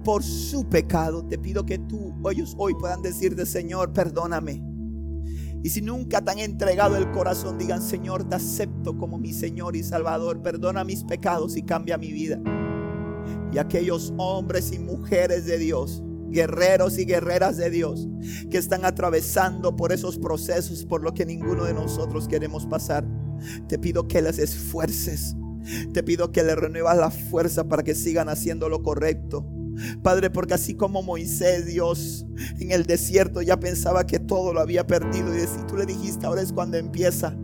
por 0.04 0.24
su 0.24 0.68
pecado, 0.70 1.26
te 1.26 1.38
pido 1.38 1.66
que 1.66 1.78
tú, 1.80 2.16
ellos 2.32 2.56
hoy 2.58 2.74
puedan 2.76 3.02
decirte, 3.02 3.46
Señor, 3.46 3.94
perdóname. 3.94 4.64
Y 5.64 5.70
si 5.70 5.82
nunca 5.82 6.22
te 6.22 6.32
han 6.32 6.40
entregado 6.40 6.96
el 6.96 7.12
corazón, 7.12 7.58
digan, 7.58 7.82
Señor, 7.82 8.30
te 8.30 8.36
acepto 8.36 8.98
como 8.98 9.18
mi 9.18 9.34
Señor 9.34 9.76
y 9.76 9.84
Salvador, 9.84 10.42
perdona 10.42 10.84
mis 10.84 11.04
pecados 11.04 11.58
y 11.58 11.64
cambia 11.64 11.98
mi 11.98 12.12
vida. 12.12 12.40
Y 13.52 13.58
aquellos 13.58 14.14
hombres 14.18 14.72
y 14.72 14.80
mujeres 14.80 15.46
de 15.46 15.58
Dios, 15.58 16.04
guerreros 16.30 16.98
y 16.98 17.06
guerreras 17.06 17.58
de 17.58 17.70
Dios, 17.70 18.08
que 18.50 18.58
están 18.58 18.86
atravesando 18.86 19.76
por 19.76 19.92
esos 19.92 20.18
procesos 20.18 20.86
por 20.86 21.04
lo 21.04 21.14
que 21.14 21.26
ninguno 21.26 21.64
de 21.64 21.74
nosotros 21.74 22.28
queremos 22.28 22.66
pasar, 22.66 23.08
te 23.68 23.80
pido 23.80 24.08
que 24.08 24.22
les 24.22 24.40
esfuerces. 24.40 25.36
Te 25.94 26.02
pido 26.02 26.32
que 26.32 26.44
les 26.44 26.56
renuevas 26.56 26.98
la 26.98 27.12
fuerza 27.12 27.68
para 27.68 27.84
que 27.84 27.94
sigan 27.94 28.30
haciendo 28.30 28.70
lo 28.70 28.84
correcto 28.84 29.46
Padre, 30.02 30.30
porque 30.30 30.54
así 30.54 30.76
como 30.76 31.04
Moisés, 31.04 31.66
Dios, 31.66 32.26
en 32.60 32.72
el 32.72 32.86
desierto 32.86 33.42
ya 33.42 33.60
pensaba 33.60 34.06
que 34.06 34.20
todo 34.20 34.54
lo 34.54 34.60
había 34.60 34.88
perdido 34.88 35.36
y 35.36 35.42
si 35.42 35.66
tú 35.68 35.78
le 35.78 35.86
dijiste, 35.86 36.26
ahora 36.26 36.42
es 36.42 36.52
cuando 36.52 36.78
empieza. 36.78 37.38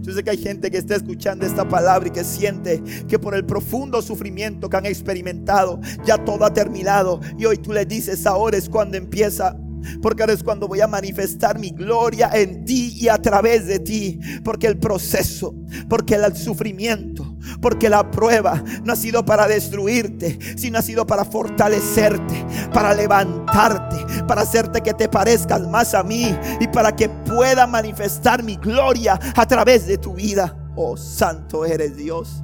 Yo 0.00 0.12
sé 0.12 0.22
que 0.22 0.30
hay 0.30 0.38
gente 0.38 0.70
que 0.70 0.78
está 0.78 0.96
escuchando 0.96 1.46
esta 1.46 1.68
palabra 1.68 2.08
y 2.08 2.10
que 2.10 2.24
siente 2.24 2.82
que 3.08 3.18
por 3.18 3.34
el 3.34 3.44
profundo 3.44 4.02
sufrimiento 4.02 4.68
que 4.68 4.76
han 4.76 4.86
experimentado, 4.86 5.80
ya 6.04 6.18
todo 6.18 6.44
ha 6.44 6.52
terminado. 6.52 7.20
Y 7.38 7.44
hoy 7.44 7.58
tú 7.58 7.72
le 7.72 7.84
dices, 7.84 8.26
ahora 8.26 8.56
es 8.56 8.68
cuando 8.68 8.96
empieza. 8.96 9.56
Porque 10.00 10.22
ahora 10.22 10.32
es 10.32 10.44
cuando 10.44 10.68
voy 10.68 10.80
a 10.80 10.86
manifestar 10.86 11.58
mi 11.58 11.70
gloria 11.70 12.30
en 12.32 12.64
ti 12.64 12.96
y 13.00 13.08
a 13.08 13.18
través 13.18 13.66
de 13.66 13.80
ti. 13.80 14.20
Porque 14.44 14.68
el 14.68 14.78
proceso, 14.78 15.54
porque 15.88 16.14
el 16.14 16.36
sufrimiento, 16.36 17.31
porque 17.60 17.88
la 17.88 18.10
prueba 18.10 18.62
no 18.84 18.92
ha 18.92 18.96
sido 18.96 19.24
para 19.24 19.46
destruirte, 19.46 20.38
sino 20.56 20.78
ha 20.78 20.82
sido 20.82 21.06
para 21.06 21.24
fortalecerte, 21.24 22.46
para 22.72 22.94
levantarte, 22.94 24.24
para 24.26 24.42
hacerte 24.42 24.80
que 24.80 24.94
te 24.94 25.08
parezcas 25.08 25.66
más 25.68 25.94
a 25.94 26.02
mí 26.02 26.36
y 26.60 26.68
para 26.68 26.94
que 26.94 27.08
pueda 27.08 27.66
manifestar 27.66 28.42
mi 28.42 28.56
gloria 28.56 29.18
a 29.34 29.46
través 29.46 29.86
de 29.86 29.98
tu 29.98 30.14
vida. 30.14 30.56
Oh, 30.74 30.96
santo 30.96 31.64
eres 31.64 31.96
Dios. 31.96 32.42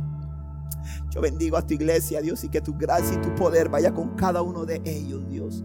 Yo 1.11 1.23
bendigo 1.23 1.57
a 1.57 1.67
tu 1.67 1.75
iglesia, 1.75 2.21
Dios, 2.21 2.45
y 2.45 2.49
que 2.49 2.61
tu 2.61 2.75
gracia 2.75 3.15
y 3.15 3.21
tu 3.21 3.35
poder 3.35 3.69
vaya 3.69 3.93
con 3.93 4.15
cada 4.15 4.43
uno 4.43 4.67
de 4.67 4.83
ellos, 4.85 5.27
Dios. 5.29 5.65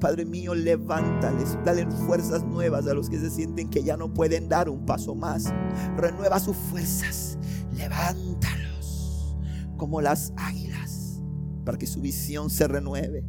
Padre 0.00 0.24
mío, 0.24 0.54
levántales, 0.54 1.58
dale 1.64 1.86
fuerzas 2.06 2.44
nuevas 2.44 2.86
a 2.86 2.94
los 2.94 3.08
que 3.08 3.18
se 3.18 3.30
sienten 3.30 3.68
que 3.68 3.82
ya 3.82 3.96
no 3.96 4.12
pueden 4.12 4.48
dar 4.48 4.68
un 4.68 4.84
paso 4.84 5.14
más. 5.14 5.52
Renueva 5.96 6.38
sus 6.40 6.56
fuerzas, 6.56 7.38
levántalos 7.76 9.36
como 9.76 10.00
las 10.00 10.32
águilas, 10.36 11.22
para 11.64 11.78
que 11.78 11.86
su 11.86 12.00
visión 12.00 12.50
se 12.50 12.68
renueve 12.68 13.24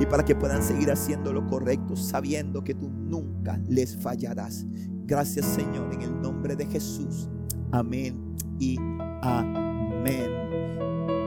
y 0.00 0.06
para 0.06 0.24
que 0.24 0.34
puedan 0.34 0.62
seguir 0.62 0.90
haciendo 0.90 1.32
lo 1.32 1.46
correcto, 1.46 1.96
sabiendo 1.96 2.64
que 2.64 2.74
tú 2.74 2.88
nunca 2.88 3.58
les 3.68 3.96
fallarás. 3.96 4.64
Gracias 5.06 5.44
Señor, 5.46 5.92
en 5.92 6.02
el 6.02 6.20
nombre 6.20 6.56
de 6.56 6.66
Jesús. 6.66 7.28
Amén 7.72 8.36
y 8.58 8.78
amén. 9.22 10.44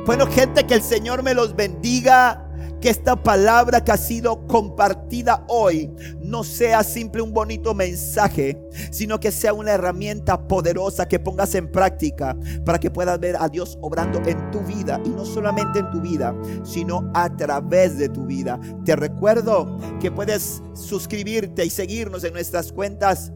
Bueno, 0.05 0.25
gente, 0.25 0.65
que 0.65 0.73
el 0.73 0.81
Señor 0.81 1.21
me 1.21 1.33
los 1.33 1.53
bendiga 1.53 2.46
que 2.81 2.89
esta 2.89 3.15
palabra 3.15 3.83
que 3.83 3.91
ha 3.91 3.97
sido 3.97 4.45
compartida 4.47 5.45
hoy 5.47 5.91
no 6.19 6.43
sea 6.43 6.83
simple 6.83 7.21
un 7.21 7.33
bonito 7.33 7.73
mensaje, 7.73 8.59
sino 8.91 9.19
que 9.19 9.31
sea 9.31 9.53
una 9.53 9.73
herramienta 9.73 10.47
poderosa 10.47 11.07
que 11.07 11.19
pongas 11.19 11.55
en 11.55 11.71
práctica 11.71 12.37
para 12.65 12.79
que 12.79 12.91
puedas 12.91 13.19
ver 13.19 13.35
a 13.39 13.49
Dios 13.49 13.77
obrando 13.81 14.19
en 14.25 14.51
tu 14.51 14.61
vida 14.61 15.01
y 15.05 15.09
no 15.09 15.25
solamente 15.25 15.79
en 15.79 15.91
tu 15.91 16.01
vida, 16.01 16.35
sino 16.63 17.09
a 17.13 17.35
través 17.35 17.97
de 17.97 18.09
tu 18.09 18.25
vida. 18.25 18.59
Te 18.85 18.95
recuerdo 18.95 19.77
que 19.99 20.11
puedes 20.11 20.61
suscribirte 20.73 21.65
y 21.65 21.69
seguirnos 21.69 22.23
en 22.23 22.33
nuestras 22.33 22.71
cuentas 22.71 23.31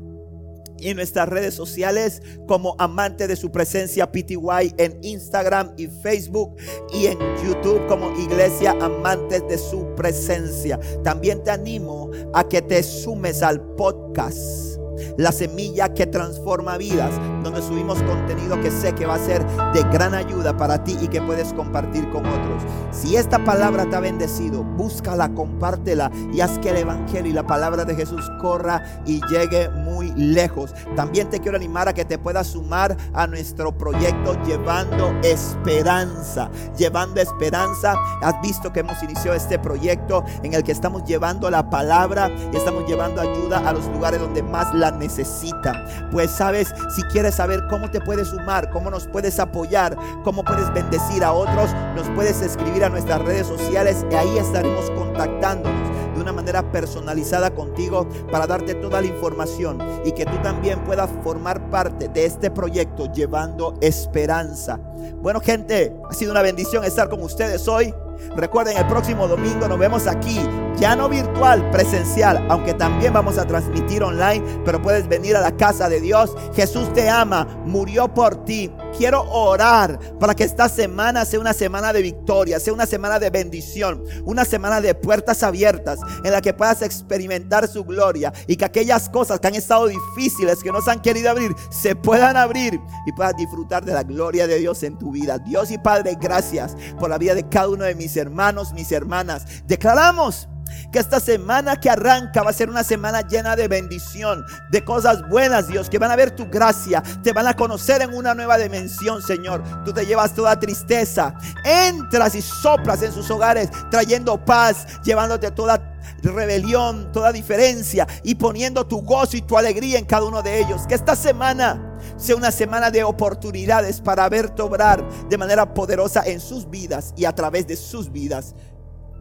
en 0.89 0.97
nuestras 0.97 1.29
redes 1.29 1.53
sociales 1.53 2.21
como 2.47 2.75
amante 2.79 3.27
de 3.27 3.35
su 3.35 3.51
presencia 3.51 4.11
PTY 4.11 4.73
en 4.77 4.97
Instagram 5.01 5.73
y 5.77 5.87
Facebook 5.87 6.55
y 6.93 7.07
en 7.07 7.17
YouTube 7.43 7.85
como 7.87 8.11
Iglesia 8.19 8.71
Amantes 8.79 9.47
de 9.47 9.57
su 9.57 9.93
presencia. 9.95 10.79
También 11.03 11.43
te 11.43 11.51
animo 11.51 12.09
a 12.33 12.47
que 12.47 12.61
te 12.61 12.81
sumes 12.83 13.41
al 13.43 13.61
podcast 13.75 14.70
la 15.17 15.31
semilla 15.31 15.93
que 15.93 16.05
transforma 16.05 16.77
vidas, 16.77 17.11
donde 17.43 17.61
subimos 17.61 18.01
contenido 18.03 18.59
que 18.61 18.71
sé 18.71 18.93
que 18.93 19.05
va 19.05 19.15
a 19.15 19.19
ser 19.19 19.45
de 19.73 19.83
gran 19.91 20.13
ayuda 20.13 20.55
para 20.55 20.83
ti 20.83 20.97
y 21.01 21.07
que 21.07 21.21
puedes 21.21 21.53
compartir 21.53 22.09
con 22.09 22.25
otros. 22.25 22.63
Si 22.91 23.15
esta 23.15 23.43
palabra 23.43 23.89
te 23.89 23.95
ha 23.95 23.99
bendecido, 23.99 24.63
búscala, 24.63 25.33
compártela 25.33 26.11
y 26.33 26.41
haz 26.41 26.59
que 26.59 26.69
el 26.69 26.77
Evangelio 26.77 27.31
y 27.31 27.33
la 27.33 27.45
palabra 27.45 27.85
de 27.85 27.95
Jesús 27.95 28.29
corra 28.41 28.83
y 29.05 29.21
llegue 29.27 29.69
muy 29.69 30.11
lejos. 30.11 30.73
También 30.95 31.29
te 31.29 31.39
quiero 31.39 31.57
animar 31.57 31.87
a 31.87 31.93
que 31.93 32.05
te 32.05 32.17
puedas 32.17 32.47
sumar 32.47 32.97
a 33.13 33.27
nuestro 33.27 33.77
proyecto 33.77 34.37
llevando 34.45 35.13
esperanza. 35.23 36.49
Llevando 36.77 37.21
esperanza. 37.21 37.95
Has 38.21 38.41
visto 38.41 38.71
que 38.71 38.81
hemos 38.81 39.01
iniciado 39.03 39.35
este 39.35 39.59
proyecto 39.59 40.23
en 40.43 40.53
el 40.53 40.63
que 40.63 40.71
estamos 40.71 41.03
llevando 41.05 41.49
la 41.49 41.69
palabra 41.69 42.29
y 42.51 42.55
estamos 42.55 42.85
llevando 42.87 43.21
ayuda 43.21 43.67
a 43.67 43.73
los 43.73 43.87
lugares 43.87 44.19
donde 44.19 44.43
más 44.43 44.73
la 44.73 44.90
necesita. 44.91 45.85
Pues 46.11 46.31
sabes, 46.31 46.73
si 46.95 47.01
quieres 47.03 47.35
saber 47.35 47.67
cómo 47.69 47.89
te 47.89 48.01
puedes 48.01 48.29
sumar, 48.29 48.69
cómo 48.69 48.89
nos 48.89 49.07
puedes 49.07 49.39
apoyar, 49.39 49.97
cómo 50.23 50.43
puedes 50.43 50.71
bendecir 50.73 51.23
a 51.23 51.33
otros, 51.33 51.71
nos 51.95 52.09
puedes 52.09 52.41
escribir 52.41 52.83
a 52.83 52.89
nuestras 52.89 53.21
redes 53.21 53.47
sociales 53.47 54.05
y 54.11 54.15
ahí 54.15 54.37
estaremos 54.37 54.89
contactándonos 54.91 55.91
de 56.15 56.21
una 56.21 56.33
manera 56.33 56.71
personalizada 56.71 57.51
contigo 57.51 58.07
para 58.31 58.47
darte 58.47 58.75
toda 58.75 59.01
la 59.01 59.07
información 59.07 59.79
y 60.05 60.11
que 60.11 60.25
tú 60.25 60.37
también 60.43 60.83
puedas 60.83 61.09
formar 61.23 61.69
parte 61.69 62.07
de 62.07 62.25
este 62.25 62.51
proyecto 62.51 63.11
llevando 63.11 63.75
esperanza. 63.81 64.79
Bueno 65.21 65.39
gente, 65.39 65.95
ha 66.09 66.13
sido 66.13 66.31
una 66.31 66.41
bendición 66.41 66.83
estar 66.83 67.09
con 67.09 67.21
ustedes 67.21 67.67
hoy. 67.67 67.93
Recuerden, 68.35 68.77
el 68.77 68.85
próximo 68.87 69.27
domingo 69.27 69.67
nos 69.67 69.79
vemos 69.79 70.05
aquí, 70.05 70.39
ya 70.81 70.95
no 70.95 71.07
virtual, 71.07 71.69
presencial, 71.69 72.43
aunque 72.49 72.73
también 72.73 73.13
vamos 73.13 73.37
a 73.37 73.45
transmitir 73.45 74.01
online, 74.01 74.43
pero 74.65 74.81
puedes 74.81 75.07
venir 75.07 75.35
a 75.35 75.41
la 75.41 75.55
casa 75.55 75.87
de 75.87 76.01
Dios. 76.01 76.35
Jesús 76.55 76.91
te 76.91 77.07
ama, 77.07 77.47
murió 77.65 78.11
por 78.11 78.43
ti. 78.45 78.71
Quiero 78.97 79.23
orar 79.31 79.99
para 80.19 80.35
que 80.35 80.43
esta 80.43 80.69
semana 80.69 81.25
sea 81.25 81.39
una 81.39 81.53
semana 81.53 81.93
de 81.93 82.01
victoria, 82.01 82.59
sea 82.59 82.73
una 82.73 82.85
semana 82.85 83.19
de 83.19 83.29
bendición, 83.29 84.03
una 84.25 84.45
semana 84.45 84.81
de 84.81 84.93
puertas 84.93 85.43
abiertas 85.43 85.99
en 86.23 86.31
la 86.31 86.41
que 86.41 86.53
puedas 86.53 86.81
experimentar 86.81 87.67
su 87.67 87.83
gloria 87.83 88.33
y 88.47 88.55
que 88.55 88.65
aquellas 88.65 89.09
cosas 89.09 89.39
que 89.39 89.47
han 89.47 89.55
estado 89.55 89.87
difíciles, 89.87 90.61
que 90.61 90.71
no 90.71 90.81
se 90.81 90.91
han 90.91 91.01
querido 91.01 91.29
abrir, 91.29 91.55
se 91.69 91.95
puedan 91.95 92.37
abrir 92.37 92.79
y 93.05 93.11
puedas 93.13 93.35
disfrutar 93.35 93.83
de 93.85 93.93
la 93.93 94.03
gloria 94.03 94.47
de 94.47 94.59
Dios 94.59 94.83
en 94.83 94.97
tu 94.97 95.11
vida. 95.11 95.39
Dios 95.39 95.71
y 95.71 95.77
Padre, 95.77 96.17
gracias 96.19 96.75
por 96.99 97.09
la 97.09 97.17
vida 97.17 97.33
de 97.33 97.47
cada 97.47 97.69
uno 97.69 97.85
de 97.85 97.95
mis 97.95 98.15
hermanos, 98.17 98.73
mis 98.73 98.91
hermanas. 98.91 99.45
Declaramos 99.65 100.47
que 100.91 100.99
esta 100.99 101.19
semana 101.19 101.79
que 101.79 101.89
arranca 101.89 102.43
va 102.43 102.49
a 102.49 102.53
ser 102.53 102.69
una 102.69 102.83
semana 102.83 103.21
llena 103.21 103.55
de 103.55 103.67
bendición, 103.67 104.45
de 104.69 104.83
cosas 104.83 105.27
buenas, 105.29 105.67
Dios, 105.67 105.89
que 105.89 105.99
van 105.99 106.11
a 106.11 106.15
ver 106.15 106.31
tu 106.31 106.47
gracia, 106.49 107.03
te 107.23 107.33
van 107.33 107.47
a 107.47 107.55
conocer 107.55 108.01
en 108.01 108.13
una 108.13 108.33
nueva 108.33 108.57
dimensión, 108.57 108.80
Señor. 108.89 109.63
Tú 109.83 109.93
te 109.93 110.05
llevas 110.05 110.33
toda 110.33 110.59
tristeza, 110.59 111.35
entras 111.63 112.35
y 112.35 112.41
soplas 112.41 113.01
en 113.01 113.11
sus 113.11 113.29
hogares, 113.29 113.69
trayendo 113.89 114.43
paz, 114.43 115.01
llevándote 115.03 115.51
toda 115.51 115.91
rebelión, 116.23 117.11
toda 117.11 117.31
diferencia 117.31 118.07
y 118.23 118.35
poniendo 118.35 118.85
tu 118.85 119.01
gozo 119.01 119.37
y 119.37 119.41
tu 119.41 119.57
alegría 119.57 119.99
en 119.99 120.05
cada 120.05 120.25
uno 120.25 120.41
de 120.41 120.59
ellos. 120.59 120.85
Que 120.87 120.95
esta 120.95 121.15
semana 121.15 121.97
sea 122.17 122.35
una 122.35 122.51
semana 122.51 122.91
de 122.91 123.03
oportunidades 123.03 124.01
para 124.01 124.27
verte 124.29 124.61
obrar 124.61 125.07
de 125.29 125.37
manera 125.37 125.73
poderosa 125.73 126.23
en 126.25 126.39
sus 126.39 126.69
vidas 126.69 127.13
y 127.15 127.25
a 127.25 127.33
través 127.33 127.67
de 127.67 127.75
sus 127.75 128.11
vidas. 128.11 128.55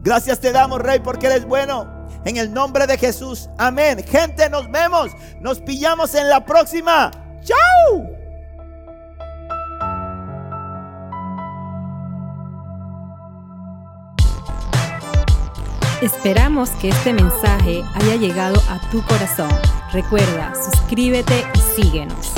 Gracias 0.03 0.39
te 0.39 0.51
damos, 0.51 0.79
Rey, 0.79 0.99
porque 0.99 1.27
eres 1.27 1.45
bueno. 1.45 2.01
En 2.25 2.37
el 2.37 2.53
nombre 2.53 2.85
de 2.87 2.97
Jesús. 2.97 3.49
Amén. 3.57 4.03
Gente, 4.03 4.49
nos 4.49 4.69
vemos. 4.71 5.11
Nos 5.39 5.59
pillamos 5.59 6.13
en 6.15 6.29
la 6.29 6.45
próxima. 6.45 7.11
¡Chao! 7.43 8.20
Esperamos 16.01 16.71
que 16.71 16.89
este 16.89 17.13
mensaje 17.13 17.83
haya 17.93 18.15
llegado 18.15 18.59
a 18.69 18.79
tu 18.89 19.03
corazón. 19.03 19.51
Recuerda, 19.93 20.51
suscríbete 20.55 21.45
y 21.53 21.81
síguenos. 21.81 22.33